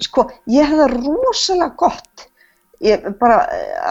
Sko, 0.08 0.24
ég 0.50 0.66
hef 0.66 0.80
það 0.80 0.96
rosalega 0.96 1.70
gott. 1.84 2.26
Ég 2.84 3.04
bara 3.20 3.44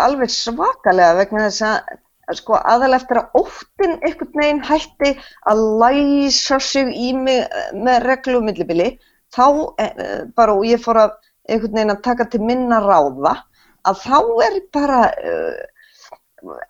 alveg 0.05 0.31
svakalega 0.31 1.17
vegna 1.21 1.47
þess 1.47 1.65
að 1.69 2.37
sko 2.39 2.55
aðal 2.55 2.93
eftir 2.95 3.19
að 3.19 3.39
óttin 3.41 3.97
einhvern 3.99 4.37
veginn 4.39 4.61
hætti 4.63 5.09
að 5.49 5.63
læsa 5.81 6.59
sig 6.63 6.93
í 6.95 7.11
mig 7.17 7.43
með 7.75 8.05
reglu 8.07 8.39
og 8.39 8.47
millibili 8.47 8.93
þá 9.33 9.45
bara 10.37 10.55
og 10.55 10.63
ég 10.69 10.81
fór 10.83 11.01
að 11.03 11.17
einhvern 11.49 11.75
veginn 11.75 11.95
að 11.95 12.05
taka 12.05 12.29
til 12.31 12.43
minna 12.45 12.79
ráða 12.83 13.35
að 13.83 14.03
þá 14.05 14.19
er 14.45 14.59
bara 14.71 15.01
uh, 15.11 15.61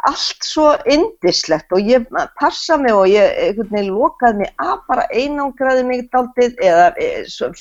allt 0.10 0.46
svo 0.46 0.68
indislegt 0.90 1.74
og 1.74 1.86
ég 1.90 2.06
passa 2.40 2.78
mig 2.78 2.94
og 2.94 3.08
ég 3.10 3.38
einhvern 3.48 3.72
veginn 3.74 3.94
lokaði 3.94 4.42
mig 4.44 4.54
að 4.62 4.76
bara 4.90 5.08
einangraði 5.14 5.86
mig 5.88 6.06
daldið 6.14 6.62
eða 6.62 6.88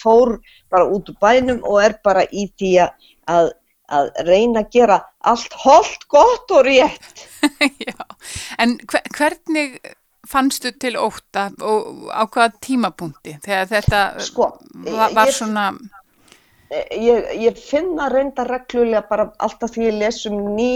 fór 0.01 0.37
bara 0.73 0.89
út 0.89 1.09
úr 1.13 1.19
bænum 1.21 1.63
og 1.65 1.81
er 1.85 1.97
bara 2.05 2.25
í 2.31 2.49
því 2.61 2.73
að, 2.85 3.53
að 3.93 4.13
reyna 4.27 4.63
að 4.63 4.71
gera 4.77 5.01
allt 5.33 5.57
holdt, 5.63 6.07
gott 6.13 6.55
og 6.55 6.65
rétt. 6.67 7.27
Já, 7.89 7.99
en 8.63 8.79
hver, 8.89 9.05
hvernig 9.17 9.81
fannstu 10.29 10.73
til 10.81 10.97
óta 10.97 11.49
og 11.61 12.09
á 12.15 12.23
hvaða 12.25 12.53
tímapunkti 12.63 13.37
þegar 13.43 13.69
þetta 13.73 14.03
sko, 14.23 14.53
var, 14.87 15.15
var 15.17 15.33
svona... 15.35 15.67
Ég, 16.73 17.27
ég 17.37 17.59
finna 17.61 18.07
reynda 18.09 18.47
reglulega 18.49 19.03
bara 19.11 19.27
alltaf 19.45 19.75
því 19.75 19.91
ég 19.91 19.99
lesum 20.01 20.39
ný 20.57 20.71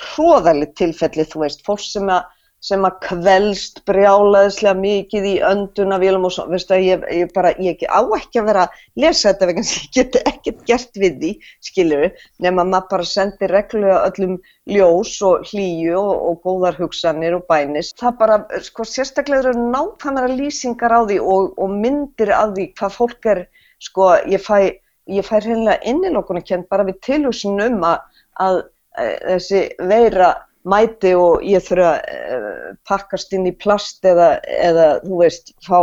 hróðalegt 0.00 0.78
tilfelli, 0.80 1.26
þú 1.28 1.42
veist, 1.44 1.64
fólk 1.66 1.82
sem 1.84 2.08
að, 2.08 2.30
sem 2.62 2.84
að 2.86 2.98
kvelst 3.02 3.80
brjálaðislega 3.88 4.78
mikið 4.78 5.24
í 5.26 5.32
öndunavélum 5.42 6.28
og 6.28 6.34
svo, 6.34 6.44
veistu 6.50 6.76
að 6.76 6.84
ég, 6.86 7.06
ég 7.18 7.32
bara, 7.34 7.50
ég 7.58 7.80
á 7.90 8.00
ekki 8.16 8.38
að 8.38 8.46
vera 8.50 8.66
að 8.68 8.84
lesa 9.02 9.32
þetta 9.32 9.48
vegna 9.50 9.64
sem 9.66 9.82
ég 9.82 9.96
geti 9.96 10.22
ekkert 10.30 10.60
gert 10.68 11.00
við 11.02 11.16
því, 11.22 11.30
skiljur 11.68 12.04
við, 12.04 12.20
nema 12.46 12.66
maður 12.68 12.86
bara 12.92 13.08
sendir 13.10 13.54
reglulega 13.56 14.04
öllum 14.06 14.36
ljós 14.70 15.16
og 15.26 15.48
hlýju 15.50 15.96
og, 15.98 16.12
og 16.28 16.38
góðar 16.46 16.78
hugsanir 16.78 17.34
og 17.40 17.48
bænis. 17.50 17.90
Það 17.98 18.14
bara, 18.20 18.38
sko, 18.68 18.86
sérstaklega 18.86 19.50
eru 19.50 19.66
nákvæmara 19.74 20.30
lýsingar 20.30 20.94
á 20.94 21.00
því 21.02 21.18
og, 21.18 21.50
og 21.58 21.74
myndir 21.82 22.30
af 22.36 22.54
því 22.54 22.68
hvað 22.78 22.96
fólk 23.00 23.30
er, 23.34 23.42
sko, 23.82 24.12
ég 24.30 24.46
fæ, 24.46 24.78
ég 25.10 25.26
fæ 25.26 25.34
reynilega 25.40 25.82
innilokuna 25.90 26.46
kent 26.46 26.70
bara 26.70 26.86
við 26.86 27.02
tilhugsun 27.10 27.58
um 27.66 27.82
að, 27.90 28.06
að 28.38 28.62
þessi 28.94 29.66
veira 29.90 30.32
mæti 30.68 31.12
og 31.18 31.42
ég 31.46 31.64
þurfa 31.64 31.92
að 31.98 32.44
pakkast 32.88 33.32
inn 33.34 33.48
í 33.50 33.54
plast 33.58 34.04
eða, 34.06 34.36
eða 34.44 34.86
þú 35.04 35.22
veist, 35.22 35.54
fá 35.66 35.78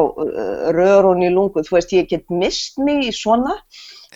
rörun 0.76 1.26
í 1.26 1.32
lungu, 1.34 1.64
þú 1.66 1.78
veist, 1.78 1.96
ég 1.96 2.10
get 2.12 2.30
mist 2.32 2.80
mig 2.80 3.10
í 3.10 3.16
svona, 3.16 3.58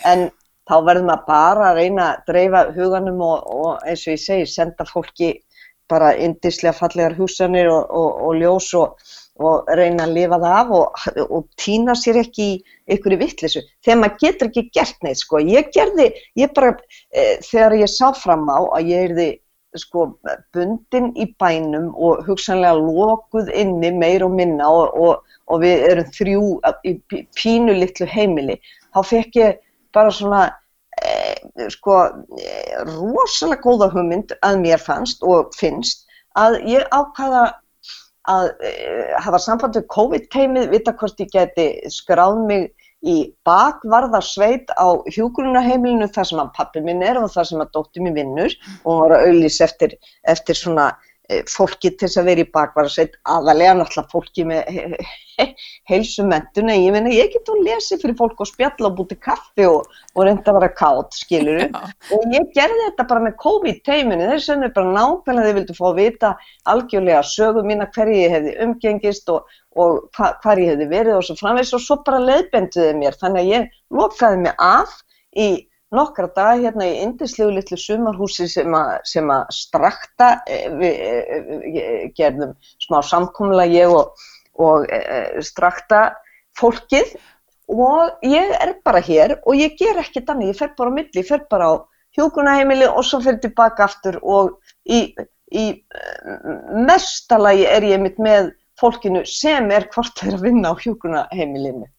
en 0.07 0.29
þá 0.69 0.75
verðum 0.87 1.11
að 1.13 1.25
bara 1.27 1.71
að 1.71 1.81
reyna 1.81 2.11
að 2.11 2.29
dreifa 2.31 2.67
huganum 2.77 3.25
og, 3.25 3.49
og 3.51 3.73
eins 3.87 4.05
og 4.07 4.15
ég 4.15 4.23
segi, 4.23 4.47
senda 4.49 4.87
fólki 4.87 5.33
bara 5.91 6.13
indislega 6.15 6.75
fallegar 6.77 7.17
húsanir 7.17 7.67
og, 7.69 7.91
og, 7.91 8.21
og 8.27 8.39
ljós 8.39 8.69
og 8.77 9.67
reyna 9.75 10.05
að 10.05 10.15
lifa 10.15 10.39
það 10.39 10.57
af 10.61 11.27
og 11.27 11.47
týna 11.59 11.95
sér 11.97 12.21
ekki 12.21 12.45
í 12.53 12.57
ykkur 12.95 13.15
í 13.15 13.19
vittlisu. 13.21 13.63
Þegar 13.83 13.99
maður 13.99 14.19
getur 14.23 14.49
ekki 14.51 14.63
gert 14.75 15.05
neitt, 15.05 15.19
sko. 15.19 15.41
Ég 15.43 15.71
gerði, 15.75 16.09
ég 16.39 16.53
bara, 16.55 16.75
e, 17.11 17.25
þegar 17.43 17.77
ég 17.81 17.91
sá 17.91 18.13
fram 18.15 18.45
á 18.47 18.59
að 18.61 18.91
ég 18.93 19.09
erði 19.09 19.29
sko 19.79 20.07
bundin 20.53 21.11
í 21.17 21.27
bænum 21.41 21.91
og 21.95 22.23
hugsanlega 22.27 22.77
lokuð 22.79 23.49
inni 23.53 23.91
meir 23.95 24.25
og 24.25 24.35
minna 24.37 24.69
og, 24.69 24.97
og, 24.97 25.37
og 25.49 25.63
við 25.63 25.85
erum 25.89 26.11
þrjú 26.17 26.43
í 26.85 26.95
pínu 27.37 27.77
litlu 27.79 28.07
heimili, 28.09 28.59
þá 28.93 28.99
fekk 29.09 29.39
ég 29.41 29.59
bara 29.93 30.13
svona 30.13 30.43
eh, 31.01 31.67
sko 31.73 31.97
eh, 32.37 32.77
rosalega 32.89 33.61
góða 33.65 33.89
hugmynd 33.93 34.35
að 34.45 34.61
mér 34.63 34.81
fannst 34.81 35.25
og 35.25 35.53
finnst 35.57 36.07
að 36.39 36.61
ég 36.69 36.87
ákvaða 36.93 37.49
að 38.31 38.49
eh, 38.63 39.13
hafa 39.25 39.41
samband 39.41 39.77
við 39.77 39.89
COVID-teimið, 39.91 40.69
vita 40.71 40.93
hvort 40.95 41.19
ég 41.19 41.31
geti 41.33 41.67
skráð 41.91 42.39
mig 42.47 42.71
í 43.03 43.15
bakvarðarsveit 43.47 44.71
á 44.79 44.87
hjúgrunaheimilinu 45.11 46.07
þar 46.15 46.29
sem 46.29 46.43
að 46.43 46.53
pappi 46.57 46.83
minn 46.85 47.03
er 47.03 47.19
og 47.19 47.31
þar 47.33 47.49
sem 47.49 47.63
að 47.63 47.73
dótti 47.75 48.03
minn 48.03 48.17
vinnur. 48.17 48.55
Og 48.83 48.89
hún 48.91 49.01
var 49.03 49.17
að 49.17 49.25
auðlýs 49.27 49.59
eftir, 49.65 49.97
eftir 50.23 50.59
svona 50.59 50.93
fólki 51.47 51.93
til 51.95 52.07
þess 52.07 52.19
að 52.19 52.25
vera 52.27 52.43
í 52.43 52.51
bakvarasveit 52.51 53.13
aðalega 53.31 53.77
náttúrulega 53.79 54.11
fólki 54.11 54.43
með 54.49 54.97
heilsumentun 55.89 56.69
en 56.69 56.81
ég 56.83 56.95
finna 56.97 57.13
ég 57.13 57.31
get 57.31 57.49
að 57.49 57.61
lesi 57.63 57.97
fyrir 58.01 58.17
fólk 58.19 58.43
og 58.43 58.49
spjalla 58.49 58.89
og 58.89 58.97
búti 58.97 59.15
kaffi 59.23 59.65
og, 59.69 59.87
og 60.13 60.27
reynda 60.27 60.51
að 60.51 60.59
vera 60.59 60.75
kátt 60.75 61.15
skiluru 61.15 61.69
og 61.71 62.35
ég 62.35 62.51
gerði 62.53 62.89
þetta 62.89 63.07
bara 63.09 63.23
með 63.23 63.37
COVID-teiminu 63.45 64.27
að 64.27 64.43
það 64.45 64.67
er 64.67 64.75
bara 64.75 64.93
nákvæmlega 64.99 65.47
þið 65.47 65.57
vildu 65.59 65.77
fá 65.79 65.83
að 65.89 65.99
vita 66.01 66.33
algjörlega 66.73 67.25
sögum 67.31 67.71
mína 67.71 67.89
hverju 67.95 68.19
ég 68.19 68.35
hefði 68.37 68.55
umgengist 68.67 69.31
og, 69.33 69.47
og 69.79 70.03
hva, 70.17 70.33
hvar 70.43 70.61
ég 70.61 70.73
hefði 70.73 70.89
verið 70.91 71.19
og 71.21 71.27
svo 71.27 71.39
framvegs 71.39 71.73
og 71.77 71.83
svo 71.83 72.01
bara 72.05 72.21
leiðbenduði 72.27 72.93
mér. 72.99 73.17
Þannig 73.21 73.45
að 73.45 73.53
ég 73.53 73.77
lokaði 73.95 74.43
mig 74.43 74.57
af 74.59 74.99
í 75.39 75.49
nokkra 75.93 76.29
dag 76.35 76.61
hérna 76.63 76.87
í 76.89 76.99
indislegu 77.03 77.53
litlu 77.53 77.77
sumarhúsi 77.79 78.47
sem 78.51 78.73
að, 78.77 78.93
sem 79.09 79.29
að 79.33 79.43
strakta, 79.55 80.29
eh, 80.47 80.67
við 80.79 81.03
eh, 81.03 82.07
gerðum 82.17 82.55
smá 82.81 82.99
samkomla 83.05 83.67
ég 83.71 83.93
og, 83.93 84.25
og 84.61 84.89
eh, 84.93 85.39
strakta 85.45 86.05
fólkið 86.59 87.15
og 87.73 88.25
ég 88.27 88.53
er 88.59 88.75
bara 88.85 89.01
hér 89.01 89.37
og 89.41 89.57
ég 89.57 89.77
ger 89.79 90.01
ekkert 90.01 90.33
annað, 90.33 90.51
ég 90.51 90.59
fer 90.59 90.73
bara 90.77 90.93
á 90.93 90.95
milli, 90.97 91.13
ég 91.21 91.29
fer 91.29 91.45
bara 91.49 91.71
á 91.71 91.73
hjókunaheimili 92.17 92.89
og 92.89 93.05
svo 93.07 93.21
fer 93.23 93.39
tilbaka 93.41 93.87
aftur 93.87 94.19
og 94.21 94.59
í, 94.85 95.07
í 95.49 95.65
mestalagi 96.85 97.65
er 97.69 97.87
ég 97.87 98.03
mitt 98.03 98.19
með 98.21 98.51
fólkinu 98.79 99.23
sem 99.29 99.71
er 99.73 99.87
hvort 99.93 100.17
þeir 100.19 100.37
að 100.37 100.45
vinna 100.47 100.73
á 100.73 100.75
hjókunaheimilinu. 100.77 101.89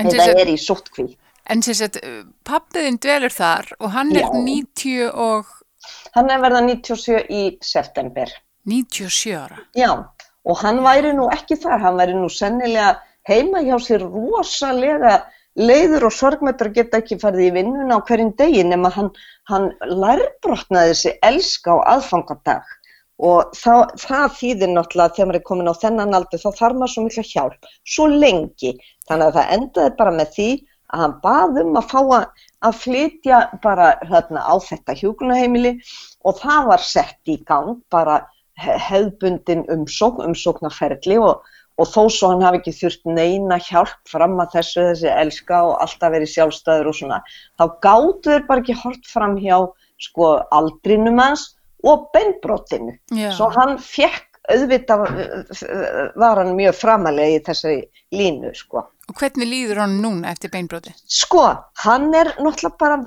Þetta 0.00 0.28
er 0.40 0.50
í 0.52 0.58
sóttkvíð. 0.60 1.14
En 1.50 1.62
sem 1.64 1.74
sagt, 1.74 1.98
pappiðinn 2.46 3.00
dvelur 3.02 3.34
þar 3.34 3.72
og 3.80 3.92
hann 3.96 4.14
er 4.14 4.26
Já. 4.26 4.32
90 4.46 5.08
og... 5.10 5.52
Hann 6.14 6.30
er 6.30 6.42
verða 6.42 6.62
97 6.68 7.22
í 7.26 7.42
september. 7.66 8.30
97 8.70 9.34
ára? 9.34 9.62
Já, 9.74 9.90
og 10.46 10.60
hann 10.62 10.82
væri 10.84 11.14
nú 11.16 11.26
ekki 11.34 11.58
þar, 11.58 11.80
hann 11.82 11.98
væri 11.98 12.14
nú 12.14 12.28
sennilega 12.30 12.94
heima 13.28 13.62
hjá 13.66 13.76
sér 13.82 14.04
rosalega 14.06 15.22
leiður 15.58 16.08
og 16.08 16.14
sorgmættur 16.16 16.70
að 16.70 16.78
geta 16.78 17.00
ekki 17.02 17.18
farið 17.20 17.48
í 17.48 17.54
vinnuna 17.58 17.98
á 18.00 18.04
hverjum 18.06 18.32
degi 18.38 18.62
nema 18.64 18.90
hann, 18.94 19.10
hann 19.50 19.68
lærbrotnaði 19.84 20.94
þessi 20.94 21.12
elska 21.28 21.76
á 21.76 21.78
aðfangadag 21.96 22.70
og 23.22 23.52
það, 23.54 23.82
það 24.00 24.38
þýðir 24.38 24.72
náttúrulega 24.72 25.16
þegar 25.16 25.28
maður 25.28 25.40
er 25.40 25.46
komin 25.50 25.70
á 25.70 25.74
þennan 25.82 26.16
aldur 26.18 26.42
þá 26.42 26.48
þarf 26.58 26.78
maður 26.78 26.94
svo 26.94 27.04
mikla 27.06 27.24
hjálp, 27.28 27.70
svo 27.84 28.06
lengi, 28.08 28.72
þannig 29.08 29.28
að 29.28 29.36
það 29.38 29.52
endaði 29.58 29.94
bara 30.00 30.14
með 30.16 30.32
því 30.36 30.48
að 30.92 31.04
hann 31.04 31.16
baðum 31.24 31.78
að 31.80 31.88
fá 31.92 32.00
að, 32.02 32.26
að 32.68 32.78
flytja 32.82 33.40
bara 33.64 33.94
hérna, 34.04 34.44
á 34.44 34.54
þetta 34.62 34.96
hjókunaheimili 35.00 35.72
og 36.28 36.38
það 36.42 36.68
var 36.72 36.84
sett 36.84 37.32
í 37.32 37.38
gang 37.48 37.78
bara 37.92 38.20
hefðbundin 38.62 39.64
umsókn, 39.72 40.26
umsóknarferðli 40.28 41.16
og, 41.22 41.40
og 41.80 41.88
þó 41.88 42.02
svo 42.12 42.32
hann 42.32 42.44
hafi 42.44 42.60
ekki 42.60 42.74
þurft 42.76 43.08
neina 43.08 43.58
hjálp 43.64 43.96
fram 44.10 44.36
að 44.42 44.58
þessu 44.58 44.84
þessi 44.90 45.10
elska 45.14 45.62
og 45.70 45.78
alltaf 45.86 46.14
verið 46.14 46.34
sjálfstæður 46.34 46.92
og 46.92 46.98
svona, 46.98 47.22
þá 47.58 47.64
gáttu 47.86 48.34
þeir 48.34 48.46
bara 48.50 48.64
ekki 48.64 48.78
hort 48.82 49.08
fram 49.08 49.38
hjá 49.40 49.56
sko 50.02 50.34
aldrinum 50.52 51.20
hans 51.22 51.52
og 51.82 52.10
beinbrotinu. 52.14 52.94
Yeah. 53.10 53.32
Svo 53.34 53.48
hann 53.54 53.78
fekk 53.82 54.31
auðvitað 54.50 55.04
var 56.18 56.40
hann 56.40 56.56
mjög 56.58 56.74
framalega 56.74 57.36
í 57.36 57.42
þessari 57.46 57.82
línu 58.14 58.50
sko. 58.58 58.86
Og 59.10 59.18
hvernig 59.18 59.48
líður 59.48 59.82
hann 59.84 59.98
núna 60.02 60.32
eftir 60.32 60.50
beinbróti? 60.52 60.94
Sko, 61.10 61.44
hann 61.84 62.10
er 62.16 62.32
náttúrulega 62.38 62.78
bara 62.80 62.98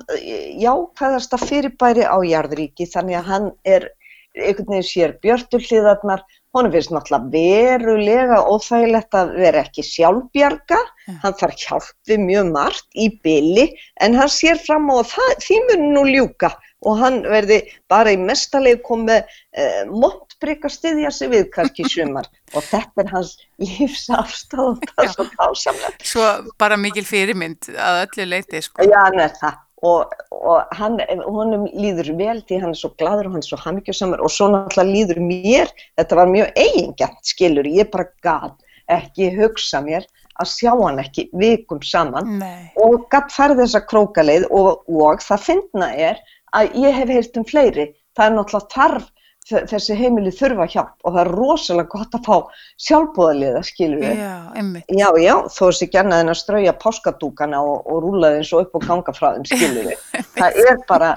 jákvæðasta 0.62 1.40
fyrirbæri 1.42 2.06
á 2.08 2.16
jarðríki 2.24 2.88
þannig 2.92 3.20
að 3.20 3.30
hann 3.32 3.50
er 3.64 3.88
einhvern 4.36 4.72
veginn 4.74 4.88
sér 4.88 5.16
björnulíðarnar, 5.24 6.24
hann 6.56 6.70
finnst 6.74 6.92
náttúrulega 6.94 7.32
verulega 7.32 8.38
óþægilegt 8.50 9.16
að 9.18 9.34
vera 9.40 9.64
ekki 9.66 9.84
sjálfbjarga, 9.86 10.78
ja. 11.06 11.16
hann 11.24 11.36
þarf 11.40 11.58
hjálp 11.62 11.90
við 12.10 12.22
mjög 12.24 12.52
margt 12.54 12.86
í 12.94 13.10
byli 13.24 13.66
en 14.04 14.16
hann 14.18 14.32
sér 14.32 14.60
fram 14.62 14.88
á 14.92 15.00
það, 15.06 15.34
því 15.44 15.58
mun 15.68 15.84
nú 15.96 16.06
ljúka 16.10 16.52
og 16.86 17.00
hann 17.00 17.20
verði 17.26 17.60
bara 17.90 18.12
í 18.14 18.18
mestalegu 18.20 18.82
komið 18.86 19.22
eh, 19.56 19.84
mottbrygg 19.90 20.66
að 20.68 20.74
styðja 20.76 21.12
sig 21.14 21.32
við 21.32 21.46
kannski 21.54 21.86
sumar 21.90 22.28
og 22.56 22.66
þetta 22.68 23.04
er 23.04 23.12
hans 23.14 23.36
lífsafstáð 23.62 24.66
og 24.74 24.88
það 24.92 25.04
er 25.06 25.14
svo 25.14 25.28
kásamlega. 25.34 25.94
Svo 26.12 26.26
bara 26.60 26.78
mikil 26.80 27.06
fyrirmynd 27.08 27.72
að 27.74 28.02
öllu 28.06 28.28
leiti 28.34 28.62
sko. 28.64 28.84
Já, 28.84 28.98
hann 29.00 29.24
er 29.24 29.32
það 29.40 29.62
og, 29.86 30.12
og 30.34 30.76
hann, 30.78 30.98
honum 31.24 31.66
líður 31.72 32.12
vel 32.18 32.38
því 32.48 32.60
hann 32.62 32.74
er 32.74 32.80
svo 32.80 32.92
gladur 33.00 33.28
og 33.28 33.36
hann 33.36 33.44
er 33.44 33.48
svo 33.48 33.58
hamingjusamur 33.62 34.22
og 34.24 34.32
svo 34.32 34.50
náttúrulega 34.52 34.92
líður 34.92 35.22
mér, 35.24 35.72
þetta 35.98 36.20
var 36.20 36.30
mjög 36.32 36.62
eigingjönd 36.62 37.32
skilur, 37.32 37.68
ég 37.70 37.90
bara 37.92 38.08
gaf 38.26 38.54
ekki 38.92 39.32
hugsa 39.34 39.82
mér 39.84 40.06
að 40.40 40.52
sjá 40.52 40.72
hann 40.72 41.00
ekki 41.02 41.28
vikum 41.40 41.82
saman 41.82 42.38
Nei. 42.40 42.70
og 42.82 43.06
gaf 43.12 43.32
færði 43.34 43.62
þessa 43.64 43.82
krókaleið 43.90 44.48
og, 44.50 44.84
og 44.86 45.22
það 45.24 45.46
finna 45.48 45.90
er 45.94 46.20
að 46.56 46.76
ég 46.82 46.96
hef 47.00 47.12
heyrt 47.12 47.40
um 47.40 47.46
fleiri, 47.48 47.90
það 48.16 48.28
er 48.30 48.36
náttúrulega 48.36 48.74
þarf 48.76 49.12
þessi 49.46 49.96
heimili 49.98 50.32
þurfa 50.34 50.66
hjálp 50.70 51.06
og 51.06 51.14
það 51.14 51.20
er 51.22 51.32
rosalega 51.32 51.90
gott 51.92 52.16
að 52.18 52.26
fá 52.26 52.62
sjálfbúðaliða, 52.86 53.62
skilur 53.66 54.02
við. 54.02 54.22
Já, 54.22 54.32
einmitt. 54.58 54.88
Já, 54.90 55.06
já, 55.22 55.34
þó 55.54 55.62
er 55.68 55.76
sér 55.78 55.92
gæna 55.92 56.20
þenn 56.20 56.32
að 56.32 56.40
strauja 56.40 56.76
páskadúkana 56.82 57.60
og, 57.62 57.76
og 57.86 58.00
rúla 58.04 58.32
þeim 58.36 58.48
svo 58.48 58.62
upp 58.64 58.78
og 58.78 58.86
ganga 58.88 59.14
frá 59.16 59.28
þeim, 59.36 59.46
skilur 59.52 59.90
við. 59.92 60.08
það 60.40 60.60
er 60.64 60.80
bara, 60.88 61.12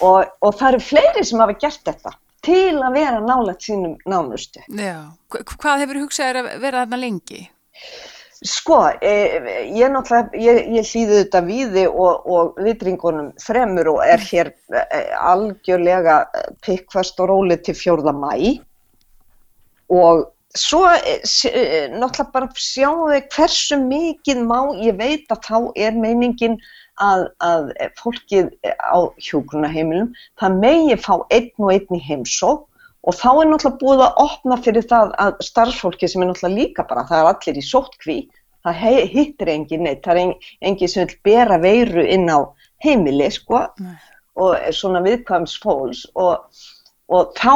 og, 0.00 0.32
og 0.40 0.56
það 0.56 0.70
eru 0.72 0.86
fleiri 0.88 1.26
sem 1.28 1.44
hafa 1.44 1.58
gert 1.60 1.84
þetta 1.90 2.16
til 2.46 2.76
að 2.78 2.96
vera 3.00 3.22
nálægt 3.22 3.68
sínum 3.68 3.96
nánustu. 4.08 4.62
Já, 4.70 4.98
hvað 5.32 5.84
hefur 5.84 6.04
hugsað 6.04 6.42
að 6.42 6.52
vera 6.62 6.84
þarna 6.84 7.00
lengi? 7.02 7.42
Sko, 8.44 8.90
eh, 9.00 9.72
ég 9.72 9.88
náttúrulega, 9.88 10.28
ég, 10.36 10.66
ég 10.76 10.88
hlýði 10.90 11.20
þetta 11.22 11.40
víði 11.46 11.84
og, 11.88 12.26
og 12.28 12.58
vitringunum 12.60 13.30
þremur 13.40 13.88
og 13.94 14.02
er 14.04 14.20
hér 14.20 14.50
eh, 14.76 15.14
algjörlega 15.16 16.18
pikkvast 16.66 17.22
og 17.24 17.30
rólið 17.30 17.62
til 17.68 17.76
fjórða 17.78 18.12
mæ 18.12 18.34
og 19.88 20.26
svo 20.52 20.82
náttúrulega 20.84 22.28
bara 22.34 22.50
sjáum 22.60 23.08
við 23.14 23.30
hversu 23.32 23.80
mikið 23.80 24.44
má, 24.44 24.60
ég 24.84 25.00
veit 25.00 25.32
að 25.32 25.40
þá 25.48 25.56
er 25.86 25.96
meiningin 25.96 26.60
að, 27.00 27.26
að 27.40 27.72
fólkið 27.96 28.52
á 28.76 29.00
hjókunaheimilum, 29.16 30.12
það 30.40 30.60
megi 30.60 31.00
fá 31.00 31.14
einn 31.32 31.52
og 31.56 31.72
einn 31.72 31.96
í 32.00 32.04
heimsók 32.04 32.68
Og 33.06 33.14
þá 33.14 33.28
er 33.30 33.48
náttúrulega 33.50 33.80
búið 33.82 34.02
að 34.02 34.20
opna 34.24 34.58
fyrir 34.64 34.86
það 34.90 35.12
að 35.22 35.42
starfsfólki 35.46 36.08
sem 36.10 36.24
er 36.24 36.30
náttúrulega 36.32 36.58
líka 36.58 36.86
bara, 36.88 37.06
það 37.06 37.22
er 37.22 37.30
allir 37.30 37.60
í 37.60 37.66
sóttkví, 37.66 38.16
það 38.66 38.80
hittir 39.12 39.52
engin 39.52 39.84
neitt, 39.86 40.02
það 40.02 40.22
er 40.22 40.48
engin 40.66 40.90
sem 40.90 41.06
vil 41.06 41.20
bera 41.28 41.58
veiru 41.62 42.02
inn 42.02 42.26
á 42.26 42.42
heimili 42.82 43.28
sko 43.30 43.62
Nei. 43.78 43.94
og 44.42 44.56
svona 44.74 45.04
viðkvæms 45.06 45.54
fólks 45.62 46.02
og 46.18 46.48
og 47.06 47.34
þá, 47.38 47.52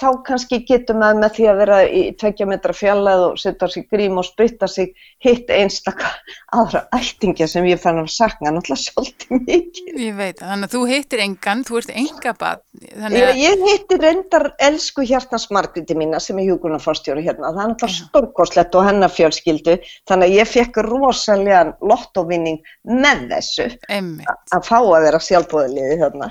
þá 0.00 0.06
kannski 0.26 0.60
getur 0.68 0.98
maður 1.00 1.20
með 1.22 1.34
því 1.36 1.46
að 1.50 1.60
vera 1.60 1.78
í 1.86 2.02
tveggja 2.18 2.46
metra 2.48 2.74
fjallað 2.76 3.24
og 3.26 3.38
setja 3.40 3.68
sér 3.70 3.86
grím 3.92 4.18
og 4.20 4.26
spytta 4.28 4.68
sig 4.70 4.92
hitt 5.22 5.50
einstakka 5.52 6.10
aðra 6.58 6.84
ættinga 6.96 7.48
sem 7.50 7.66
ég 7.68 7.80
fann 7.80 8.00
að 8.02 8.10
sakna 8.14 8.52
náttúrulega 8.54 8.84
svolítið 8.84 9.46
mikið. 9.46 10.00
Ég 10.04 10.18
veit 10.18 10.42
þannig 10.42 10.68
að 10.68 10.74
þú 10.76 10.82
hittir 10.90 11.24
engan, 11.24 11.64
þú 11.68 11.80
ert 11.80 11.92
engabad. 12.02 12.64
Að... 12.90 13.16
Ég, 13.16 13.40
ég 13.40 13.64
hittir 13.68 14.02
reyndar 14.04 14.50
elsku 14.70 15.04
hjartansmarkviti 15.08 15.96
mína 15.98 16.20
sem 16.22 16.40
er 16.40 16.50
hjúgrunarforstjóri 16.50 17.24
hérna, 17.26 17.52
það 17.54 17.62
er 17.64 17.72
náttúrulega 17.74 18.08
stórkoslegt 18.10 18.78
og 18.80 18.86
hennar 18.88 19.14
fjölskyldu 19.14 19.78
þannig 20.10 20.30
að 20.30 20.36
ég 20.38 20.50
fekk 20.50 20.82
rosalega 20.88 21.64
lottovinning 21.80 22.60
með 22.88 23.26
þessu 23.34 23.70
að 23.90 24.66
fá 24.66 24.78
að 24.80 25.04
vera 25.06 25.22
sjálfbóðaliði 25.22 25.98
hérna. 26.00 26.30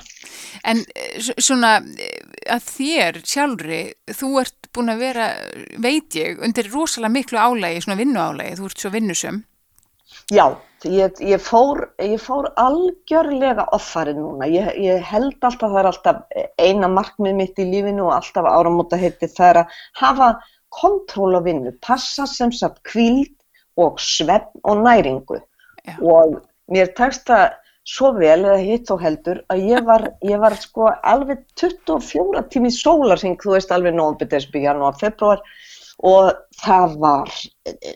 En 0.67 0.83
eh, 0.95 1.29
svona 1.39 1.77
að 1.79 2.65
þér 2.65 2.98
sjálfri, 3.27 3.81
þú 4.13 4.31
ert 4.41 4.69
búin 4.75 4.93
að 4.93 5.03
vera, 5.03 5.27
veit 5.81 6.15
ég, 6.17 6.39
undir 6.45 6.69
rosalega 6.73 7.13
miklu 7.13 7.39
álægi, 7.41 7.83
svona 7.85 7.99
vinnuálægi, 7.99 8.57
þú 8.59 8.69
ert 8.69 8.83
svo 8.83 8.91
vinnusum. 8.93 9.39
Já, 10.33 10.45
ég, 10.85 11.17
ég, 11.25 11.41
fór, 11.41 11.87
ég 12.01 12.21
fór 12.21 12.49
algjörlega 12.59 13.65
offarið 13.75 14.21
núna. 14.21 14.49
Ég, 14.49 14.69
ég 14.83 15.03
held 15.05 15.37
alltaf 15.41 15.67
að 15.67 15.75
það 15.75 15.81
er 15.81 15.89
alltaf 15.91 16.21
eina 16.61 16.89
markmið 16.93 17.37
mitt 17.39 17.61
í 17.61 17.67
lífinu 17.69 18.07
og 18.07 18.15
alltaf 18.19 18.49
áramóta 18.49 18.99
heiti 18.99 19.29
það 19.31 19.49
er 19.49 19.61
að 19.63 19.77
hafa 20.01 20.29
kontról 20.69 21.33
á 21.37 21.41
vinnu, 21.45 21.73
passa 21.81 22.27
sem 22.29 22.53
sagt 22.53 22.83
kvíld 22.85 23.33
og 23.79 23.97
svefn 24.03 24.61
og 24.63 24.83
næringu. 24.85 25.39
Já. 25.87 25.95
Og 26.03 26.39
mér 26.69 26.93
tekst 26.97 27.25
það 27.29 27.49
svo 27.87 28.11
vel 28.17 28.41
eða 28.43 28.59
hitt 28.61 28.91
og 28.93 29.01
heldur 29.03 29.39
að 29.49 29.63
ég 29.69 29.85
var, 29.87 30.09
ég 30.25 30.41
var 30.41 30.55
sko 30.59 30.89
alveg 31.03 31.45
24 31.59 32.43
tími 32.53 32.71
sólarsing, 32.73 33.39
þú 33.41 33.55
veist 33.55 33.71
alveg 33.73 33.95
nógum 33.97 34.29
desbi, 34.29 34.65
janúar, 34.65 34.97
februar 34.99 35.41
og 36.05 36.31
það 36.61 36.99
var, 37.01 37.33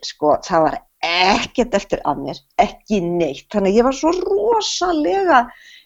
sko, 0.04 0.38
það 0.43 0.65
var 0.67 0.80
ekkert 1.04 1.76
eftir 1.76 2.02
að 2.08 2.24
mér, 2.24 2.41
ekki 2.63 3.02
neitt. 3.04 3.48
Þannig 3.52 3.74
að 3.74 3.78
ég 3.80 3.88
var 3.88 3.98
svo 3.98 4.12
rosalega 4.17 5.39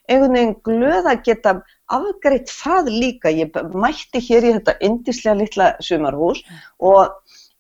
einhvern 0.08 0.38
veginn 0.38 0.56
glöð 0.66 1.10
að 1.12 1.24
geta 1.26 1.54
afgreitt 1.94 2.52
það 2.54 2.92
líka. 2.94 3.34
Ég 3.34 3.58
mætti 3.74 4.22
hér 4.24 4.46
í 4.46 4.54
þetta 4.60 4.78
indislega 4.88 5.40
litla 5.42 5.70
sumarhús 5.84 6.44
og 6.78 7.18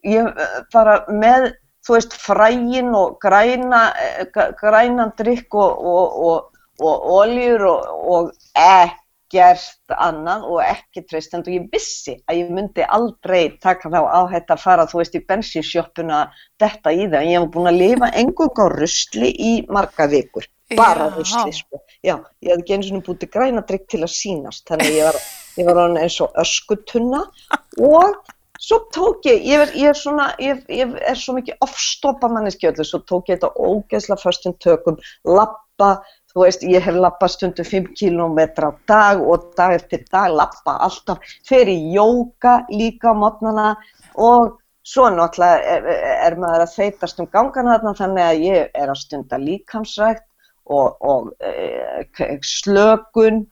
ég 0.08 0.30
bara 0.74 1.00
með, 1.10 1.52
þú 1.88 1.96
veist, 1.96 2.16
frægin 2.20 2.92
og 2.98 3.18
græna, 3.24 3.88
grænan 4.60 5.14
drikk 5.20 5.56
og, 5.56 5.86
og, 5.94 6.18
og, 6.28 6.58
og 6.84 7.08
oljur 7.22 7.64
og 7.68 8.34
ekkert 8.60 9.96
annað 9.96 10.44
og 10.52 10.60
ekki 10.66 11.06
treystend 11.08 11.48
og 11.48 11.56
ég 11.56 11.70
vissi 11.72 12.18
að 12.28 12.42
ég 12.42 12.52
myndi 12.58 12.84
aldrei 12.84 13.56
taka 13.64 13.92
þá 13.94 14.00
áhætt 14.20 14.52
að 14.52 14.64
fara, 14.66 14.88
þú 14.90 15.02
veist, 15.02 15.16
í 15.16 15.24
bensinsjöppuna 15.32 16.22
þetta 16.60 16.94
í 16.94 17.08
það. 17.08 17.32
Ég 17.32 17.40
hef 17.40 17.50
búin 17.56 17.72
að 17.72 17.82
lifa 17.82 18.14
engung 18.20 18.64
á 18.64 18.66
rusli 18.76 19.32
í 19.32 19.54
marga 19.72 20.10
vikur, 20.12 20.48
bara 20.76 21.10
rusli, 21.16 21.56
sko. 21.56 21.84
Já, 22.04 22.18
ég 22.44 22.52
hef 22.52 22.64
ekki 22.64 22.78
eins 22.78 22.92
og 22.92 23.04
búin 23.08 23.22
til 23.24 23.32
græna 23.32 23.64
drikk 23.68 23.88
til 23.96 24.04
að 24.04 24.16
sínast, 24.16 24.68
þannig 24.68 24.92
að 24.92 25.00
ég 25.00 25.12
var, 25.12 25.22
ég 25.58 25.72
var 25.72 25.86
eins 26.04 26.20
og 26.26 26.42
öskutunna 26.44 27.24
og 27.80 28.36
svo 28.60 28.80
tók 28.94 29.26
ég, 29.30 29.46
ég 29.46 29.64
er, 29.66 29.74
ég 29.76 29.92
er 29.92 29.98
svona, 29.98 30.28
ég, 30.42 30.62
ég 30.72 30.94
er 31.02 31.18
svo 31.20 31.38
mikið 31.38 31.66
ofstopa 31.66 32.30
manneski 32.32 32.70
öllu, 32.70 32.86
svo 32.88 33.02
tók 33.08 33.32
ég 33.32 33.40
þetta 33.40 33.54
ógeðsla 33.56 34.20
föstum 34.22 34.56
tökum, 34.64 35.00
lappa, 35.28 35.98
þú 36.34 36.46
veist, 36.46 36.64
ég 36.68 36.86
hef 36.86 36.98
lappað 36.98 37.34
stundum 37.36 37.68
5 37.72 37.92
km 37.98 38.40
á 38.68 38.72
dag 38.90 39.22
og 39.24 39.52
dag 39.58 39.76
eftir 39.80 40.06
dag 40.12 40.34
lappa 40.34 40.78
alltaf, 40.88 41.36
fer 41.48 41.70
í 41.70 41.78
jóka 41.96 42.62
líka 42.74 43.14
á 43.14 43.16
mótnana 43.18 43.76
og 44.16 44.58
svo 44.88 45.10
náttúrulega 45.12 45.76
er, 45.76 45.88
er 46.30 46.38
maður 46.40 46.66
að 46.66 46.76
þeytast 46.78 47.22
um 47.22 47.30
gangana 47.32 47.76
þarna 47.76 47.96
þannig 48.00 48.28
að 48.28 48.44
ég 48.46 48.74
er 48.74 48.92
að 48.92 49.02
stunda 49.02 49.40
líkamsrækt 49.42 50.26
og, 50.68 50.96
og 51.02 51.32
e, 51.44 52.38
slökun 52.44 53.46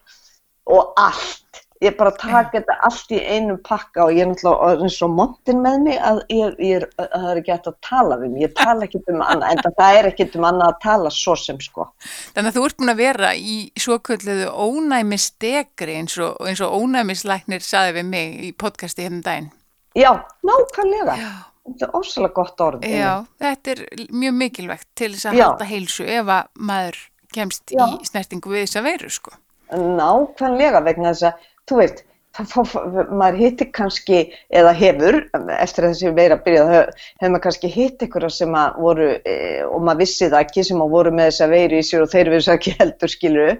og 0.66 0.92
allt. 1.00 1.65
Ég 1.84 1.96
bara 1.98 2.12
taka 2.16 2.50
þetta 2.54 2.76
allt 2.88 3.10
í 3.12 3.18
einu 3.20 3.56
pakka 3.66 4.06
og 4.06 4.14
ég 4.16 4.24
er 4.24 4.30
náttúrulega 4.30 4.84
eins 4.86 4.98
og 5.04 5.10
montin 5.12 5.58
með 5.64 5.82
mig 5.84 5.98
að 6.00 6.20
ég, 6.32 6.54
ég 6.62 6.78
er, 6.78 6.86
að 6.96 7.10
það 7.12 7.26
er 7.32 7.40
ekki 7.42 7.52
hægt 7.52 7.68
að 7.70 7.76
tala 7.88 8.18
mig. 8.22 8.36
Ég 8.40 8.54
tala 8.56 8.86
ekki 8.86 9.02
um 9.12 9.24
annað, 9.26 9.48
en 9.50 9.76
það 9.80 9.98
er 9.98 10.08
ekki 10.12 10.28
um 10.38 10.46
annað 10.50 10.72
að 10.72 10.78
tala 10.86 11.12
svo 11.12 11.36
sem 11.40 11.60
sko. 11.60 11.88
Þannig 12.36 12.52
að 12.52 12.56
þú 12.56 12.64
ert 12.68 12.78
búin 12.80 12.94
að 12.94 13.02
vera 13.02 13.34
í 13.36 13.58
svokölluðu 13.84 14.48
ónæmisdegri 14.66 15.98
eins 16.00 16.16
og, 16.16 16.38
eins 16.48 16.64
og 16.64 16.78
ónæmislæknir 16.80 17.66
saði 17.66 17.98
við 17.98 18.08
mig 18.14 18.40
í 18.48 18.54
podcasti 18.56 19.04
hérna 19.04 19.20
um 19.20 19.26
daginn. 19.28 19.52
Já, 19.96 20.10
nákvæmlega. 20.44 21.20
Já. 21.20 21.34
Þetta 21.66 21.86
er 21.88 21.96
ósala 21.98 22.28
gott 22.30 22.62
orð. 22.62 22.84
Já, 22.86 23.12
þetta 23.42 23.72
er 23.72 23.80
mjög 24.14 24.34
mikilvægt 24.38 24.86
til 24.98 25.10
þess 25.16 25.26
að 25.32 25.38
Já. 25.40 25.44
halda 25.48 25.66
heilsu 25.66 26.06
ef 26.06 26.28
að 26.30 26.50
maður 26.68 27.00
kemst 27.34 27.74
Já. 27.74 27.82
í 27.88 28.06
snertingu 28.06 28.52
við 28.52 28.66
þess 28.66 28.78
að 28.80 28.86
veru, 28.86 29.10
sko. 29.10 29.34
Nákvæmlega 29.74 30.82
vegna 30.86 31.10
þess 31.10 31.26
að, 31.30 31.48
þú 31.70 31.80
veist, 31.80 32.02
það, 32.36 32.74
maður 33.16 33.38
hittir 33.40 33.70
kannski, 33.74 34.20
eða 34.60 34.72
hefur, 34.76 35.18
eftir 35.56 35.86
að 35.86 35.94
þessi 35.94 36.12
veira 36.18 36.38
byrjað, 36.44 36.72
hef- 36.74 37.04
hefur 37.20 37.32
maður 37.34 37.44
kannski 37.46 37.70
hitt 37.72 38.04
einhverja 38.06 38.32
sem 38.36 38.56
að 38.60 38.78
voru, 38.84 39.10
e, 39.24 39.36
og 39.66 39.82
maður 39.86 40.02
vissi 40.04 40.28
það 40.28 40.40
ekki, 40.44 40.64
sem 40.70 40.82
að 40.84 40.94
voru 40.96 41.12
með 41.16 41.30
þessa 41.30 41.50
veiru 41.54 41.80
í 41.80 41.86
sér 41.90 42.04
og 42.06 42.12
þeir 42.12 42.32
vissi 42.34 42.52
ekki 42.56 42.76
heldur 42.80 43.12
skiluru, 43.14 43.54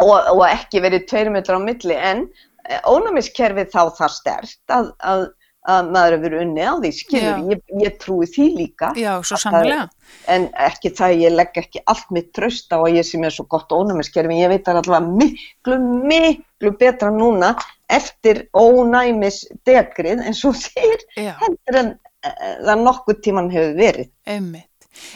og, 0.00 0.14
og 0.34 0.44
ekki 0.48 0.84
verið 0.84 1.08
tveir 1.10 1.32
metrar 1.34 1.60
á 1.60 1.66
milli, 1.66 1.98
en 2.12 2.24
e, 2.64 2.80
ónæmiskerfið 2.88 3.72
þá 3.74 3.82
það 4.00 4.14
stert 4.16 4.76
að, 4.78 4.92
að, 5.12 5.26
að 5.68 5.88
maður 5.94 6.14
hefur 6.16 6.34
unni 6.40 6.64
á 6.64 6.72
því, 6.80 6.90
skilur, 6.96 7.40
ég, 7.52 7.62
ég 7.84 7.96
trúi 8.00 8.26
því 8.32 8.46
líka. 8.56 8.88
Já, 8.96 9.18
svo 9.20 9.36
það- 9.36 9.42
sannlega. 9.44 9.88
en 10.32 10.46
ekki 10.68 10.90
það 10.96 11.08
að 11.12 11.20
ég 11.24 11.34
legg 11.36 11.58
ekki 11.60 11.82
allt 11.92 12.10
mitt 12.16 12.30
tröst 12.32 12.72
á 12.72 12.78
að 12.80 12.94
ég 12.96 13.04
sé 13.04 13.18
með 13.20 13.34
svo 13.36 13.44
gott 13.52 13.68
ónæmiskerfi, 13.76 14.38
ég 14.40 14.48
veit 14.48 14.64
að 14.64 14.72
það 14.72 14.78
er 14.78 14.88
allavega 14.88 15.16
miklu, 15.20 15.78
miklu 16.08 16.72
betra 16.80 17.10
núna 17.12 17.50
eftir 17.88 18.46
ónæmisdegrið 18.56 20.24
eins 20.26 20.44
og 20.48 20.56
þeir 20.56 21.04
Já, 21.16 21.34
heldur 21.42 21.78
en 21.82 21.92
það 22.64 22.82
nokkuð 22.86 23.20
tíman 23.24 23.50
hefur 23.52 23.76
verið. 23.78 24.10
einmitt. 24.26 24.64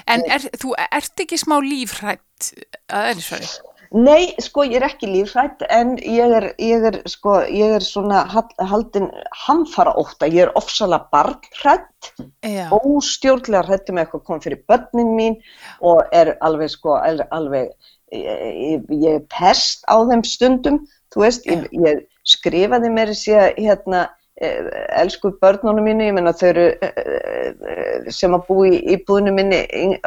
En 0.07 0.23
er, 0.31 0.45
þú 0.63 0.75
ert 0.79 1.23
ekki 1.25 1.39
smá 1.41 1.57
lífrætt 1.65 2.53
að 2.93 3.09
eðlisfari? 3.13 3.49
Nei, 3.93 4.33
sko, 4.41 4.65
ég 4.65 4.79
er 4.79 4.87
ekki 4.87 5.09
lífrætt 5.11 5.63
en 5.69 5.97
ég 6.01 6.33
er, 6.39 6.47
ég 6.63 6.85
er, 6.89 6.97
sko, 7.11 7.43
ég 7.53 7.75
er 7.77 7.85
svona 7.85 8.23
hal- 8.33 8.65
haldin 8.71 9.11
hamfara 9.45 9.93
óta, 10.01 10.29
ég 10.31 10.47
er 10.47 10.53
ofsalega 10.57 11.11
barnhrætt 11.13 12.13
Já, 12.41 12.71
óstjórnlega 12.73 13.67
hrættum 13.69 14.01
eitthvað 14.01 14.25
kom 14.25 14.41
fyrir 14.41 14.63
börnin 14.69 15.13
mín 15.19 15.37
og 15.85 16.09
er 16.13 16.33
alveg 16.41 16.73
sko, 16.73 16.97
er 17.05 17.21
alveg, 17.37 17.69
ég, 18.17 18.89
ég, 18.89 19.13
er 19.19 19.27
pest 19.29 19.85
á 19.85 20.01
þeim 20.09 20.25
stundum, 20.25 20.81
þú 21.13 21.27
veist, 21.27 21.45
ég, 21.47 22.03
skrifaði 22.25 22.89
mér 22.97 23.13
sér 23.19 23.53
hérna, 23.59 24.07
eh, 24.07 24.22
elsku 24.41 25.31
börnunum 25.43 25.85
mínu, 25.85 26.07
ég 26.09 26.15
menna 26.17 26.33
þau 26.33 26.47
eru 26.49 26.65
eh, 26.83 27.03
eh, 27.53 28.07
sem 28.11 28.33
að 28.33 28.47
búi 28.49 28.71
í 28.79 28.95
íbúðinu 28.97 29.35
minni, 29.37 29.59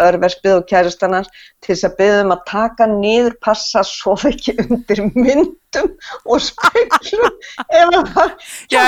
örverspið 0.02 0.56
og 0.58 0.66
kærastannar, 0.72 1.30
til 1.62 1.76
þess 1.76 1.88
að 1.90 1.96
byggja 2.00 2.24
um 2.24 2.34
að 2.34 2.42
taka 2.50 2.88
niður, 2.90 3.36
passa 3.46 3.84
svo 3.86 4.16
ekki 4.32 4.56
undir 4.66 5.04
myndum 5.14 5.92
og 6.26 6.42
speklum. 6.42 7.38
ef 7.80 7.94
að 8.00 8.12
það- 8.16 8.36
Já 8.74 8.82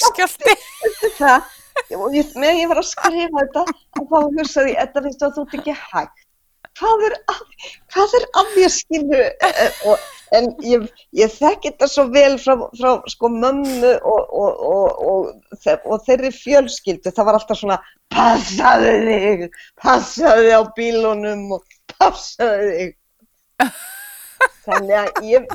það 0.00 0.16
kemur 0.22 1.12
það? 1.20 1.54
Og 1.94 2.14
ég, 2.16 2.32
meðan 2.34 2.62
ég 2.64 2.70
var 2.72 2.80
að 2.80 2.88
skrifa 2.88 3.42
þetta 3.44 3.60
og 3.68 4.08
þá 4.08 4.16
hugsaði 4.18 4.72
ég, 4.72 4.80
þetta 4.80 5.02
finnst 5.04 5.22
að 5.28 5.36
þú 5.36 5.44
ert 5.44 5.58
ekki 5.60 5.76
hægt. 5.78 6.24
Hvað 6.78 7.04
er 7.06 7.14
að, 7.30 7.38
hvað 7.94 8.16
er 8.18 8.24
að 8.40 8.56
ég 8.62 8.72
skilu 8.74 9.20
og, 9.92 10.08
en 10.36 10.48
ég, 10.66 10.84
ég 11.16 11.32
þekki 11.32 11.70
þetta 11.72 11.88
svo 11.92 12.04
vel 12.12 12.34
frá, 12.42 12.54
frá 12.78 12.90
sko 13.12 13.30
mömmu 13.32 13.92
og, 14.02 14.32
og, 14.42 14.62
og, 14.72 15.02
og, 15.12 15.58
þe- 15.64 15.78
og 15.86 16.02
þeirri 16.06 16.32
fjölskyldu, 16.36 17.12
það 17.16 17.28
var 17.30 17.38
alltaf 17.40 17.60
svona 17.62 17.78
passaðu 18.12 18.92
þig, 19.08 19.46
passaðu 19.82 20.44
þig 20.48 20.56
á 20.58 20.62
bílunum 20.76 21.46
og 21.58 21.78
passaðu 21.98 22.72
þig 22.76 22.94
þannig 24.68 24.94
að 25.00 25.22
ég 25.24 25.46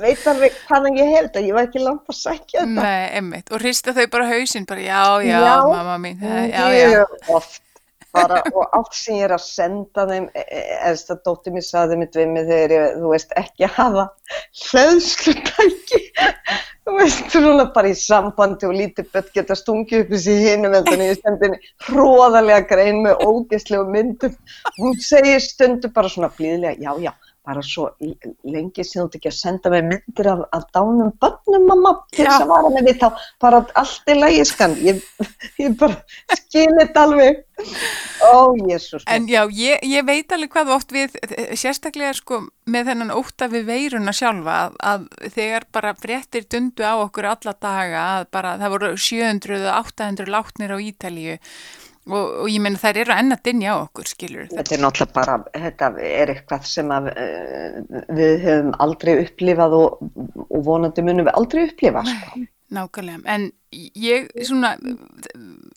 veit 0.00 0.22
alveg 0.30 0.54
hvaðan 0.66 0.96
ég 0.98 1.10
hef 1.12 1.26
þetta, 1.28 1.42
ég 1.44 1.54
var 1.58 1.66
ekki 1.68 1.82
langt 1.84 2.08
að 2.10 2.16
sækja 2.18 2.62
þetta 2.62 2.80
Nei, 2.80 3.04
einmitt. 3.18 3.52
Og 3.52 3.60
hrista 3.62 3.92
þau 3.96 4.06
bara 4.14 4.28
hausinn, 4.32 4.64
bara 4.68 4.80
já, 4.82 5.02
já, 5.28 5.36
Já. 5.44 5.54
mamma 5.68 5.98
mín, 6.02 6.18
já, 6.24 6.48
já. 6.48 6.64
mjög 6.72 7.30
oft 7.36 7.60
bara, 8.16 8.40
og 8.52 8.78
allt 8.78 8.96
sem 8.96 9.18
ég 9.18 9.26
er 9.28 9.34
að 9.36 9.44
senda 9.44 10.06
þeim 10.10 10.28
eðst 10.36 11.12
að 11.14 11.20
dóttir 11.28 11.56
mér 11.56 11.66
saði 11.66 11.98
mitt 12.00 12.16
við 12.18 12.32
mig 12.32 12.48
þegar 12.48 12.74
ég, 12.76 12.96
þú 13.02 13.12
veist, 13.12 13.36
ekki 13.42 13.70
hafa 13.76 14.06
hlæðslutæki 14.62 16.00
þú 16.86 16.96
veist, 17.00 17.28
svona 17.34 17.68
bara 17.74 17.92
í 17.92 17.98
sambandi 17.98 18.68
og 18.68 18.74
lítið 18.78 19.12
bett 19.14 19.30
geta 19.34 19.58
stungið 19.58 20.04
upp 20.04 20.16
í 20.16 20.22
sig 20.22 20.48
en 20.54 20.68
þannig 20.70 21.12
ég 21.12 21.22
sendi 21.22 21.48
henni 21.48 21.72
hróðalega 21.88 22.66
grein 22.70 23.02
með 23.06 23.24
ógeðslegu 23.26 23.86
myndum. 23.90 24.36
Hún 24.78 24.98
segir 25.02 25.42
stundu 25.42 25.90
bara 25.94 26.12
svona 26.12 26.30
blíðlega, 26.36 26.78
já, 26.78 26.92
já 27.10 27.14
bara 27.46 27.62
svo 27.62 27.88
lengi 28.00 28.84
sem 28.84 29.00
þú 29.00 29.06
ert 29.06 29.18
ekki 29.18 29.30
að 29.30 29.38
senda 29.38 29.70
mig 29.72 29.84
myndir 29.86 30.30
af, 30.32 30.44
af 30.56 30.64
dánum 30.74 31.12
börnum 31.22 31.66
mamma 31.70 31.92
til 32.10 32.24
þess 32.26 32.42
að 32.42 32.52
vara 32.52 32.72
með 32.74 32.88
því 32.88 32.94
þá 33.02 33.26
bara 33.44 33.60
allt 33.82 34.10
í 34.10 34.16
lagi 34.18 34.46
skan. 34.50 34.74
Ég, 34.82 35.02
ég 35.62 35.76
bara 35.78 36.40
skil 36.40 36.72
þetta 36.80 37.06
alveg. 37.06 37.44
Ó 38.26 38.52
jésús 38.68 39.04
En 39.08 39.28
já, 39.28 39.46
ég, 39.48 39.80
ég 39.88 40.04
veit 40.04 40.32
alveg 40.32 40.50
hvað 40.52 40.72
oft 40.74 40.92
við, 40.92 41.14
sérstaklega 41.56 42.12
sko 42.18 42.42
með 42.68 42.90
þennan 42.90 43.14
ótta 43.16 43.48
við 43.48 43.64
veiruna 43.70 44.12
sjálfa 44.16 44.58
að, 44.66 44.76
að 44.90 45.06
þegar 45.38 45.66
bara 45.72 45.94
fréttir 45.96 46.44
dundu 46.52 46.84
á 46.84 47.00
okkur 47.00 47.30
alla 47.30 47.56
daga 47.56 48.04
að 48.18 48.28
bara 48.36 48.56
það 48.60 48.74
voru 48.74 48.92
700 49.06 49.58
eða 49.62 49.78
800 49.80 50.32
látnir 50.36 50.76
á 50.76 50.78
Ítalíu 50.84 51.38
og, 52.06 52.24
og 52.44 52.50
ég 52.50 52.62
meina 52.62 52.80
þær 52.80 53.00
eru 53.02 53.14
enn 53.16 53.36
að 53.36 53.44
dynja 53.48 53.76
á 53.76 53.76
okkur, 53.82 54.10
skilur 54.10 54.50
Þetta 54.52 54.76
er 54.76 54.82
náttúrulega 54.84 55.16
bara, 55.16 55.36
þetta 55.54 55.92
er 56.08 56.34
eitthvað 56.34 56.68
sem 56.70 56.92
að, 56.94 57.08
uh, 57.12 58.02
við 58.18 58.44
höfum 58.46 58.74
aldrei 58.86 59.14
upplifað 59.24 59.78
og, 59.78 60.04
og 60.46 60.60
vonandi 60.66 61.06
munum 61.06 61.28
við 61.28 61.40
aldrei 61.40 61.64
upplifa. 61.68 62.04
Sko. 62.10 62.44
nákvæmlega. 62.76 63.22
En 63.30 63.48
ég, 63.94 64.28
svona, 64.46 64.74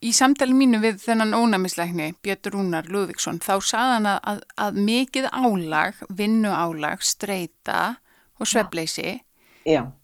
í 0.02 0.12
samtali 0.16 0.56
mínu 0.58 0.82
við 0.82 1.02
þennan 1.04 1.36
ónæmisleikni, 1.38 2.12
Björn 2.26 2.54
Rúnar 2.54 2.90
Lúðvíksson, 2.90 3.42
þá 3.44 3.56
saðan 3.62 4.10
að, 4.10 4.22
að, 4.34 4.46
að 4.66 4.80
mikið 4.90 5.32
álag, 5.34 6.06
vinnu 6.10 6.54
álag, 6.54 7.04
streyta 7.06 7.82
og 8.40 8.50
svefleysi 8.50 9.20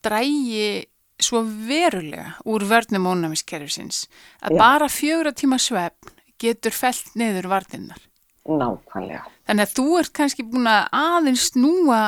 drægi 0.04 0.86
svo 1.22 1.42
verulega 1.42 2.36
úr 2.44 2.66
vörnum 2.68 3.08
ónæmiskerfisins 3.08 4.06
að 4.44 4.56
Já. 4.56 4.60
bara 4.60 4.90
fjögra 4.92 5.32
tíma 5.32 5.60
svefn 5.62 6.05
getur 6.46 6.76
felt 6.76 7.16
neður 7.20 7.50
vartinnar. 7.52 8.02
Nákvæmlega. 8.46 9.26
Þannig 9.50 9.66
að 9.66 9.76
þú 9.78 9.86
ert 10.00 10.14
kannski 10.16 10.46
búin 10.46 10.70
að 10.70 10.84
aðeins 10.94 11.50
snúa 11.52 12.02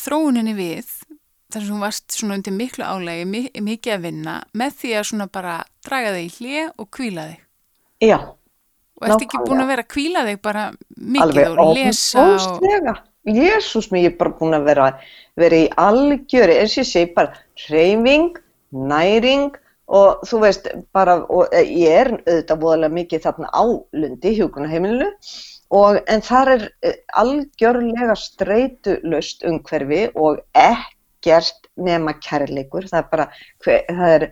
þróuninni 0.00 0.54
við 0.56 0.92
þar 1.52 1.64
sem 1.66 1.72
þú 1.74 1.80
varst 1.82 2.14
svona 2.16 2.36
undir 2.38 2.54
miklu 2.56 2.86
álægi, 2.86 3.48
mikið 3.60 3.96
að 3.96 4.04
vinna 4.06 4.36
með 4.56 4.76
því 4.80 4.92
að 4.96 5.08
svona 5.10 5.26
bara 5.32 5.56
draga 5.84 6.14
þig 6.16 6.24
í 6.24 6.32
hlið 6.38 6.70
og 6.80 6.88
kvíla 6.96 7.26
þig. 7.28 7.42
Já. 8.08 8.18
Og 9.02 9.08
ert 9.08 9.24
ekki 9.26 9.42
búin 9.44 9.62
að 9.62 9.72
vera 9.72 9.84
að 9.84 9.90
kvíla 9.92 10.26
þig 10.28 10.38
bara 10.46 10.66
mikið 10.96 11.24
Alveg, 11.26 11.58
og 11.58 11.74
lesa 11.76 12.28
og... 12.32 13.02
Jésús 13.22 13.86
mig, 13.92 14.02
ég 14.02 14.14
er 14.14 14.18
bara 14.18 14.34
búin 14.34 14.56
að 14.56 14.64
vera, 14.66 14.86
vera 15.38 15.58
í 15.62 15.66
algjöri, 15.78 16.56
eins 16.58 16.72
og 16.74 16.80
ég 16.82 16.88
segi 16.88 17.12
bara 17.14 17.36
hreyfing, 17.66 18.40
næring 18.74 19.52
og 19.90 20.22
þú 20.28 20.40
veist 20.44 20.68
bara, 20.94 21.18
og 21.26 21.52
eh, 21.52 21.66
ég 21.66 21.98
er 22.04 22.12
auðvitað 22.14 22.60
búinlega 22.62 22.96
mikið 22.98 23.24
þarna 23.26 23.50
á 23.50 23.64
lundi, 23.98 24.34
hjókunaheimilinu 24.38 25.10
en 25.72 26.24
þar 26.24 26.52
er 26.56 26.64
eh, 26.84 26.98
algjörlega 27.18 28.16
streytulust 28.18 29.44
umhverfi 29.48 30.08
og 30.14 30.42
ekkert 30.54 31.70
nema 31.76 32.14
kærleikur, 32.20 32.88
það 32.90 32.98
er 33.00 33.08
bara, 33.12 33.28
hver, 33.64 33.86
það 33.88 34.16
er, 34.16 34.26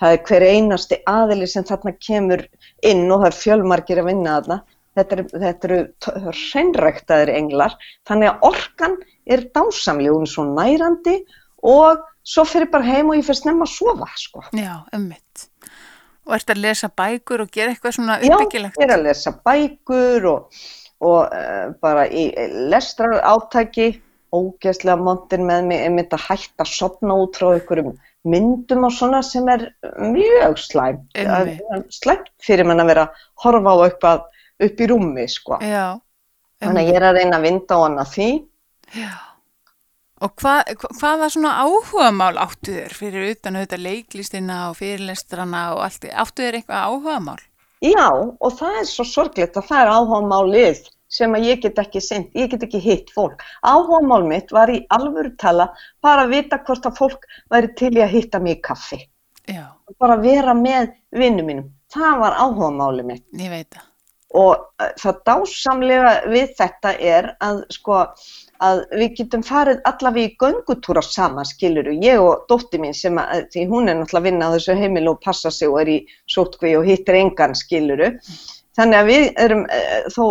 það 0.00 0.14
er 0.14 0.22
hver 0.30 0.46
einasti 0.46 1.00
aðili 1.10 1.50
sem 1.50 1.66
þarna 1.68 1.92
kemur 2.00 2.46
inn 2.82 3.04
og 3.10 3.22
það 3.22 3.28
er 3.30 3.38
fjölmarkir 3.42 4.00
að 4.00 4.10
vinna 4.10 4.38
þarna, 4.38 4.58
þetta, 4.96 5.18
er, 5.20 5.56
eru 5.68 6.34
hreinræktaðir 6.40 7.34
englar, 7.36 7.76
þannig 8.08 8.32
að 8.32 8.48
orkan 8.50 9.00
er 9.26 9.44
dásamlega, 9.52 10.16
hún 10.16 10.24
er 10.24 10.32
svo 10.32 10.46
nærandi 10.48 11.18
og 11.66 12.04
svo 12.26 12.46
fyrir 12.48 12.70
bara 12.72 12.86
heim 12.86 13.12
og 13.12 13.20
ég 13.20 13.26
fyrir 13.26 13.40
snemma 13.42 13.66
að 13.66 13.74
sofa, 13.74 14.08
sko. 14.18 14.42
Já, 14.56 14.80
ummitt. 14.96 15.46
Og 16.26 16.34
ert 16.34 16.50
að 16.50 16.64
lesa 16.64 16.90
bækur 16.90 17.44
og 17.44 17.52
gera 17.54 17.72
eitthvað 17.72 17.98
svona 18.00 18.18
uppbyggilegt? 18.18 18.74
Já, 18.74 18.82
ég 18.82 18.88
er 18.88 18.96
að 18.96 19.06
lesa 19.06 19.32
bækur 19.46 20.26
og, 20.32 20.64
og 21.06 21.20
uh, 21.30 21.68
bara 21.82 22.08
í 22.10 22.28
lestrar 22.72 23.20
átæki 23.22 23.92
ógeðslega 24.34 24.98
montin 25.00 25.46
með 25.46 25.68
mig 25.70 25.84
einmitt 25.86 26.14
að 26.16 26.26
hætta 26.26 26.66
að 26.66 26.72
sopna 26.72 27.14
út 27.22 27.38
frá 27.38 27.52
einhverjum 27.54 27.94
myndum 28.26 28.88
og 28.88 28.94
svona 28.94 29.20
sem 29.22 29.46
er 29.52 29.68
mjög 30.02 30.58
slæmt 30.58 31.20
slæmt 31.94 32.32
fyrir 32.42 32.66
mann 32.66 32.82
að 32.82 32.90
vera 32.90 33.04
að 33.06 33.22
horfa 33.44 33.76
á 33.78 33.78
eitthvað 33.86 34.24
upp 34.66 34.82
í 34.82 34.88
rúmi 34.90 35.28
sko 35.30 35.60
Já, 35.62 35.86
þannig 36.58 36.82
að 36.82 36.90
ég 36.90 36.98
er 36.98 37.06
að 37.06 37.20
reyna 37.20 37.38
að 37.38 37.46
vinda 37.46 37.78
á 37.78 37.84
hana 37.84 38.08
því 38.16 38.28
Já 38.96 39.14
Og 40.24 40.32
hvað, 40.40 40.72
hvaða 40.96 41.28
svona 41.32 41.52
áhuga 41.60 42.08
mál 42.16 42.38
áttu 42.40 42.72
þér 42.72 42.94
fyrir 42.96 43.30
utan 43.34 43.58
auðvitað 43.58 43.84
leiklistina 43.84 44.60
og 44.70 44.78
fyrirlestrana 44.78 45.62
og 45.74 45.84
allt, 45.84 46.08
áttu 46.08 46.46
þér 46.46 46.60
eitthvað 46.60 46.86
áhuga 46.88 47.16
mál? 47.26 47.40
Já, 47.84 48.08
og 48.08 48.54
það 48.56 48.78
er 48.80 48.86
svo 48.88 49.04
sorgleitt 49.04 49.58
að 49.60 49.68
það 49.68 49.82
er 49.82 49.92
áhuga 49.92 50.22
málið 50.30 50.86
sem 51.12 51.34
að 51.36 51.48
ég 51.50 51.62
get 51.64 51.78
ekki 51.80 52.02
sendt, 52.02 52.34
ég 52.38 52.50
get 52.52 52.64
ekki 52.66 52.80
hitt 52.82 53.12
fólk. 53.14 53.42
Áhugamál 53.62 54.26
mitt 54.26 54.52
var 54.54 54.72
í 54.72 54.82
alvöru 54.92 55.34
tala 55.40 55.70
bara 56.04 56.26
að 56.26 56.34
vita 56.34 56.60
hvort 56.66 56.88
að 56.88 56.98
fólk 57.00 57.26
væri 57.52 57.72
til 57.78 57.92
í 57.96 58.02
að 58.04 58.14
hitta 58.16 58.42
mig 58.42 58.58
í 58.58 58.62
kaffi. 58.68 59.00
Já. 59.46 59.66
Bara 60.02 60.18
vera 60.22 60.54
með 60.58 60.94
vinnu 61.14 61.46
mínum. 61.46 61.68
Það 61.94 62.22
var 62.24 62.40
áhugamáli 62.42 63.06
mitt. 63.06 63.26
Ég 63.38 63.52
veit 63.52 63.70
það. 63.70 63.85
Og 64.34 64.64
það 64.98 65.20
dásamlega 65.28 66.14
við 66.32 66.48
þetta 66.58 66.92
er 66.98 67.28
að 67.44 67.60
sko 67.70 68.00
að 68.66 68.80
við 68.98 69.14
getum 69.20 69.44
farið 69.46 69.84
allavega 69.86 70.26
í 70.26 70.34
göngutúra 70.40 71.02
saman, 71.04 71.46
skiluru, 71.46 71.94
ég 72.02 72.20
og 72.20 72.46
dótti 72.50 72.80
mín 72.82 72.96
sem 72.96 73.18
að, 73.20 73.46
því 73.52 73.66
hún 73.70 73.88
er 73.88 74.00
náttúrulega 74.00 74.22
að 74.22 74.28
vinna 74.30 74.50
á 74.50 74.54
þessu 74.56 74.76
heimil 74.80 75.08
og 75.12 75.22
passa 75.22 75.52
sig 75.52 75.70
og 75.70 75.80
er 75.84 75.92
í 75.92 75.98
sótkvi 76.32 76.74
og 76.78 76.88
hittir 76.88 77.20
engan, 77.20 77.54
skiluru. 77.54 78.10
Þannig 78.76 78.98
að 78.98 79.10
við 79.12 79.26
erum 79.44 79.64
þó 80.12 80.24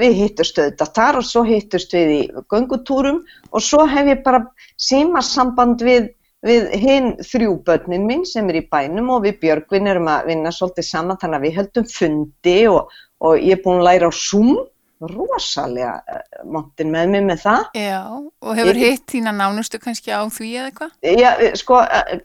við 0.00 0.16
hittust 0.18 0.58
auðvitað 0.58 0.94
þar 0.96 1.18
og 1.20 1.26
svo 1.26 1.42
hittust 1.46 1.92
við 1.94 2.08
í 2.16 2.22
göngutúrum 2.50 3.20
og 3.52 3.62
svo 3.62 3.84
hef 3.86 4.08
ég 4.10 4.24
bara 4.24 4.42
símasamband 4.80 5.84
við, 5.86 6.08
við 6.46 6.72
hinn 6.80 7.12
þrjú 7.20 7.54
börnin 7.66 8.08
mín 8.08 8.26
sem 8.28 8.48
er 8.50 8.62
í 8.62 8.66
bænum 8.72 9.12
og 9.16 9.24
við 9.26 9.40
Björgvin 9.44 9.90
erum 9.90 10.10
að 10.10 10.32
vinna 10.32 10.52
svolítið 10.54 10.88
saman 10.88 11.20
þannig 11.20 11.40
að 11.40 11.46
við 11.46 11.56
höldum 11.60 11.88
fundi 11.92 12.58
og, 12.70 13.00
og 13.20 13.40
ég 13.40 13.58
er 13.58 13.64
búin 13.64 13.82
að 13.82 13.88
læra 13.90 14.08
á 14.08 14.12
Zoom 14.16 14.54
rosalega 15.00 15.94
uh, 16.12 16.24
montin 16.52 16.90
með 16.92 17.12
mig 17.14 17.22
með 17.30 17.38
það. 17.46 17.62
Já, 17.80 18.00
og 18.44 18.58
hefur 18.58 18.80
hitt 18.82 19.06
þína 19.08 19.32
nánustu 19.32 19.80
kannski 19.80 20.12
á 20.12 20.20
því 20.28 20.50
eða 20.50 20.66
eitthvað? 20.68 20.90
Já, 21.16 21.30
sko, 21.56 21.78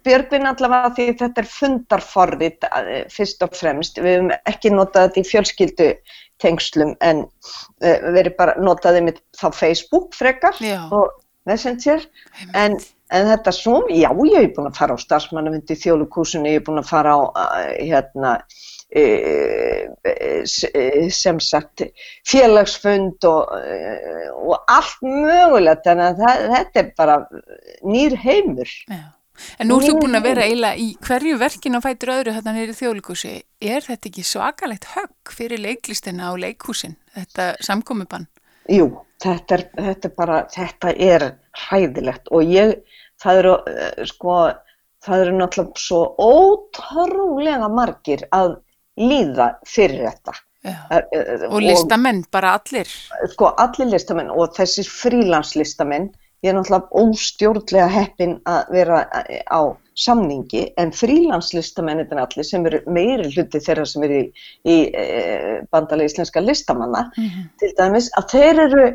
Björgvin 0.04 0.50
allavega 0.50 0.92
því 0.98 1.06
þetta 1.22 1.44
er 1.44 1.52
fundarforrið 1.54 2.68
fyrst 3.16 3.46
og 3.48 3.56
fremst, 3.56 4.02
við 4.04 4.18
hefum 4.18 4.34
ekki 4.52 4.74
notað 4.76 5.08
þetta 5.08 5.24
í 5.24 5.30
fjölskyldu 5.32 5.90
tengslum 6.44 6.96
en 7.06 7.24
uh, 7.24 8.10
verið 8.12 8.36
bara 8.40 8.58
notaði 8.60 9.06
með 9.08 9.24
þá 9.40 9.48
Facebook 9.56 10.12
frekar 10.18 10.60
já. 10.60 10.82
og 10.92 11.16
Messenger 11.48 12.04
en, 12.58 12.76
en 13.14 13.28
þetta 13.30 13.54
Zoom, 13.54 13.90
já 13.90 14.10
ég 14.10 14.38
hef 14.40 14.54
búin 14.56 14.70
að 14.70 14.80
fara 14.80 14.96
á 14.98 15.04
starfsmannafundi 15.04 15.78
þjóðlugkúsinu, 15.82 16.50
ég 16.50 16.60
hef 16.60 16.70
búin 16.70 16.82
að 16.82 16.90
fara 16.90 17.18
á 17.18 17.22
hérna 17.80 18.38
sem 20.46 21.40
sagt 21.42 21.84
félagsfund 22.30 23.26
og, 23.28 23.52
og 24.46 24.72
allt 24.72 25.02
mögulegt 25.04 25.90
að 25.90 26.04
það, 26.22 26.46
þetta 26.54 26.82
er 26.84 26.92
bara 26.96 27.18
nýr 27.84 28.16
heimur 28.22 28.72
Já. 28.88 29.16
En 29.60 29.68
nú 29.68 29.82
ertu 29.82 29.98
búin 30.00 30.16
að 30.16 30.30
vera 30.30 30.46
eiginlega 30.48 30.80
í 30.80 30.94
hverju 31.04 31.40
verkinu 31.40 31.80
að 31.80 31.88
fætur 31.90 32.12
öðru 32.14 32.36
þetta 32.38 32.54
neyri 32.56 32.76
þjóðlíkusi. 32.78 33.34
Er 33.60 33.84
þetta 33.84 34.10
ekki 34.10 34.24
svakalegt 34.24 34.88
högg 34.94 35.34
fyrir 35.36 35.60
leiklistina 35.60 36.32
og 36.32 36.40
leikhúsin, 36.44 36.96
þetta 37.18 37.50
samkomiðbann? 37.68 38.30
Jú, 38.72 38.88
þetta 39.22 39.58
er, 39.58 39.66
þetta 39.90 40.10
er 40.10 40.16
bara, 40.16 40.38
þetta 40.56 40.94
er 40.96 41.28
hræðilegt 41.60 42.32
og 42.32 42.52
ég, 42.52 42.76
það 43.22 43.42
eru, 43.42 43.54
eh, 43.72 44.04
sko, 44.10 44.40
það 45.06 45.24
eru 45.26 45.38
náttúrulega 45.40 45.86
svo 45.86 46.02
ótrúlega 46.20 47.70
margir 47.72 48.26
að 48.36 48.58
líða 49.00 49.56
fyrir 49.68 50.10
þetta. 50.10 50.36
Já, 50.66 50.78
eh, 50.90 51.04
eh, 51.14 51.48
og 51.50 51.62
listamenn, 51.62 52.24
bara 52.32 52.58
allir? 52.60 52.90
Sko, 53.34 53.54
allir 53.62 53.92
listamenn 53.94 54.32
og 54.34 54.56
þessir 54.58 54.88
frílanslistamenn 54.90 56.12
ég 56.44 56.52
er 56.52 56.58
náttúrulega 56.58 57.02
óstjórnlega 57.02 57.88
heppin 57.90 58.38
að 58.46 58.72
vera 58.74 59.00
á 59.50 59.62
samningi 59.96 60.74
en 60.78 60.92
frílanslistamennin 60.92 62.20
allir 62.20 62.46
sem 62.46 62.66
eru 62.68 62.82
meiri 62.92 63.32
hluti 63.32 63.62
þeirra 63.64 63.86
sem 63.88 64.04
eru 64.04 64.20
í, 64.20 64.26
í 64.68 64.76
bandali 65.72 66.06
íslenska 66.06 66.44
listamanna 66.44 67.08
mm 67.16 67.24
-hmm. 67.24 67.48
til 67.60 67.72
dæmis 67.80 68.12
að 68.20 68.30
þeir 68.36 68.60
eru 68.68 68.86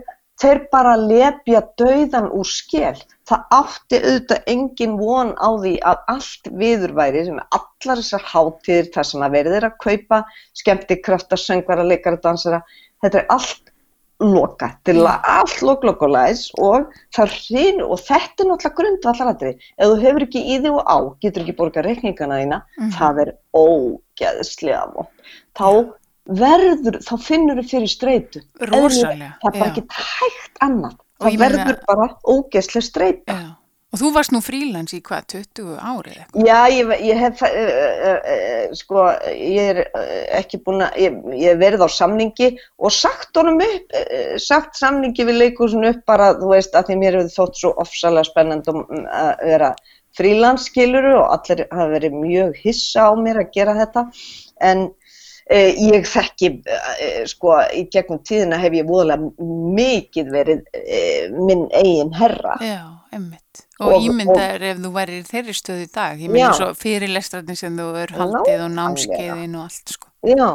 þeir 0.40 0.60
bara 0.72 0.96
lepja 0.96 1.62
dauðan 1.80 2.28
úr 2.36 2.48
skell 2.48 2.98
það 3.30 3.42
átti 3.54 4.00
auðvitað 4.00 4.52
engin 4.54 4.98
von 4.98 5.32
á 5.38 5.48
því 5.62 5.74
að 5.86 6.04
allt 6.14 6.52
viðurværi 6.62 7.24
sem 7.26 7.40
er 7.40 7.58
allar 7.58 8.02
þessar 8.02 8.28
hátíðir 8.32 8.92
þar 8.94 9.10
sem 9.10 9.26
að 9.26 9.36
verður 9.38 9.68
að 9.68 9.80
kaupa 9.84 10.22
skemmti 10.60 11.00
krafta, 11.04 11.38
söngvara, 11.38 11.86
leikara, 11.86 12.20
dansara 12.24 12.62
þetta 13.02 13.22
er 13.22 13.28
allt 13.36 13.70
loka 14.20 14.68
til 14.84 14.98
að 15.00 15.06
mm. 15.14 15.28
allt 15.32 15.62
loklokulæs 15.64 16.42
og 16.60 16.90
það 17.16 17.36
hrýn 17.38 17.80
og 17.86 18.02
þetta 18.04 18.44
er 18.44 18.50
náttúrulega 18.50 18.76
grundvallaratri 18.80 19.52
ef 19.56 19.86
þú 19.86 19.96
hefur 20.02 20.26
ekki 20.26 20.42
í 20.44 20.58
því 20.60 20.74
og 20.74 20.82
á 20.84 20.98
getur 21.24 21.44
ekki 21.44 21.56
borga 21.56 21.84
reikningana 21.86 22.40
þína 22.42 22.58
mm 22.60 22.82
-hmm. 22.82 22.92
það 22.98 23.22
er 23.24 23.32
ógeðslega 23.56 25.06
þá 25.56 25.68
verður 26.38 27.00
þá 27.04 27.14
finnur 27.24 27.60
þau 27.60 27.70
fyrir 27.74 27.90
streitu. 27.90 28.42
Rósalega, 28.70 29.32
það 29.42 29.54
er 29.54 29.60
bara 29.60 29.70
ekki 29.70 29.86
hægt 30.00 30.60
annað. 30.66 30.98
Það 31.20 31.40
verður 31.42 31.80
bara 31.88 32.12
ógeðslega 32.24 32.86
streita. 32.86 33.40
Já. 33.40 33.48
Og 33.90 33.98
þú 33.98 34.10
varst 34.14 34.30
nú 34.30 34.38
frílands 34.38 34.92
í 34.94 35.00
hvað, 35.02 35.24
20 35.32 35.70
árið 35.82 36.18
eitthvað? 36.20 36.44
Já, 36.46 36.58
ég, 36.70 36.90
ég 37.08 37.22
hef, 37.24 37.40
uh, 37.42 37.70
uh, 38.06 38.28
uh, 38.34 38.76
sko, 38.78 39.06
ég 39.34 39.70
er 39.72 39.80
ekki 40.38 40.60
búin 40.62 40.84
að, 40.86 41.00
ég, 41.02 41.16
ég 41.40 41.58
verið 41.58 41.82
á 41.82 41.88
samningi 41.90 42.52
og 42.78 42.94
sagt 42.94 43.40
honum 43.40 43.58
upp, 43.64 43.96
sagt 44.38 44.78
samningi 44.78 45.26
við 45.26 45.40
leikursinu 45.40 45.90
upp 45.90 46.04
bara, 46.06 46.30
þú 46.38 46.52
veist, 46.52 46.78
að 46.78 46.92
því 46.92 46.98
mér 47.00 47.18
hefur 47.18 47.34
þótt 47.34 47.58
svo 47.64 47.72
ofsalega 47.82 48.30
spennand 48.30 48.70
um 48.70 48.84
að 49.10 49.32
vera 49.50 49.72
frílandsskiluru 50.18 51.16
og 51.18 51.34
allir 51.34 51.66
hafa 51.66 51.90
verið 51.90 52.16
mjög 52.22 52.62
hissa 52.62 53.10
á 53.10 53.12
mér 53.18 53.42
að 53.42 53.52
gera 53.58 53.74
þetta, 53.82 54.06
en 54.70 54.86
ég 55.50 56.06
þekki, 56.06 56.50
eh, 56.70 57.24
sko, 57.26 57.56
í 57.74 57.86
gegnum 57.90 58.20
tíðina 58.22 58.58
hef 58.62 58.76
ég 58.76 58.86
voðalega 58.86 59.30
mikið 59.80 60.30
verið 60.30 60.62
eh, 60.78 61.26
minn 61.34 61.66
eigin 61.74 62.12
herra. 62.14 62.54
Já, 62.62 62.84
einmitt. 63.10 63.64
Og, 63.80 63.96
og 63.96 64.06
ímyndaður 64.06 64.66
ef 64.70 64.80
þú 64.84 64.92
væri 64.94 65.18
í 65.18 65.26
þeirri 65.26 65.56
stöðu 65.56 65.86
í 65.86 65.90
dag, 65.90 66.22
ég 66.22 66.30
meina 66.30 66.52
svo 66.54 66.70
fyrirlestrarnir 66.78 67.58
sem 67.58 67.78
þú 67.80 67.88
er 67.98 68.14
haldið 68.14 68.64
og 68.66 68.72
námskeiðin 68.76 69.58
og 69.58 69.66
allt 69.66 69.94
sko. 69.96 70.10
Já. 70.28 70.48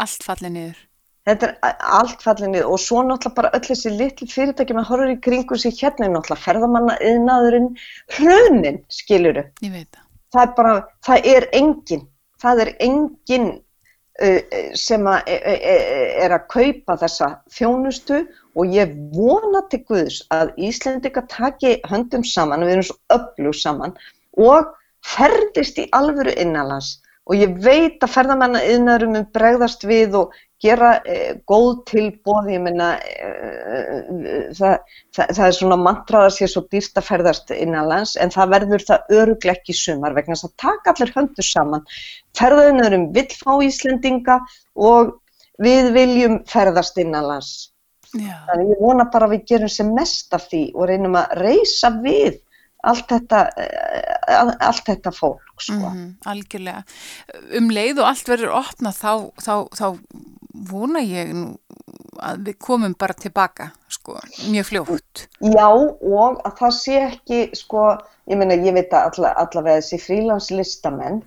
Allt 0.00 0.26
fallið 0.26 0.54
niður. 0.56 0.84
Þetta 1.28 1.46
er 1.52 1.80
allt 2.00 2.22
fallið 2.24 2.54
niður 2.54 2.74
og 2.74 2.82
svo 2.82 3.02
náttúrulega 3.06 3.36
bara 3.36 3.54
öll 3.54 3.64
þessi 3.68 3.90
litli 3.94 4.26
fyrirtæki 4.34 4.74
með 4.74 4.86
horfur 4.90 5.12
í 5.12 5.18
kringu 5.22 5.58
sig 5.60 5.76
hérna 5.78 6.08
er 6.08 6.14
náttúrulega 6.16 6.46
ferðamanna 6.48 7.00
yðnaðurinn 7.06 7.72
hrunin, 8.16 8.80
skiluru. 8.90 9.44
Ég 9.62 9.74
veit 9.76 9.90
það. 9.92 10.06
Það 10.34 10.42
er 10.42 10.54
bara, 10.56 10.76
það 11.06 11.28
er 11.36 11.46
enginn, 11.60 12.06
það 12.40 12.62
er 12.64 12.70
enginn 12.86 13.50
sem 14.76 15.06
að, 15.08 15.20
e, 15.26 15.36
e, 15.36 15.54
e, 15.72 15.76
er 16.24 16.34
að 16.36 16.48
kaupa 16.52 16.96
þessa 17.00 17.28
þjónustu 17.56 18.18
og 18.58 18.74
ég 18.74 18.92
vona 19.14 19.62
til 19.72 19.80
Guðs 19.88 20.20
að 20.34 20.52
Íslendika 20.60 21.22
taki 21.32 21.78
höndum 21.88 22.24
saman, 22.26 22.66
við 22.66 22.74
erum 22.74 22.88
svo 22.90 22.98
öflug 23.16 23.56
saman 23.56 23.96
og 24.36 24.74
ferðist 25.06 25.80
í 25.80 25.88
alvöru 25.96 26.34
innanlands 26.36 26.98
og 27.30 27.38
ég 27.38 27.58
veit 27.62 28.02
að 28.02 28.10
ferðamanna 28.10 28.60
yðnaðurum 28.66 29.18
um 29.20 29.26
bregðast 29.34 29.84
við 29.86 30.16
og 30.18 30.32
gera 30.60 30.90
eh, 31.08 31.38
góð 31.48 31.84
tilbóð, 31.88 32.50
ég 32.52 32.64
menna 32.64 32.88
eh, 32.98 34.50
það, 34.56 34.74
það, 35.14 35.30
það 35.38 35.44
er 35.46 35.56
svona 35.56 35.78
mantrað 35.80 36.26
að 36.26 36.34
sé 36.36 36.50
svo 36.50 36.64
dýrst 36.72 36.98
að 37.00 37.06
ferðast 37.06 37.54
innanlands 37.54 38.16
en 38.20 38.34
það 38.34 38.52
verður 38.56 38.86
það 38.90 39.14
örugleik 39.20 39.70
í 39.70 39.78
sumar 39.78 40.16
vegna 40.18 40.34
þess 40.34 40.50
að 40.50 40.56
taka 40.66 40.94
allir 40.94 41.14
höndur 41.16 41.46
saman. 41.46 41.86
Ferðaðunarum 42.40 43.08
vil 43.14 43.26
fá 43.30 43.52
Íslendinga 43.64 44.40
og 44.90 45.16
við 45.62 45.92
viljum 45.94 46.40
ferðast 46.50 46.98
innanlands. 47.00 47.70
Já. 48.10 48.34
Þannig 48.50 48.74
ég 48.74 48.82
vona 48.82 49.06
bara 49.12 49.28
að 49.28 49.36
við 49.36 49.50
gerum 49.52 49.70
sem 49.70 49.90
mest 49.94 50.34
af 50.34 50.48
því 50.50 50.64
og 50.74 50.88
reynum 50.90 51.18
að 51.20 51.36
reysa 51.44 51.94
við 52.02 52.40
allt 52.82 53.08
þetta, 53.10 53.40
eh, 53.60 54.52
allt 54.66 54.84
þetta 54.86 55.12
fólk. 55.12 55.42
Sko. 55.60 55.74
Mm 55.74 55.96
-hmm, 55.96 56.12
algjörlega. 56.32 56.84
Um 57.58 57.70
leið 57.70 58.00
og 58.00 58.06
allt 58.08 58.28
verður 58.28 58.56
opnað 58.62 58.94
þá, 58.96 59.12
þá, 59.44 59.54
þá 59.76 59.86
vona 60.70 61.02
ég 61.04 61.34
nú 61.34 61.58
að 62.20 62.42
við 62.48 62.56
komum 62.60 62.94
bara 62.98 63.16
tilbaka, 63.16 63.70
sko, 63.88 64.18
mjög 64.52 64.66
fljótt. 64.68 65.26
Já 65.40 65.68
og 65.68 66.40
að 66.44 66.56
það 66.58 66.74
sé 66.76 66.96
ekki, 67.06 67.40
sko, 67.56 67.84
ég 68.30 68.40
meina 68.40 68.58
ég 68.60 68.76
veit 68.76 68.92
að 68.92 69.08
alla, 69.10 69.32
allavega 69.44 69.80
þessi 69.80 70.00
frílanslistamenn, 70.04 71.22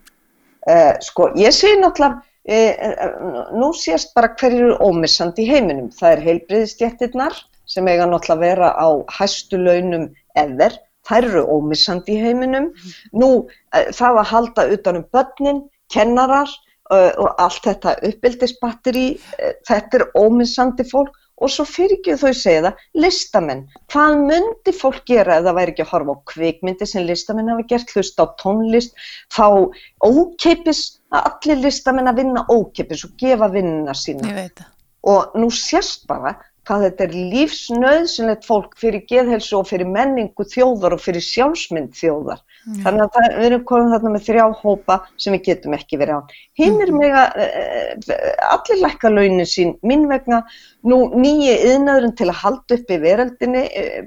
uh, 0.69 0.93
sko, 1.01 1.31
ég 1.39 1.55
sé 1.55 1.73
náttúrulega, 1.79 2.21
uh, 2.45 3.49
nú 3.57 3.71
sést 3.77 4.13
bara 4.13 4.33
hverju 4.37 4.69
eru 4.69 4.77
ómissandi 4.83 5.45
í 5.45 5.49
heiminum. 5.49 5.89
Það 5.97 6.11
er 6.11 6.25
heilbriðistjættirnar 6.27 7.41
sem 7.65 7.87
eiga 7.87 8.05
náttúrulega 8.05 8.37
að 8.37 8.45
vera 8.45 8.73
á 8.75 8.87
hæstu 9.17 9.61
launum 9.61 10.09
eðver, 10.37 10.77
þær 11.07 11.29
eru 11.29 11.45
ómissandi 11.57 12.15
í 12.17 12.21
heiminum. 12.21 12.69
Nú 13.15 13.31
það 13.71 14.21
að 14.21 14.29
halda 14.31 14.67
utanum 14.75 15.07
börnin, 15.13 15.63
kennarar 15.93 16.49
uh, 16.91 17.11
og 17.19 17.33
allt 17.41 17.67
þetta 17.67 17.97
uppbyldisbatteri, 18.09 19.09
uh, 19.39 19.51
þetta 19.67 19.99
er 19.99 20.07
ómissandi 20.17 20.87
fólk 20.89 21.19
og 21.43 21.51
svo 21.51 21.65
fyrir 21.67 21.97
ekki 21.97 22.15
þau 22.21 22.33
segja 22.37 22.61
það, 22.67 22.81
listamenn. 23.03 23.63
Hvað 23.91 24.19
myndi 24.29 24.73
fólk 24.77 25.01
gera 25.09 25.39
ef 25.39 25.47
það 25.47 25.57
væri 25.57 25.73
ekki 25.73 25.83
að 25.83 25.91
horfa 25.91 26.15
á 26.15 26.17
kvikmyndi 26.31 26.87
sem 26.87 27.07
listamenn 27.07 27.51
hafi 27.51 27.65
gert, 27.71 27.93
hlusta 27.95 28.27
á 28.29 28.35
tónlist, 28.39 28.93
fá 29.33 29.47
ókeipis, 30.05 30.83
að 31.11 31.27
allir 31.31 31.63
listamenn 31.65 32.11
að 32.11 32.21
vinna 32.21 32.45
ókeipis 32.47 33.03
og 33.07 33.17
gefa 33.19 33.49
vinnina 33.51 33.97
sína. 33.97 34.29
Ég 34.29 34.39
veit 34.39 34.61
það. 34.61 34.69
Og 35.13 35.35
nú 35.35 35.49
sést 35.51 36.05
bara 36.07 36.37
hvað 36.67 36.83
þetta 36.87 37.05
er 37.05 37.13
lífsnöðsynlegt 37.33 38.45
fólk 38.47 38.75
fyrir 38.79 39.03
geðhelsu 39.09 39.57
og 39.59 39.67
fyrir 39.67 39.89
menningu 39.89 40.45
þjóðar 40.47 40.95
og 40.95 41.01
fyrir 41.03 41.23
sjálfsmynd 41.25 41.95
þjóðar. 41.97 42.41
Mm. 42.63 42.77
Þannig 42.85 43.03
að 43.03 43.15
það, 43.15 43.25
við 43.35 43.47
erum 43.49 43.63
komið 43.67 43.93
þarna 43.93 44.11
með 44.13 44.25
þrjá 44.29 44.43
hópa 44.61 44.97
sem 45.19 45.35
við 45.35 45.41
getum 45.49 45.75
ekki 45.75 45.99
verið 45.99 46.19
á. 46.19 46.21
Hinn 46.59 46.77
er 46.85 46.91
að 46.93 48.13
allir 48.47 48.79
lækka 48.85 49.11
launin 49.11 49.49
sín, 49.49 49.73
mín 49.83 50.05
vegna 50.11 50.39
nú 50.87 50.99
nýji 51.11 51.57
yðnaðurinn 51.73 52.15
til 52.19 52.29
að 52.29 52.39
halda 52.43 52.77
upp 52.77 52.93
í 52.93 52.99
veröldinni 53.03 53.63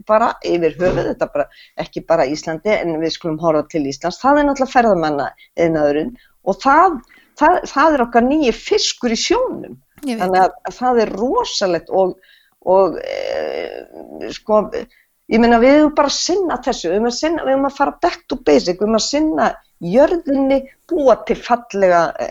bara 0.09 0.31
yfir 0.41 0.79
höfuð, 0.81 1.11
þetta 1.11 1.29
bara, 1.35 1.49
ekki 1.85 2.05
bara 2.09 2.29
Íslandi 2.33 2.73
en 2.79 2.97
við 3.03 3.13
skulum 3.19 3.37
horfa 3.43 3.67
til 3.75 3.85
Íslands, 3.91 4.23
það 4.23 4.41
er 4.41 4.49
náttúrulega 4.49 4.73
ferðamanna 4.73 5.29
yðnaðurinn 5.61 6.15
og 6.47 6.57
það, 6.63 6.97
það, 7.37 7.59
það 7.75 7.99
er 7.99 8.07
okkar 8.07 8.27
nýji 8.31 8.57
fiskur 8.57 9.13
í 9.13 9.21
sjónum. 9.21 9.77
Þannig 10.07 10.43
að 10.47 10.75
það 10.77 11.03
er 11.03 11.13
rosalegt 11.19 11.93
og 11.93 12.17
og 12.67 12.99
e, 13.01 14.31
sko, 14.35 14.63
ég 15.33 15.43
meina 15.43 15.61
við 15.63 15.77
höfum 15.77 15.95
bara 15.99 16.11
að 16.11 16.19
sinna 16.19 16.59
þessu, 16.65 16.89
við 16.91 16.97
höfum 16.99 17.11
að, 17.11 17.17
sinna, 17.21 17.45
við 17.47 17.55
höfum 17.55 17.69
að 17.71 17.79
fara 17.79 17.97
back 18.03 18.25
to 18.27 18.39
basic, 18.47 18.77
við 18.77 18.87
höfum 18.87 18.99
að 18.99 19.07
sinna 19.07 19.51
jörðinni, 19.85 20.61
búa 20.89 21.19
til 21.29 21.37
fallega 21.37 22.03
e, 22.23 22.29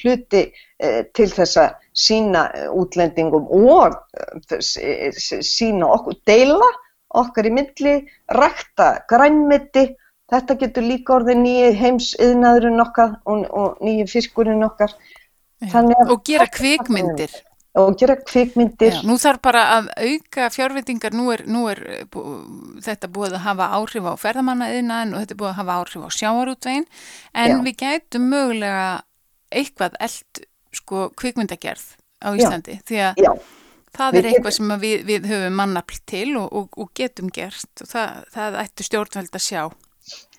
hluti 0.00 0.44
e, 0.46 0.90
til 1.16 1.28
þess 1.32 1.58
að 1.60 1.74
sína 2.04 2.46
útlendingum 2.74 3.48
og 3.54 3.98
sína 4.60 5.90
okkur, 5.94 6.18
deila 6.26 6.70
okkar 7.14 7.46
í 7.46 7.52
myndli, 7.54 7.96
rækta 8.34 8.88
grænmiti, 9.10 9.88
þetta 10.32 10.56
getur 10.58 10.86
líka 10.86 11.18
orðið 11.18 11.42
nýju 11.42 11.72
heimsiðnaðurinn 11.78 12.82
okkar 12.82 13.18
og, 13.30 13.44
og 13.50 13.84
nýju 13.84 14.08
fiskurinn 14.10 14.66
okkar. 14.66 14.94
Og 15.74 16.18
gera 16.26 16.48
kvikmyndir 16.50 17.32
og 17.74 17.96
gera 17.98 18.14
kvikmyndir. 18.20 18.92
Já, 18.94 19.02
nú 19.06 19.16
þarf 19.18 19.40
bara 19.42 19.64
að 19.78 19.88
auka 19.98 20.46
fjárvitingar, 20.54 21.14
nú 21.16 21.26
er, 21.34 21.42
nú 21.50 21.64
er 21.72 21.80
bú, 22.12 22.22
þetta 22.84 23.10
búið 23.10 23.34
að 23.38 23.46
hafa 23.48 23.70
áhrif 23.80 24.06
á 24.06 24.14
ferðamannaðinaðin 24.22 25.14
og 25.16 25.24
þetta 25.24 25.34
er 25.34 25.40
búið 25.42 25.50
að 25.50 25.58
hafa 25.58 25.78
áhrif 25.80 26.06
á 26.06 26.10
sjáarútvegin, 26.18 26.86
en 27.34 27.56
Já. 27.56 27.58
við 27.66 27.76
gætum 27.82 28.30
mögulega 28.30 28.86
eitthvað 29.50 29.98
eld 30.06 30.44
sko 30.74 31.08
kvikmyndagerð 31.18 31.86
á 32.22 32.28
Íslandi, 32.38 32.78
Já. 32.78 32.84
því 32.86 33.02
að 33.08 33.42
það 33.94 34.18
er 34.20 34.28
eitthvað 34.30 34.56
sem 34.58 34.76
við, 34.82 35.06
við 35.10 35.26
höfum 35.32 35.58
mannafl 35.58 35.98
til 36.06 36.28
og, 36.38 36.46
og, 36.54 36.78
og 36.78 36.94
getum 36.94 37.30
gert 37.34 37.82
og 37.82 37.90
það, 37.90 38.22
það 38.34 38.60
ættu 38.62 38.86
stjórnveld 38.86 39.34
að 39.34 39.44
sjá. 39.48 39.64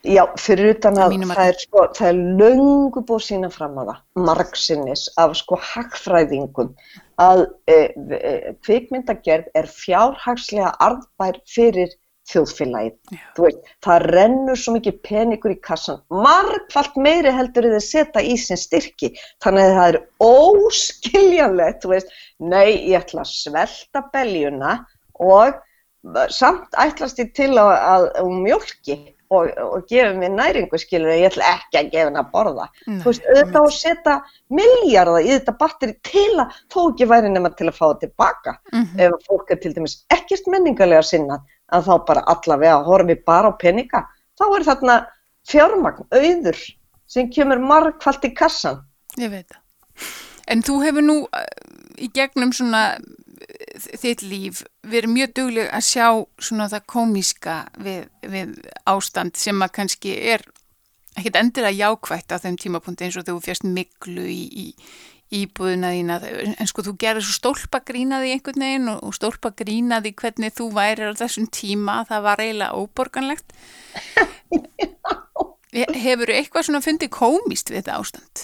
Já, 0.06 0.22
fyrir 0.38 0.76
utan 0.76 1.00
að 1.02 1.16
það 1.32 1.48
er, 1.50 1.56
sko, 1.58 1.84
það 1.98 2.08
er 2.12 2.18
löngu 2.40 3.02
búið 3.10 3.24
sína 3.26 3.50
fram 3.50 3.80
á 3.82 3.84
það, 3.88 4.02
margsinnis 4.28 5.08
af 5.20 5.34
sko 5.40 5.58
hagfræðingum 5.58 6.76
að 7.22 7.46
e, 7.72 7.78
e, 8.18 8.34
kvikmyndagerð 8.66 9.52
er 9.56 9.70
fjárhagslega 9.72 10.74
arðbær 10.84 11.40
fyrir 11.50 11.94
þjóðfélagið. 12.30 13.20
Veist, 13.38 13.68
það 13.86 14.06
rennur 14.16 14.58
svo 14.60 14.74
mikið 14.76 14.98
peningur 15.06 15.54
í 15.54 15.60
kassan, 15.62 16.02
margfalt 16.10 16.98
meiri 16.98 17.34
heldur 17.36 17.68
þið 17.70 17.84
setja 17.86 18.24
í 18.26 18.34
sin 18.42 18.60
styrki, 18.60 19.12
þannig 19.46 19.68
að 19.68 19.78
það 19.78 19.90
er 19.92 20.00
óskiljanlegt, 20.26 21.88
veist, 21.92 22.16
nei 22.42 22.90
ég 22.90 23.04
ætla 23.04 23.26
að 23.26 23.34
svelta 23.36 24.06
beljuna 24.14 24.80
og 25.22 25.62
samt 26.34 26.76
ætlast 26.82 27.22
ég 27.22 27.32
til 27.38 27.54
að, 27.58 27.72
að, 27.76 28.08
að 28.22 28.34
mjölki 28.46 28.98
og, 29.36 29.52
og 29.66 29.88
gefa 29.90 30.14
mér 30.20 30.34
næringu 30.36 30.80
skilur 30.82 31.14
ég 31.14 31.28
ætla 31.30 31.52
ekki 31.52 31.80
að 31.82 31.92
gefa 31.94 32.06
henn 32.10 32.22
að 32.22 32.32
borða. 32.34 32.70
Nei, 32.88 33.00
þú 33.04 33.12
veist, 33.12 33.28
auðvitað 33.32 33.60
að 33.62 33.76
setja 33.78 34.16
miljardar 34.60 35.28
í 35.28 35.34
þetta 35.34 35.58
batteri 35.60 35.98
til 36.10 36.32
að 36.44 36.58
þó 36.74 36.80
ekki 36.86 37.10
væri 37.12 37.34
nema 37.34 37.52
til 37.56 37.70
að 37.70 37.78
fá 37.78 37.86
það 37.86 38.00
tilbaka. 38.06 38.56
Mm 38.72 38.82
-hmm. 38.84 39.04
ef 39.06 39.28
fólk 39.28 39.52
er 39.52 39.62
til 39.62 39.74
dæmis 39.76 40.00
ekkert 40.18 40.48
menningarlega 40.48 41.04
sinna 41.04 41.42
að 41.74 41.88
þá 41.88 42.06
bara 42.08 42.28
allavega 42.34 42.84
horfum 42.88 43.08
við 43.08 43.24
bara 43.26 43.50
á 43.50 43.54
peninga 43.58 44.08
þá 44.40 44.46
er 44.56 44.64
þarna 44.64 44.96
fjármagn, 45.50 46.06
auður 46.12 46.58
sem 47.08 47.30
kemur 47.30 47.60
margfald 47.60 48.24
í 48.26 48.34
kassan 48.34 48.82
Ég 49.22 49.32
veit 49.32 49.48
það. 49.48 49.62
En 50.52 50.62
þú 50.66 50.80
hefur 50.84 51.06
nú 51.06 51.16
eh, 51.34 51.46
í 52.06 52.10
gegnum 52.14 52.52
svona 52.54 52.84
þitt 53.76 54.24
líf. 54.26 54.62
Verið 54.86 55.14
mjög 55.14 55.34
dugleg 55.40 55.72
að 55.74 55.88
sjá 55.88 56.08
svona 56.40 56.70
það 56.72 56.86
komíska 56.92 57.58
við, 57.82 58.06
við 58.22 58.54
ástand 58.90 59.40
sem 59.40 59.66
að 59.66 59.74
kannski 59.80 60.16
er 60.34 60.46
ekkert 61.16 61.40
endilega 61.40 61.80
jákvægt 61.80 62.36
á 62.36 62.44
þeim 62.44 62.60
tímapunkti 62.60 63.08
eins 63.08 63.20
og 63.20 63.28
þú 63.28 63.38
fjast 63.44 63.68
miklu 63.68 64.26
í, 64.28 64.42
í 64.52 64.68
íbúðuna 65.34 65.90
þína, 65.96 66.20
en 66.54 66.70
sko 66.70 66.84
þú 66.86 66.94
gerir 67.02 67.26
svo 67.26 67.34
stólpagrínaði 67.40 68.36
einhvern 68.36 68.66
veginn 68.66 68.92
og, 68.94 69.14
stólpagrínaði 69.18 70.14
hvernig 70.20 70.54
þú 70.58 70.66
væri 70.76 71.10
á 71.10 71.12
þessum 71.18 71.48
tíma, 71.50 72.04
það 72.10 72.28
var 72.28 72.44
eiginlega 72.44 72.78
óborganlegt. 72.78 73.56
Hefur 76.06 76.32
eitthvað 76.32 76.70
svona 76.70 76.84
fundið 76.84 77.12
komist 77.16 77.72
við 77.72 77.82
þetta 77.82 77.98
ástand? 78.00 78.36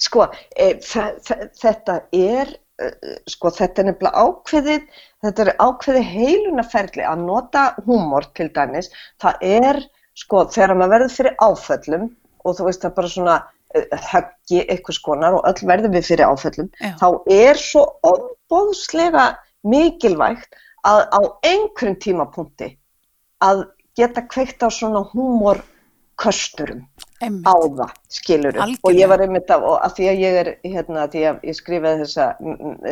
Sko, 0.00 0.30
e, 0.56 0.78
þetta 0.80 1.94
er 2.14 2.54
sko 3.30 3.50
þetta 3.54 3.82
er 3.82 3.88
nefnilega 3.88 4.22
ákveðið, 4.24 4.86
þetta 5.24 5.44
er 5.44 5.50
ákveðið 5.62 6.08
heilunaferli 6.10 7.04
að 7.06 7.24
nota 7.28 7.64
húmor 7.86 8.26
til 8.34 8.48
dæmis, 8.54 8.90
það 9.22 9.44
er 9.46 9.80
sko 10.18 10.44
þegar 10.50 10.74
maður 10.78 10.94
verður 10.94 11.14
fyrir 11.14 11.36
áföllum 11.42 12.08
og 12.44 12.56
þú 12.58 12.66
veist 12.68 12.82
það 12.82 12.90
er 12.90 12.96
bara 12.98 13.12
svona 13.14 13.36
uh, 13.78 13.96
höggi 14.10 14.60
eitthvað 14.64 14.98
skonar 14.98 15.38
og 15.38 15.48
öll 15.50 15.70
verður 15.70 15.94
við 15.94 16.08
fyrir 16.10 16.32
áföllum, 16.32 16.70
Já. 16.82 16.92
þá 16.98 17.08
er 17.38 17.62
svo 17.62 17.84
óbóðslega 18.10 19.28
mikilvægt 19.64 20.58
að 20.84 21.06
á 21.14 21.20
einhverjum 21.46 22.00
tímapunkti 22.02 22.74
að 23.44 23.64
geta 23.96 24.26
kveikt 24.26 24.66
á 24.66 24.68
svona 24.74 25.06
húmorkösturum 25.14 26.84
Einmitt. 27.22 27.46
á 27.46 27.54
það, 27.54 27.92
skilur 28.10 28.58
og 28.58 28.90
ég 28.92 29.08
var 29.08 29.22
einmitt 29.22 29.50
af, 29.54 29.62
og 29.62 29.76
að 29.86 29.96
því 29.96 30.08
að 30.10 30.22
ég 30.24 30.38
er 30.40 30.50
hérna, 30.66 31.06
því 31.12 31.24
að 31.30 31.44
ég 31.48 31.58
skrifaði 31.58 32.00
þessa 32.02 32.26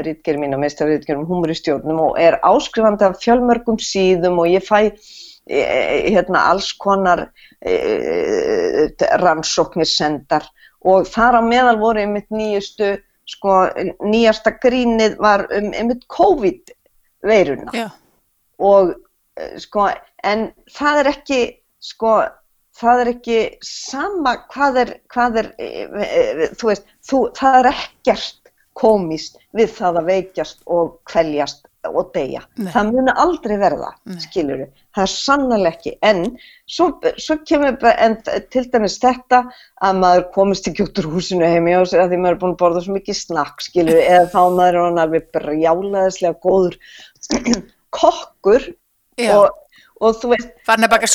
rítgerð 0.07 0.43
mín 0.43 0.57
að 0.57 0.63
meistar 0.63 0.91
rítgerð 0.91 1.23
um 1.23 1.29
húmur 1.31 1.53
í 1.53 1.59
stjórnum 1.59 2.03
og 2.07 2.19
er 2.23 2.39
áskrifandi 2.47 3.09
af 3.09 3.19
fjölmörgum 3.23 3.81
síðum 3.83 4.39
og 4.43 4.51
ég 4.53 4.67
fæ 4.67 4.79
e, 4.87 5.63
hérna 6.15 6.45
alls 6.53 6.71
konar 6.79 7.27
e, 7.61 7.75
rannsóknir 9.23 9.91
sendar. 9.91 10.47
Og 10.87 11.07
þar 11.07 11.39
á 11.39 11.43
meðal 11.47 11.79
voru 11.83 12.03
einmitt 12.03 12.31
nýjustu 12.35 12.97
sko, 13.29 13.57
nýjasta 14.03 14.55
grínið 14.63 15.19
var 15.23 15.47
um 15.55 15.71
einmitt 15.75 16.07
COVID-veiruna. 16.11 17.75
Já, 17.75 17.89
og 18.63 18.95
eh, 19.39 19.57
sko, 19.63 19.89
en 20.27 20.49
það 20.73 21.03
er 21.03 21.11
ekki 21.13 21.41
sko, 21.83 22.21
það 22.83 23.03
er 23.03 23.11
ekki 23.15 23.41
sama 23.67 24.37
hvað 24.53 24.81
er, 24.85 24.95
hvað 25.13 25.43
er 25.43 25.51
e, 25.57 25.69
e, 25.87 26.49
þú 26.59 26.71
veist, 26.73 26.95
þú, 27.09 27.25
það 27.39 27.59
er 27.63 27.71
ekkert 27.73 28.53
komist 28.79 29.39
við 29.57 29.75
það 29.77 30.01
að 30.01 30.09
veikjast 30.09 30.65
og 30.73 30.97
kveljast 31.09 31.69
og 31.89 32.13
deyja. 32.15 32.45
Nei. 32.61 32.71
Það 32.71 32.91
muni 32.95 33.15
aldrei 33.19 33.55
verða, 33.59 33.89
við. 34.07 34.69
Það 34.95 35.03
er 35.03 35.11
sannlega 35.11 35.71
ekki, 35.73 35.93
en 36.07 36.21
svo, 36.71 36.89
svo 37.19 37.37
kemur 37.49 37.89
en 37.91 38.15
til 38.53 38.65
dæmis 38.71 38.99
þetta 39.03 39.41
að 39.83 40.03
maður 40.03 40.27
komist 40.37 40.69
ekki 40.71 40.87
út 40.87 41.01
úr 41.03 41.09
húsinu 41.17 41.49
heimi 41.49 41.75
á 41.75 41.83
sig 41.89 42.03
að 42.03 42.13
því 42.13 42.21
maður 42.23 42.37
er 42.37 42.41
búin 42.45 42.55
að 42.55 42.61
borða 42.63 42.85
svo 42.85 42.97
mikið 42.99 43.19
snakk, 43.19 43.65
skilur 43.67 43.99
við, 43.99 44.05
eða 44.15 44.31
þá 44.35 44.41
maður 44.59 44.79
er 44.79 44.87
hann 44.87 45.03
alveg 45.07 45.27
brjálaðislega 45.35 46.39
góður 46.47 46.79
kokkur 47.99 48.69
já. 49.19 49.35
og, 49.41 49.51
og 50.03 50.19
þú 50.19 50.33
veist, 50.35 50.51
farin 50.67 50.89
að 50.89 50.95
baka 50.97 51.09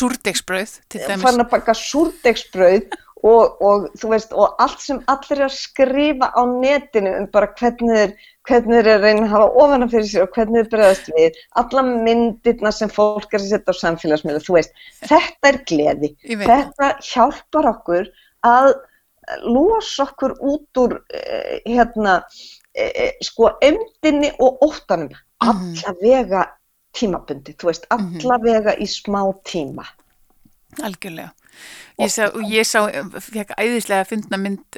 dæmis. 1.10 1.26
fann 1.26 1.44
að 1.44 1.52
baka 1.52 1.76
súrdegsbrauð 1.78 2.96
og, 3.28 3.62
og 3.66 3.86
þú 3.98 4.10
veist, 4.14 4.34
og 4.38 4.58
allt 4.64 4.82
sem 4.84 5.00
allir 5.12 5.40
er 5.42 5.48
að 5.48 5.56
skrifa 5.58 6.30
á 6.32 6.42
netinu 6.48 7.14
um 7.18 7.30
bara 7.34 7.50
hvernig 7.58 7.96
þeir, 7.98 8.14
hvernig 8.48 8.86
þeir 8.88 9.02
reyna 9.04 9.26
að 9.26 9.32
hafa 9.34 9.48
ofana 9.64 9.88
fyrir 9.92 10.10
sér 10.12 10.28
og 10.28 10.36
hvernig 10.38 10.62
þeir 10.64 10.70
bregðast 10.76 11.10
við, 11.18 11.40
alla 11.62 11.84
myndirna 11.88 12.72
sem 12.76 12.94
fólk 12.94 13.34
er 13.34 13.42
að 13.42 13.50
setja 13.52 13.74
á 13.74 13.82
samfélagsmiðla, 13.82 14.44
þú 14.46 14.58
veist, 14.60 14.78
þetta 15.04 15.52
er 15.52 15.60
gleði, 15.72 16.12
þetta 16.46 16.92
hjálpar 17.10 17.72
okkur 17.74 18.12
að 18.48 18.70
losa 19.44 20.06
okkur 20.08 20.38
út 20.40 20.80
úr 20.80 21.00
eh, 21.12 21.58
hérna, 21.68 22.22
eh, 22.78 23.18
sko, 23.26 23.50
emdinni 23.66 24.32
og 24.40 24.62
óttanum, 24.64 25.10
Mhm. 25.38 25.76
allavega 25.86 26.46
tímabundi, 26.98 27.56
þú 27.58 27.72
veist, 27.72 27.88
allavega 27.94 28.76
í 28.82 28.88
smá 28.90 29.22
tíma. 29.48 29.86
Algjörlega. 30.84 31.34
Ég 31.98 32.12
sá, 32.14 32.28
og 32.30 32.44
ég 32.46 32.68
sá, 32.70 32.84
fekk 33.26 33.56
æðislega 33.58 34.04
að 34.04 34.10
fyndna 34.12 34.38
mynd 34.38 34.78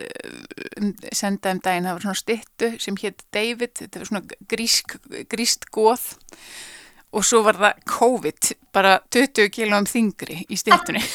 um, 0.79 0.91
senda 1.11 1.51
um 1.51 1.59
daginn, 1.59 1.87
það 1.89 1.97
var 1.97 2.05
svona 2.05 2.19
styttu 2.21 2.69
sem 2.79 2.99
hétt 3.01 3.25
David, 3.35 3.73
þetta 3.81 3.99
var 3.99 4.07
svona 4.07 4.37
grísk, 4.53 4.95
gríst 5.31 5.67
góð 5.75 6.05
og 7.11 7.25
svo 7.27 7.41
var 7.43 7.59
það 7.59 7.83
COVID, 7.91 8.51
bara 8.75 8.95
20 9.11 9.51
kilóum 9.51 9.89
þingri 9.89 10.45
í 10.47 10.59
styttunni. 10.59 11.03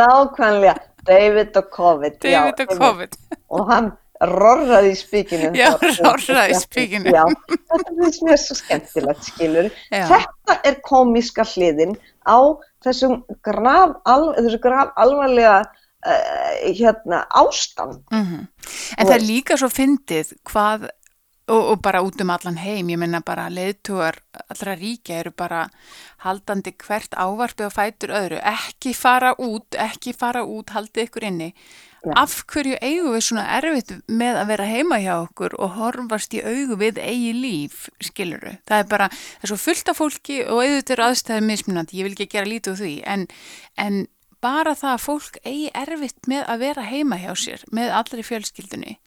Nákvæmlega, 0.00 0.78
David 1.06 1.60
og 1.60 1.68
COVID. 1.76 2.18
já, 2.24 2.40
David 2.40 2.60
og 2.60 2.72
einmitt. 2.72 2.80
COVID. 2.86 3.18
Og 3.52 3.68
hann 3.70 3.92
rorraði 4.20 4.92
í 4.94 4.98
spíkinu. 4.98 5.50
Já, 5.56 5.70
rorraði 6.00 6.54
í 6.56 6.60
spíkinu. 6.60 7.12
Já, 7.14 7.24
þetta 7.52 7.96
finnst 8.00 8.26
mér 8.26 8.42
svo 8.42 8.58
skemmtilegt, 8.58 9.24
skilur. 9.30 9.70
Já. 9.90 10.06
Þetta 10.12 10.58
er 10.68 10.78
komíska 10.86 11.46
hliðin 11.46 11.96
á 12.26 12.38
þessum 12.86 13.20
graf, 13.44 13.96
al, 14.08 14.32
þessu 14.38 14.60
graf 14.62 14.92
alvarlega 15.00 15.58
uh, 15.62 16.70
hérna, 16.70 17.24
ástand. 17.30 18.02
Mm 18.10 18.46
En 18.98 19.06
það 19.06 19.16
er 19.16 19.24
líka 19.26 19.56
svo 19.58 19.68
fyndið 19.70 20.32
hvað, 20.46 20.88
og, 21.46 21.62
og 21.72 21.82
bara 21.82 22.02
út 22.02 22.20
um 22.22 22.30
allan 22.34 22.58
heim, 22.58 22.88
ég 22.90 22.98
menna 22.98 23.20
bara 23.22 23.46
leiðtúar 23.50 24.18
allra 24.50 24.74
ríkja 24.78 25.20
eru 25.20 25.32
bara 25.36 25.66
haldandi 26.24 26.72
hvert 26.82 27.14
ávarpi 27.14 27.66
og 27.66 27.74
fætur 27.74 28.14
öðru, 28.16 28.40
ekki 28.42 28.94
fara 28.94 29.34
út, 29.38 29.78
ekki 29.78 30.14
fara 30.18 30.42
út, 30.42 30.74
haldið 30.74 31.06
ykkur 31.06 31.28
inni. 31.30 31.52
Af 32.14 32.34
hverju 32.52 32.76
eigum 32.84 33.14
við 33.16 33.24
svona 33.26 33.44
erfitt 33.56 33.92
með 34.06 34.40
að 34.40 34.50
vera 34.52 34.66
heima 34.70 34.98
hjá 35.02 35.12
okkur 35.16 35.56
og 35.58 35.72
horfast 35.78 36.36
í 36.36 36.42
augu 36.44 36.76
við 36.78 37.00
eigi 37.02 37.32
líf, 37.34 37.86
skiluru? 38.04 38.52
Það 38.68 38.82
er 38.82 38.90
bara, 38.92 39.08
það 39.08 39.46
er 39.48 39.52
svo 39.52 39.58
fullt 39.62 39.90
af 39.90 39.98
fólki 39.98 40.36
og 40.44 40.60
auðvitað 40.60 40.94
eru 40.96 41.06
aðstæðið 41.06 41.48
mismunandi, 41.48 41.98
ég 41.98 42.06
vil 42.06 42.14
ekki 42.14 42.28
gera 42.36 42.50
lítið 42.50 42.74
úr 42.74 42.82
því, 42.82 42.92
en, 43.14 43.26
en 43.80 43.98
bara 44.44 44.76
það 44.78 44.92
að 44.92 45.04
fólk 45.06 45.40
eigi 45.42 45.72
erfitt 45.74 46.30
með 46.30 46.46
að 46.52 46.62
vera 46.66 46.86
heima 46.86 47.18
hjá 47.22 47.32
sér 47.40 47.66
með 47.74 47.96
allri 47.98 48.26
fjölskyldunni 48.26 48.98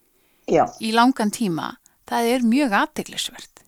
Já. 0.50 0.66
í 0.82 0.92
langan 0.96 1.32
tíma, 1.32 1.76
það 2.10 2.34
er 2.34 2.46
mjög 2.52 2.76
aðteglisvert. 2.84 3.59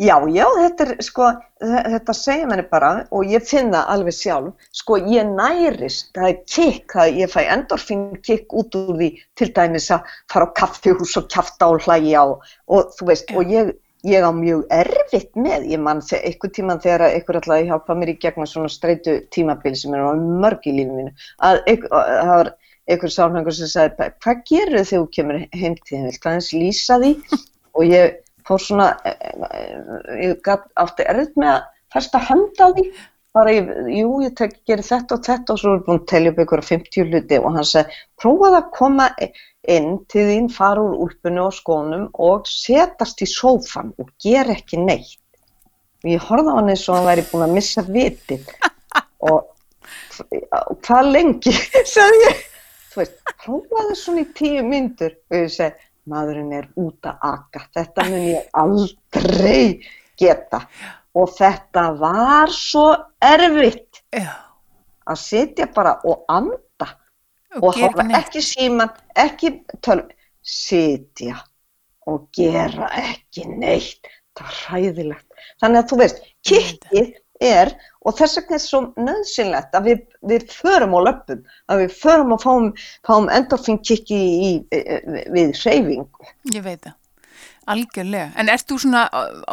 Já, 0.00 0.14
já, 0.32 0.46
þetta 0.56 0.84
er, 0.86 0.90
sko, 1.04 1.26
þe- 1.60 1.80
þetta 1.92 2.14
segir 2.16 2.46
manni 2.48 2.62
bara 2.70 2.90
og 3.12 3.26
ég 3.28 3.42
finna 3.44 3.82
alveg 3.92 4.14
sjálf, 4.16 4.54
sko, 4.72 4.96
ég 5.12 5.28
nærist, 5.28 6.06
það 6.16 6.28
er 6.30 6.38
kikk, 6.54 6.94
það 6.94 7.18
ég 7.20 7.32
fæ 7.34 7.40
endorfin 7.52 8.06
kikk 8.24 8.54
út 8.62 8.78
úr 8.80 8.94
því 8.96 9.08
til 9.36 9.50
dæmis 9.58 9.90
að 9.92 10.08
fara 10.32 10.46
á 10.48 10.54
kaffihús 10.56 11.12
og 11.20 11.26
kjafta 11.34 11.68
og 11.74 11.84
hlæja 11.84 12.22
og, 12.30 12.46
og 12.72 12.94
þú 12.96 13.10
veist, 13.10 13.34
og 13.36 13.52
ég, 13.52 13.74
ég 14.08 14.24
á 14.24 14.32
mjög 14.32 14.64
erfitt 14.78 15.36
með, 15.36 15.68
ég 15.74 15.84
mann 15.84 16.00
eitthvað 16.00 16.54
tíman 16.56 16.80
þegar 16.80 17.04
einhver 17.10 17.40
að 17.44 17.68
hjálpa 17.68 17.98
mér 18.00 18.14
í 18.14 18.16
gegnum 18.24 18.48
svona 18.48 18.72
streitu 18.72 19.18
tímabil 19.36 19.76
sem 19.76 19.92
er 20.00 20.08
mörg 20.16 20.64
í 20.64 20.72
lífinu 20.78 20.96
mínu, 21.02 21.12
að 21.44 21.60
einhver- 21.66 21.92
að 22.00 22.16
það 22.22 22.32
var 22.38 22.52
einhver 22.88 23.12
sálhengur 23.18 23.52
sem 23.60 23.68
sagði, 23.68 24.08
hvað 24.24 24.42
gerir 24.48 24.80
þegar 24.80 25.04
þú 25.04 25.12
kemur 25.18 25.44
heim 25.52 25.76
til 25.84 25.92
þín, 25.92 26.08
viltu 26.08 26.32
aðeins 26.32 26.52
lýsa 26.56 27.00
því? 27.04 27.12
og 27.76 27.84
ég 27.92 28.16
fór 28.50 28.64
svona, 28.64 28.90
eh, 29.06 29.16
eh, 29.50 30.10
ég 30.26 30.42
gat, 30.46 30.66
átti 30.82 31.06
erfitt 31.06 31.38
með 31.38 31.54
að 31.54 31.70
festa 31.94 32.20
hönd 32.26 32.58
á 32.58 32.66
því, 32.74 32.86
bara 33.34 33.52
ég, 33.54 33.70
jú, 33.94 34.10
ég 34.24 34.34
tek, 34.38 34.56
gerir 34.66 34.86
þetta 34.86 35.16
og 35.16 35.24
þetta 35.26 35.54
og 35.54 35.60
svo 35.62 35.74
er 35.76 35.84
búin 35.86 36.00
að 36.00 36.08
telja 36.10 36.32
upp 36.32 36.42
einhverja 36.42 36.68
50 36.70 37.06
hluti 37.06 37.38
og 37.38 37.54
hann 37.54 37.68
segi, 37.70 37.98
prófaði 38.18 38.58
að 38.58 38.70
koma 38.74 39.06
inn 39.76 39.90
til 40.10 40.26
þín, 40.26 40.50
fara 40.50 40.82
úr 40.82 40.98
úlpunni 41.06 41.42
og 41.44 41.54
skónum 41.54 42.08
og 42.26 42.50
setast 42.50 43.22
í 43.22 43.28
sófan 43.30 43.92
og 44.00 44.10
gera 44.22 44.56
ekki 44.56 44.80
neitt. 44.82 45.18
Og 46.02 46.10
ég 46.14 46.26
horfði 46.26 46.54
á 46.54 46.58
hann 46.58 46.72
eins 46.72 46.86
og 46.88 46.96
hann 46.96 47.08
væri 47.10 47.26
búin 47.28 47.46
að 47.46 47.56
missa 47.58 47.86
vitið. 47.86 48.50
Og, 49.20 49.50
og 50.24 50.76
hvað 50.86 51.10
lengi, 51.12 51.52
sagði 51.84 52.22
ég, 52.22 52.38
þú 52.88 53.00
veist, 53.02 53.18
prófaði 53.42 53.96
svona 54.00 54.22
í 54.22 54.28
tíu 54.38 54.62
myndur 54.64 55.12
og 55.12 55.36
ég 55.36 55.50
segi, 55.52 55.89
maðurinn 56.10 56.52
er 56.56 56.68
út 56.80 57.06
að 57.08 57.26
aka, 57.30 57.64
þetta 57.76 58.06
mun 58.08 58.24
ég 58.26 58.48
aldrei 58.62 59.62
geta. 60.20 60.64
Og 61.18 61.32
þetta 61.34 61.86
var 61.98 62.52
svo 62.54 62.86
erfitt 63.24 64.02
Já, 64.14 64.30
að 65.10 65.18
sitja 65.22 65.66
bara 65.74 65.96
og 66.06 66.24
anda 66.30 66.86
og, 67.56 67.64
og 67.64 67.78
hafa 67.80 68.04
neitt. 68.06 68.18
ekki 68.20 68.42
síman, 68.46 68.92
ekki 69.18 69.56
tölv, 69.82 70.12
sitja 70.42 71.40
og 72.10 72.28
gera 72.36 72.88
ekki 73.00 73.46
neitt, 73.50 74.06
það 74.38 74.46
er 74.46 74.60
hræðilegt. 74.60 75.42
Þannig 75.62 75.82
að 75.82 75.90
þú 75.90 75.98
veist, 76.00 76.22
kikkið 76.46 77.10
er, 77.40 77.72
og 78.04 78.16
þess 78.18 78.38
vegna 78.40 78.56
er 78.56 78.62
svo 78.64 78.80
nöðsynlegt 79.00 79.76
að 79.76 79.90
við, 79.90 80.06
við 80.32 80.46
förum 80.52 80.96
á 80.96 81.00
löpum, 81.08 81.42
að 81.72 81.84
við 81.84 81.98
förum 82.02 82.34
og 82.36 82.44
fáum, 82.44 82.70
fáum 83.06 83.28
endorfin 83.32 83.80
kikki 83.82 84.16
í, 84.20 84.50
í, 84.50 84.80
við 85.32 85.54
hreyfingu. 85.60 86.32
Ég 86.54 86.64
veit 86.64 86.82
það. 86.84 86.96
Algjörlega. 87.70 88.30
En 88.40 88.48
ert 88.50 88.66
þú 88.66 88.78
svona 88.82 89.02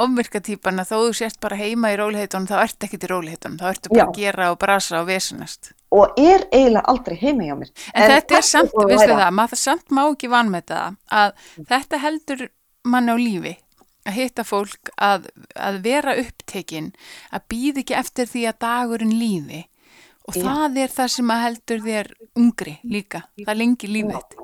ofvirkatýpan 0.01 0.81
að 0.81 0.89
þó 0.89 0.95
þú 0.95 1.09
sért 1.19 1.39
bara 1.43 1.57
heima 1.59 1.91
í 1.93 1.97
róliheitunum, 1.99 2.47
þá 2.49 2.55
ert 2.63 2.87
ekki 2.87 2.99
til 3.01 3.11
róliheitunum, 3.11 3.57
þá 3.59 3.67
ertu 3.69 3.91
bara 3.91 3.99
Já. 3.99 4.05
að 4.07 4.21
gera 4.21 4.47
og 4.53 4.59
brasa 4.61 5.01
og 5.01 5.09
vesenast. 5.11 5.73
Og 5.93 6.17
er 6.19 6.47
eiginlega 6.49 6.87
aldrei 6.91 7.17
heima 7.19 7.45
hjá 7.47 7.55
mér. 7.59 7.71
En, 7.93 8.09
þetta 8.15 8.39
er 8.39 8.47
samt, 8.47 8.73
læra. 8.89 9.11
það, 9.11 9.29
maður 9.37 9.61
samt 9.61 9.93
má 9.93 10.01
ekki 10.07 10.31
vann 10.31 10.51
með 10.55 10.65
það, 10.71 10.97
að 11.19 11.45
þetta 11.69 12.01
heldur 12.07 12.43
mann 12.87 13.11
á 13.11 13.15
lífi, 13.19 13.53
að 14.07 14.17
hitta 14.17 14.45
fólk, 14.47 14.91
að, 14.95 15.27
að 15.55 15.81
vera 15.85 16.15
upptekinn, 16.21 16.93
að 17.31 17.47
býð 17.51 17.81
ekki 17.83 17.97
eftir 17.99 18.29
því 18.31 18.45
að 18.51 18.61
dagurinn 18.63 19.17
lífi. 19.17 19.65
Og 20.27 20.35
Já. 20.35 20.43
það 20.43 20.79
er 20.83 20.93
það 20.95 21.11
sem 21.13 21.29
að 21.31 21.43
heldur 21.45 21.83
þér 21.85 22.13
ungri 22.35 22.77
líka, 22.83 23.21
það 23.43 23.59
lengi 23.61 23.91
lífið. 23.91 24.39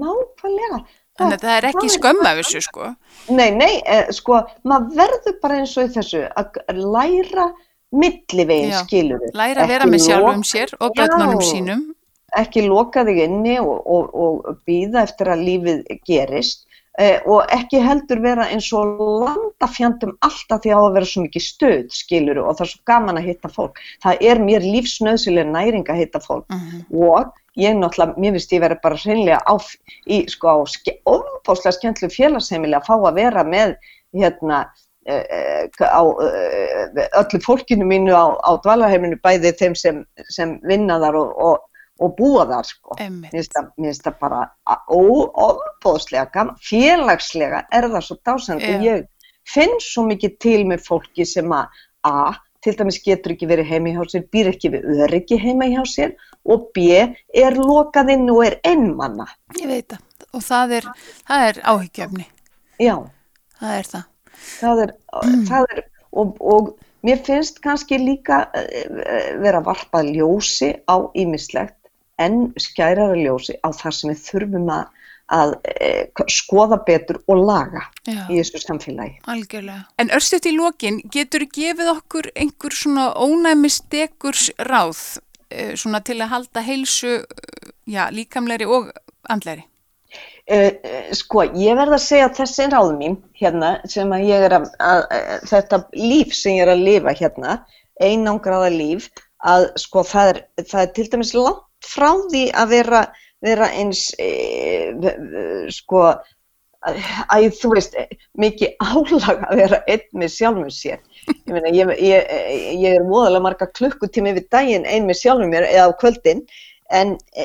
Nákvæmlega. 0.00 0.80
Þannig 1.20 1.36
að 1.36 1.44
það 1.44 1.56
er 1.56 1.66
ekki 1.70 1.88
skömm 1.92 2.20
af 2.24 2.38
þessu, 2.38 2.60
sko. 2.64 2.90
Nei, 3.36 3.48
nei, 3.52 3.72
eh, 3.84 4.12
sko, 4.16 4.38
maður 4.64 4.94
verður 5.00 5.34
bara 5.42 5.58
eins 5.60 5.74
og 5.80 5.90
þessu 5.92 6.22
að 6.40 6.80
læra 6.80 7.50
millivegin 7.90 8.70
Já, 8.70 8.82
skilur 8.84 9.24
Læra 9.34 9.64
að 9.64 9.72
vera 9.74 9.88
með 9.90 10.04
sjálfum 10.06 10.44
sér 10.46 10.72
og 10.78 10.94
börnunum 10.96 11.42
sínum. 11.44 11.84
Ekki 12.38 12.62
loka 12.68 13.02
þig 13.08 13.24
inni 13.24 13.56
og, 13.58 13.80
og, 13.90 14.12
og 14.14 14.60
býða 14.68 15.02
eftir 15.02 15.32
að 15.32 15.44
lífið 15.48 15.80
gerist, 16.06 16.68
og 16.98 17.52
ekki 17.54 17.78
heldur 17.80 18.18
vera 18.20 18.48
eins 18.50 18.66
og 18.76 18.98
landafjandum 19.24 20.16
alltaf 20.26 20.64
því 20.64 20.72
að 20.74 20.82
það 20.84 20.96
vera 20.96 21.10
svo 21.10 21.22
mikið 21.22 21.44
stöð, 21.44 21.84
skiluru, 21.94 22.42
og 22.44 22.58
það 22.58 22.64
er 22.66 22.70
svo 22.72 22.80
gaman 22.90 23.20
að 23.20 23.28
hitta 23.30 23.50
fólk. 23.54 23.78
Það 24.02 24.24
er 24.30 24.42
mér 24.42 24.66
lífsnöðsileg 24.66 25.52
næring 25.52 25.86
að 25.88 26.02
hitta 26.02 26.20
fólk 26.20 26.48
Mm 26.50 26.58
-hmm. 26.58 26.82
og 27.06 27.32
ég 27.56 27.74
náttúrulega, 27.76 28.18
mér 28.18 28.36
finnst 28.36 28.52
ég 28.52 28.62
verið 28.62 28.82
bara 28.82 28.96
hreinlega 28.96 29.40
á, 29.46 29.54
í, 30.06 30.26
sko, 30.30 30.48
á 30.48 30.56
ofbáslega 31.04 31.76
skemmtlu 31.76 32.10
félagsheimili 32.10 32.76
að 32.76 32.86
fá 32.86 32.94
að 32.96 33.14
vera 33.14 33.44
með, 33.44 33.74
hérna, 34.14 34.60
uh, 35.10 35.64
á 35.82 36.02
uh, 36.02 36.84
öllu 37.20 37.40
fólkinu 37.44 37.86
mínu 37.86 38.14
á, 38.14 38.26
á 38.38 38.50
dvalarheiminu, 38.62 39.18
bæði 39.22 39.52
þeim 39.58 39.74
sem, 39.74 40.04
sem 40.28 40.58
vinna 40.66 41.00
þar 41.02 41.18
og, 41.22 41.34
og, 41.38 41.66
og 42.00 42.14
búa 42.16 42.44
sko. 42.64 42.96
Það- 42.98 43.20
mér 43.20 43.30
finnst 43.92 44.04
það 44.06 44.18
bara 44.20 44.42
óofbóðslega 44.88 46.30
gaman, 46.32 46.56
félagslega 46.64 47.64
er 47.72 47.88
það 47.92 48.04
svo 48.06 48.16
dásand 48.26 48.62
og 48.64 48.84
Já. 48.84 48.94
ég 48.94 49.06
finn 49.48 49.76
svo 49.80 50.04
mikið 50.08 50.38
til 50.40 50.64
með 50.68 50.84
fólki 50.86 51.26
sem 51.26 51.48
að 51.52 51.66
A, 52.04 52.32
til 52.64 52.72
dæmis 52.78 52.96
getur 53.04 53.34
ekki 53.34 53.46
verið 53.48 53.68
heima 53.68 53.92
hjá 53.92 54.04
sér, 54.08 54.22
býr 54.32 54.48
ekki 54.54 54.70
við 54.72 54.84
öryggi 55.04 55.36
heima 55.40 55.66
hjá 55.68 55.82
sér 55.84 56.14
og 56.48 56.70
B, 56.72 56.78
er 57.34 57.52
lokað 57.56 58.12
inn 58.14 58.30
og 58.32 58.44
er 58.46 58.56
einmanna. 58.64 59.26
Ég 59.60 59.68
veit 59.68 59.88
það. 59.92 60.00
Og 60.32 60.44
það 60.46 60.72
er, 60.78 60.86
það 61.28 61.48
er 61.48 61.60
áhyggjefni. 61.72 62.26
Já, 62.80 62.94
Það 63.60 63.74
er 63.76 63.88
það. 63.90 64.04
það 64.60 64.82
er, 64.86 64.92
það 65.50 65.66
er 65.74 65.82
og, 66.16 66.36
og 66.40 66.70
mér 67.04 67.20
finnst 67.26 67.60
kannski 67.60 67.98
líka 68.00 68.38
uh, 68.48 69.40
vera 69.42 69.60
varpað 69.64 70.08
ljósi 70.16 70.70
á 70.88 70.96
ímislegt 71.12 71.76
en 72.20 72.40
skærara 72.60 73.16
ljósi 73.18 73.56
á 73.64 73.68
það 73.72 73.96
sem 73.96 74.12
við 74.12 74.24
þurfum 74.26 74.68
að, 74.74 74.84
að 75.36 75.54
uh, 75.56 76.26
skoða 76.32 76.80
betur 76.86 77.20
og 77.30 77.40
laga 77.40 77.86
Já. 78.04 78.26
í 78.28 78.40
þessu 78.40 78.62
samfélagi. 78.64 79.16
Algjörlega. 79.30 79.86
En 80.02 80.12
örstuðt 80.16 80.50
í 80.50 80.54
lokin, 80.56 81.00
getur 81.12 81.46
gefið 81.48 81.94
okkur 81.96 82.30
einhver 82.34 82.76
svona 82.76 83.10
ónæmi 83.16 83.72
stekurs 83.72 84.50
ráð 84.68 85.20
eh, 85.50 85.74
svona 85.78 86.02
til 86.04 86.20
að 86.20 86.32
halda 86.34 86.64
heilsu 86.66 87.16
eh, 87.20 87.72
já, 87.90 88.06
líkamlegri 88.14 88.68
og 88.68 88.92
andlegri? 89.30 89.66
Uh, 90.50 90.72
uh, 90.82 91.10
sko, 91.14 91.44
ég 91.54 91.76
verð 91.78 91.94
að 91.94 92.02
segja 92.02 92.26
að 92.26 92.38
þessi 92.40 92.64
ráð 92.72 92.88
mín 92.98 93.12
hérna 93.38 93.76
sem 93.88 94.10
að 94.10 94.24
ég 94.26 94.46
er 94.48 94.56
að, 94.56 94.64
að, 94.82 95.04
að 95.14 95.44
þetta 95.46 95.78
líf 95.94 96.32
sem 96.34 96.56
ég 96.56 96.64
er 96.64 96.72
að 96.72 96.82
lifa 96.88 97.14
hérna, 97.14 97.52
einangraða 98.02 98.72
líf, 98.74 99.06
að 99.46 99.68
sko 99.78 100.02
það 100.04 100.32
er, 100.32 100.40
það 100.64 100.82
er 100.82 100.90
til 100.96 101.06
dæmis 101.12 101.34
langt 101.36 101.66
frá 101.84 102.10
því 102.30 102.44
að 102.56 102.74
vera, 102.74 103.02
vera 103.44 103.70
eins 103.80 104.10
e, 104.20 104.30
sko 105.72 106.04
að 106.80 107.50
þú 107.60 107.74
veist, 107.74 107.96
mikið 108.40 108.70
álag 108.80 109.42
að 109.50 109.58
vera 109.60 109.82
einn 109.90 110.06
með 110.22 110.32
sjálfum 110.32 110.70
sér. 110.72 111.02
Ég 111.28 111.52
meina, 111.52 111.72
ég, 111.76 111.92
ég, 112.00 112.32
ég 112.80 112.96
er 112.96 113.04
móðalega 113.04 113.44
marga 113.44 113.68
klukkutími 113.76 114.32
við 114.38 114.48
daginn 114.54 114.88
einn 114.88 115.08
með 115.08 115.20
sjálfum 115.20 115.52
mér 115.52 115.68
eða 115.68 115.90
á 115.92 115.98
kvöldin 116.00 116.40
en 116.90 117.12
e, 117.38 117.44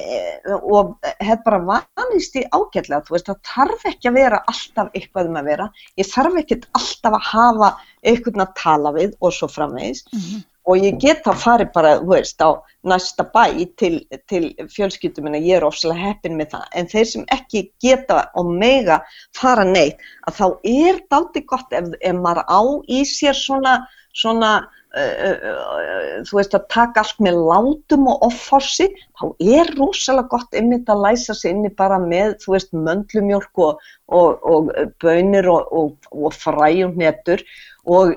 og 0.56 0.96
hef 1.22 1.44
bara 1.46 1.60
vanist 1.62 2.34
í 2.40 2.46
ágætlega, 2.50 3.04
þú 3.06 3.14
veist, 3.14 3.28
það 3.30 3.42
þarf 3.52 3.86
ekki 3.92 4.10
að 4.10 4.18
vera 4.18 4.40
alltaf 4.50 4.96
eitthvað 4.98 5.30
um 5.30 5.38
að 5.42 5.50
vera, 5.52 5.68
ég 6.02 6.10
þarf 6.10 6.40
ekki 6.42 6.58
alltaf 6.80 7.18
að 7.20 7.28
hafa 7.30 7.70
eitthvað 8.02 8.42
að 8.48 8.56
tala 8.64 8.94
við 8.96 9.14
og 9.20 9.36
svo 9.36 9.52
framvegis 9.52 10.06
Mhm. 10.16 10.44
Og 10.66 10.82
ég 10.82 10.98
get 11.02 11.28
að 11.30 11.42
fari 11.44 11.68
bara, 11.74 11.96
þú 12.02 12.12
veist, 12.14 12.42
á 12.42 12.58
næsta 12.86 13.26
bæ 13.34 13.44
til, 13.80 14.00
til 14.30 14.48
fjölskyldum 14.74 15.30
en 15.30 15.38
ég 15.40 15.60
er 15.60 15.66
ofslega 15.68 16.12
heppin 16.12 16.38
með 16.40 16.56
það, 16.56 16.70
en 16.80 16.90
þeir 16.94 17.10
sem 17.12 17.28
ekki 17.36 17.66
geta 17.84 18.24
og 18.38 18.50
mega 18.62 19.02
fara 19.38 19.66
neitt, 19.68 20.02
að 20.26 20.40
þá 20.40 20.48
er 20.72 21.04
daldi 21.14 21.46
gott 21.50 21.76
ef, 21.76 21.94
ef 22.02 22.18
maður 22.18 22.50
á 22.50 22.62
í 22.90 23.04
sér 23.10 23.38
svona, 23.38 23.78
svona 24.18 24.52
uh, 24.98 25.38
uh, 25.38 26.12
þú 26.26 26.40
veist, 26.40 26.58
að 26.58 26.68
taka 26.74 27.06
allt 27.06 27.22
með 27.28 27.42
látum 27.46 28.10
og 28.10 28.26
offorsi, 28.30 28.90
þá 29.22 29.26
er 29.60 29.74
rosalega 29.78 30.32
gott 30.34 30.58
einmitt 30.58 30.90
að 30.90 31.06
læsa 31.06 31.38
sig 31.38 31.54
inni 31.54 31.74
bara 31.78 32.02
með, 32.02 32.40
þú 32.42 32.58
veist, 32.58 32.74
möndlumjólk 32.74 33.66
og, 33.70 33.90
og, 34.10 34.46
og 34.50 34.74
bönir 35.04 35.50
og, 35.52 35.98
og 36.10 36.34
fræjum 36.34 36.98
netur 37.02 37.46
og 37.86 38.16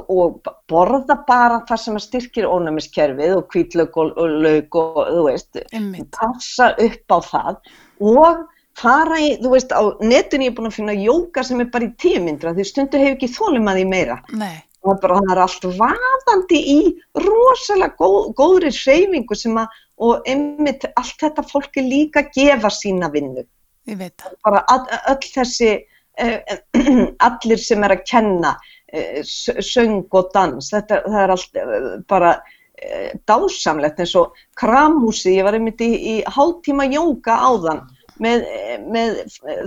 og 0.00 0.48
borða 0.70 1.18
bara 1.28 1.60
það 1.68 1.82
sem 1.84 2.00
styrkir 2.00 2.48
ónæmiskerfið 2.48 3.36
og 3.36 3.46
hvítlaug 3.52 3.98
og, 4.00 4.16
og 4.16 4.34
laug 4.46 4.78
og 4.80 4.98
þú 5.10 5.26
veist, 5.28 5.60
Einmitt. 5.72 6.16
passa 6.16 6.72
upp 6.80 7.12
á 7.12 7.18
það 7.28 7.60
og 8.00 8.42
fara 8.78 9.20
í, 9.20 9.30
þú 9.42 9.52
veist, 9.52 9.72
á 9.72 9.82
netinu 10.00 10.48
ég 10.48 10.52
er 10.52 10.56
búin 10.56 10.70
að 10.70 10.78
finna 10.78 10.96
jóka 10.96 11.44
sem 11.44 11.60
er 11.60 11.70
bara 11.72 11.88
í 11.88 11.94
tímyndra 12.00 12.54
því 12.56 12.68
stundu 12.68 13.00
hefur 13.00 13.16
ekki 13.18 13.32
þólum 13.34 13.68
að 13.68 13.80
því 13.80 13.86
meira. 13.92 14.18
Nei, 14.32 14.56
og 14.82 15.00
bara 15.02 15.20
hann 15.20 15.32
er 15.34 15.42
allt 15.44 15.66
vaðandi 15.78 16.60
í 16.72 16.78
rosalega 17.22 17.94
góð, 18.00 18.32
góðri 18.38 18.72
hreyfingu 18.74 19.38
sem 19.38 19.58
að, 19.60 19.80
og 20.02 20.28
einmitt 20.28 20.88
allt 20.96 21.18
þetta 21.20 21.44
fólki 21.46 21.84
líka 21.86 22.24
gefa 22.34 22.72
sína 22.72 23.12
vinnu. 23.12 23.44
Bara 24.46 24.62
all, 24.70 24.86
öll 25.10 25.26
þessi 25.26 25.72
uh, 26.22 26.38
allir 27.28 27.62
sem 27.62 27.84
er 27.84 27.96
að 27.96 28.06
kenna 28.10 28.56
söng 28.92 30.02
og 30.10 30.32
dans. 30.34 30.72
Þetta 30.72 31.00
er 31.22 31.32
allt 31.32 31.58
uh, 31.60 31.88
bara 32.08 32.36
uh, 32.40 33.10
dásamlegt 33.28 34.02
eins 34.02 34.14
og 34.20 34.36
kramhúsi, 34.60 35.36
ég 35.38 35.48
var 35.48 35.56
einmitt 35.58 35.80
í, 35.84 35.92
í 35.96 36.14
hálftíma 36.28 36.88
jóka 36.92 37.38
áðan 37.40 37.84
með, 38.22 38.44
með 38.92 39.18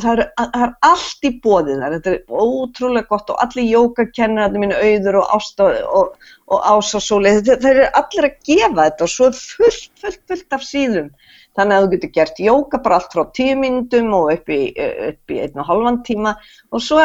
það, 0.01 0.11
er, 0.11 0.21
það 0.37 0.63
er 0.65 0.73
allt 0.89 1.27
í 1.27 1.31
bóðið 1.43 1.81
þar, 1.81 1.95
þetta 1.95 2.11
er 2.13 2.43
ótrúlega 2.45 3.09
gott 3.09 3.31
og 3.33 3.41
allir 3.43 3.67
jókakennararnir 3.71 4.63
mínu 4.63 4.77
auður 4.79 5.19
og 5.21 5.33
ásta 5.37 5.69
og, 5.89 6.27
og 6.51 6.67
ásasóli, 6.75 7.33
það 7.47 7.69
er 7.71 7.81
allir 7.89 8.29
að 8.29 8.37
gefa 8.49 8.75
þetta 8.83 9.07
og 9.07 9.13
svo 9.15 9.29
er 9.31 9.39
fullt, 9.39 9.89
fullt, 10.01 10.21
fullt 10.29 10.57
af 10.57 10.67
síðum. 10.67 11.09
Þannig 11.55 11.77
að 11.77 11.85
þú 11.85 11.91
getur 11.93 12.11
gert 12.17 12.41
jóka 12.43 12.81
bara 12.83 12.99
allt 12.99 13.13
frá 13.15 13.23
tíu 13.35 13.55
mínútum 13.59 14.09
og 14.17 14.33
upp 14.33 14.49
í, 14.51 14.61
upp 15.09 15.31
í 15.31 15.37
einn 15.39 15.61
og 15.61 15.69
halvan 15.69 16.01
tíma. 16.03 16.35
Og 16.75 16.83
svo 16.83 16.99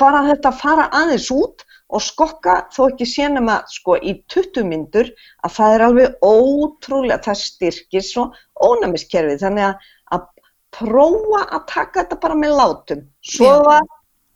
bara 0.00 0.24
þetta 0.28 0.50
að 0.50 0.60
fara 0.60 0.88
aðeins 1.00 1.30
út 1.34 1.64
og 1.94 2.02
skokka 2.02 2.56
þó 2.74 2.80
ekki 2.88 3.06
sénum 3.08 3.50
að 3.52 3.68
sko 3.74 3.96
í 4.00 4.16
20 4.32 4.66
mínútur 4.66 5.10
að 5.44 5.56
það 5.56 5.74
er 5.74 5.84
alveg 5.88 6.26
ótrúlega, 6.26 7.20
það 7.22 7.40
styrkir 7.42 8.06
svo 8.06 8.26
ónæmiskerfið. 8.58 9.42
Þannig 9.44 9.68
að, 9.68 9.88
að 10.16 10.26
prófa 10.74 11.42
að 11.44 11.66
taka 11.70 12.02
þetta 12.02 12.20
bara 12.24 12.38
með 12.40 12.56
látum, 12.58 13.06
sofa, 13.34 13.78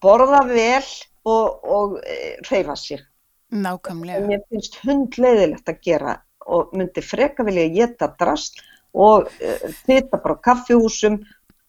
borða 0.04 0.44
vel 0.50 0.86
og, 1.26 1.68
og 1.78 1.98
e, 2.04 2.36
reyfa 2.50 2.78
sér. 2.78 3.04
Nákvæmlega. 3.48 4.26
Mér 4.28 4.42
finnst 4.52 4.76
hundleiðilegt 4.84 5.70
að 5.72 5.80
gera 5.86 6.18
og 6.48 6.72
myndi 6.76 7.02
freka 7.04 7.44
vilja 7.44 7.68
geta 7.72 8.10
drast 8.20 8.60
og 8.96 9.28
uh, 9.28 9.64
þita 9.84 10.20
bara 10.20 10.36
á 10.36 10.44
kaffihúsum 10.44 11.18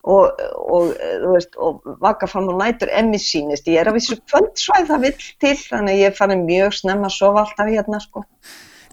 og, 0.10 0.42
og, 0.76 0.94
þú 1.24 1.34
veist, 1.36 1.54
og 1.62 1.94
vaka 2.02 2.30
fram 2.30 2.50
á 2.50 2.56
nætur 2.64 2.92
en 2.96 3.12
mér 3.14 3.22
sýnist. 3.24 3.70
Ég 3.70 3.82
er 3.82 3.92
að 3.92 4.00
vissu 4.00 4.18
kvöldsvæð 4.32 4.90
það 4.90 5.06
vill 5.06 5.28
til, 5.44 5.56
þannig 5.62 5.94
að 5.94 6.02
ég 6.02 6.12
er 6.12 6.18
farin 6.18 6.46
mjög 6.48 6.76
snemma 6.80 7.10
að 7.10 7.18
sofa 7.18 7.46
alltaf 7.46 7.72
hérna 7.72 8.02
sko. 8.04 8.26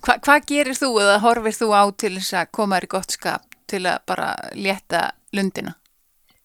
Hva, 0.05 0.19
hvað 0.23 0.49
gerir 0.51 0.79
þú 0.79 0.91
eða 1.03 1.21
horfir 1.25 1.57
þú 1.57 1.71
á 1.75 1.83
til 1.99 2.15
þess 2.19 2.39
að 2.43 2.53
koma 2.59 2.79
þér 2.79 2.89
í 2.89 2.93
gott 2.97 3.17
skap 3.17 3.57
til 3.71 3.83
að 3.91 4.03
bara 4.07 4.33
létta 4.55 5.09
lundina? 5.35 5.75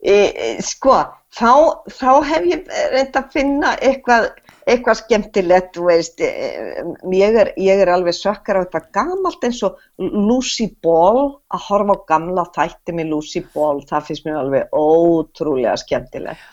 E, 0.02 0.16
e, 0.34 0.48
sko, 0.66 0.96
þá, 1.38 1.52
þá 1.94 2.12
hef 2.32 2.48
ég 2.50 2.72
reynd 2.96 3.20
að 3.20 3.28
finna 3.36 3.76
eitthvað, 3.78 4.32
eitthvað 4.72 5.00
skemmtilegt, 5.02 5.78
veist, 5.86 6.22
e, 6.24 6.84
ég 7.16 7.38
er, 7.44 7.52
ég 7.60 7.82
er 7.84 7.92
alveg 7.94 8.16
sökkar 8.18 8.60
á 8.60 8.62
eitthvað 8.64 8.88
gamalt 8.96 9.44
eins 9.48 9.62
og 9.68 9.80
Lucy 10.00 10.70
Ball, 10.84 11.38
að 11.54 11.66
horfa 11.68 11.98
á 11.98 12.06
gamla 12.14 12.46
þætti 12.56 12.96
með 12.98 13.12
Lucy 13.14 13.44
Ball, 13.54 13.84
það 13.90 14.08
finnst 14.10 14.28
mér 14.28 14.40
alveg 14.42 14.76
ótrúlega 14.76 15.76
skemmtilegt. 15.82 16.48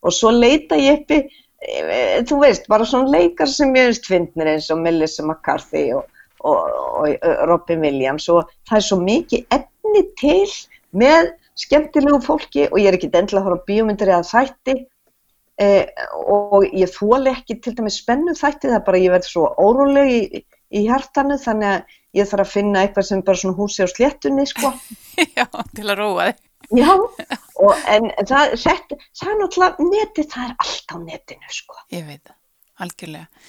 Og 0.00 0.16
svo 0.16 0.32
leita 0.32 0.78
ég 0.80 1.02
uppi, 1.02 1.20
e, 1.60 2.22
þú 2.28 2.40
veist, 2.44 2.68
bara 2.72 2.88
svona 2.88 3.12
leikar 3.12 3.50
sem 3.50 3.74
ég 3.76 3.90
veist 3.90 4.08
finnir 4.08 4.54
eins 4.54 4.70
og 4.72 4.80
Melissa 4.80 5.26
McCarthy 5.26 5.90
og, 5.96 6.08
og, 6.40 6.64
og 7.04 7.44
Robin 7.50 7.84
Williams 7.84 8.28
og 8.32 8.48
það 8.68 8.78
er 8.78 8.86
svo 8.88 9.00
mikið 9.04 9.58
efni 9.58 10.06
til 10.20 10.48
með 10.96 11.34
skemmtilegu 11.60 12.20
fólki 12.24 12.66
og 12.70 12.78
ég 12.80 12.90
er 12.90 12.96
ekki 12.96 13.10
endilega 13.12 13.42
að 13.42 13.48
horfa 13.50 13.68
bíómyndir 13.68 14.12
eða 14.14 14.28
þætti 14.30 14.76
eh, 15.60 15.86
og 16.26 16.66
ég 16.66 16.90
þóli 16.92 17.32
ekki 17.34 17.60
til 17.62 17.76
dæmis 17.78 18.00
spennu 18.02 18.34
þætti 18.38 18.72
það 18.72 18.84
bara 18.88 19.02
ég 19.02 19.14
verð 19.14 19.28
svo 19.28 19.48
óróleg 19.60 20.12
í, 20.12 20.44
í 20.76 20.84
hjartanu 20.88 21.38
þannig 21.40 21.74
að 21.74 21.96
ég 22.18 22.30
þarf 22.30 22.46
að 22.46 22.54
finna 22.54 22.84
eitthvað 22.84 23.08
sem 23.08 23.24
bara 23.26 23.42
svona 23.42 23.58
húsi 23.58 23.86
á 23.86 23.88
sléttunni 23.90 24.46
sko. 24.48 24.72
Já, 25.38 25.46
til 25.76 25.86
að 25.86 25.98
róa 26.00 26.30
þig. 26.30 26.46
Já, 26.76 26.90
og, 26.94 27.72
en 27.90 28.10
það, 28.28 28.52
það, 28.62 28.92
það 29.18 29.30
er 29.32 29.38
náttúrulega 29.40 29.86
netið, 29.88 30.28
það 30.30 30.44
er 30.44 30.52
allt 30.64 30.92
á 30.94 30.96
netinu 31.02 31.54
sko. 31.54 31.78
Ég 31.90 32.04
veit 32.06 32.20
það, 32.22 32.36
algjörlega. 32.84 33.46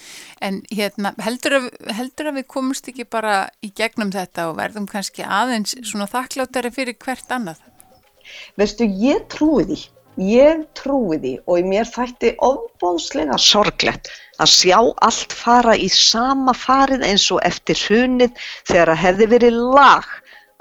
En 0.47 0.61
hérna, 0.73 1.11
heldur 1.21 1.57
að, 1.59 1.67
heldur 1.99 2.31
að 2.31 2.39
við 2.39 2.47
komumst 2.55 2.89
ekki 2.89 3.05
bara 3.05 3.35
í 3.61 3.69
gegnum 3.77 4.13
þetta 4.15 4.47
og 4.49 4.57
verðum 4.57 4.87
kannski 4.89 5.25
aðeins 5.27 5.75
svona 5.83 6.09
þakklátari 6.09 6.73
fyrir 6.73 6.97
hvert 7.01 7.35
annað? 7.35 7.61
Veistu, 8.57 8.87
ég 8.89 9.27
trúi 9.29 9.67
því. 9.69 9.79
Ég 10.21 10.65
trúi 10.77 11.17
því 11.21 11.31
og 11.49 11.69
mér 11.71 11.87
þætti 11.89 12.33
ofbóðslega 12.45 13.37
sorglegt 13.41 14.11
að 14.41 14.51
sjá 14.53 14.77
allt 15.07 15.33
fara 15.37 15.75
í 15.77 15.89
sama 15.93 16.53
farið 16.57 17.05
eins 17.07 17.27
og 17.33 17.41
eftir 17.47 17.79
hrunið 17.87 18.43
þegar 18.69 18.93
að 18.93 19.01
hefði 19.05 19.29
verið 19.35 19.59
lag 19.77 20.07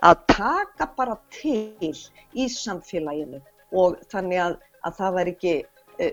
að 0.08 0.24
taka 0.32 0.88
bara 0.96 1.16
til 1.34 1.92
í 2.32 2.48
samfélaginu. 2.48 3.40
Og 3.72 3.98
þannig 4.10 4.42
að, 4.46 4.56
að 4.86 4.96
það 5.00 5.16
var 5.18 5.32
ekki 5.34 5.54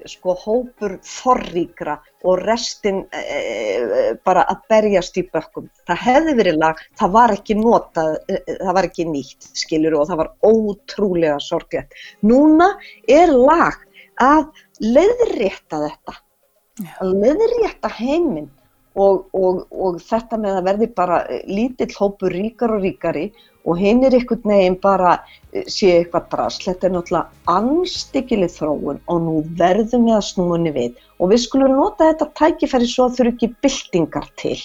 sko 0.09 0.35
hópur 0.41 0.97
forríkra 1.05 1.97
og 2.27 2.41
restin 2.43 3.03
e, 3.15 4.17
bara 4.25 4.43
að 4.51 4.63
berjast 4.71 5.17
í 5.19 5.23
bökkum. 5.31 5.69
Það 5.87 6.03
hefði 6.03 6.35
verið 6.41 6.59
lag, 6.61 6.83
það 6.99 7.15
var 7.15 7.35
ekki 7.37 7.57
notað, 7.59 8.13
e, 8.27 8.39
það 8.59 8.77
var 8.79 8.89
ekki 8.89 9.07
nýtt 9.11 9.49
skilur 9.63 9.97
og 9.99 10.07
það 10.11 10.21
var 10.23 10.31
ótrúlega 10.51 11.39
sorglegt. 11.43 11.97
Núna 12.25 12.73
er 13.07 13.33
lag 13.33 13.79
að 14.21 14.47
leiðrétta 14.81 15.81
þetta, 15.85 16.17
að 17.01 17.17
leiðrétta 17.23 17.91
heiminn 17.99 18.49
og, 18.97 19.27
og, 19.37 19.65
og 19.71 19.99
þetta 20.01 20.39
með 20.41 20.59
að 20.59 20.67
verði 20.71 20.89
bara 20.97 21.19
lítill 21.45 21.93
hópur 21.99 22.33
ríkar 22.33 22.73
og 22.77 22.83
ríkari 22.85 23.27
og 23.67 23.79
hinn 23.81 24.03
er 24.07 24.15
einhvern 24.15 24.47
veginn 24.47 24.79
bara 24.81 25.17
eh, 25.51 25.65
sé 25.67 25.91
eitthvað 25.99 26.29
drast, 26.31 26.63
þetta 26.67 26.87
er 26.87 26.95
náttúrulega 26.95 27.53
anstíkileg 27.57 28.53
þróun 28.55 29.01
og 29.11 29.23
nú 29.25 29.37
verðum 29.59 30.07
við 30.07 30.17
að 30.17 30.27
snúinni 30.29 30.73
við 30.75 30.99
og 31.19 31.33
við 31.33 31.43
skulum 31.43 31.75
nota 31.75 32.11
þetta 32.11 32.29
tækifæri 32.39 32.87
svo 32.89 33.07
að 33.07 33.17
þurfi 33.19 33.33
ekki 33.35 33.53
byltingar 33.65 34.29
til. 34.39 34.59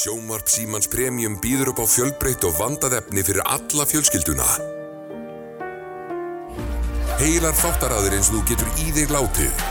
Sjómarp 0.00 0.46
Símans 0.48 0.86
Premium 0.88 1.34
býður 1.42 1.72
upp 1.72 1.82
á 1.82 1.86
fjölbreytt 1.90 2.44
og 2.46 2.54
vandað 2.60 3.00
efni 3.00 3.24
fyrir 3.26 3.42
alla 3.42 3.88
fjölskylduna. 3.90 4.46
Heilar 7.20 7.56
þáttaraður 7.58 8.16
eins 8.16 8.30
og 8.30 8.38
þú 8.38 8.44
getur 8.52 8.70
í 8.80 8.94
þig 8.96 9.10
látið, 9.12 9.66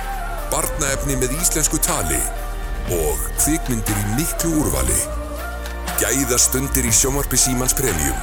barnaefni 0.52 1.18
með 1.18 1.34
íslensku 1.40 1.80
tali 1.82 2.20
og 2.96 3.24
kvikmyndir 3.40 4.02
í 4.02 4.18
miklu 4.18 4.52
úrvali. 4.64 5.00
Gæða 6.00 6.40
stundir 6.42 6.88
í 6.90 6.94
Sjómarpi 6.96 7.38
Símans 7.38 7.76
Premium. 7.78 8.18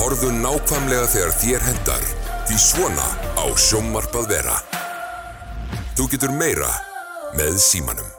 Horðu 0.00 0.32
nákvæmlega 0.40 1.08
þegar 1.12 1.34
þér 1.40 1.66
hendar, 1.70 2.10
því 2.48 2.60
svona 2.62 3.08
á 3.36 3.46
Sjómarp 3.56 4.16
að 4.16 4.30
vera. 4.36 4.60
Þú 5.96 6.10
getur 6.12 6.36
meira 6.36 6.70
með 7.36 7.58
Símanum. 7.60 8.15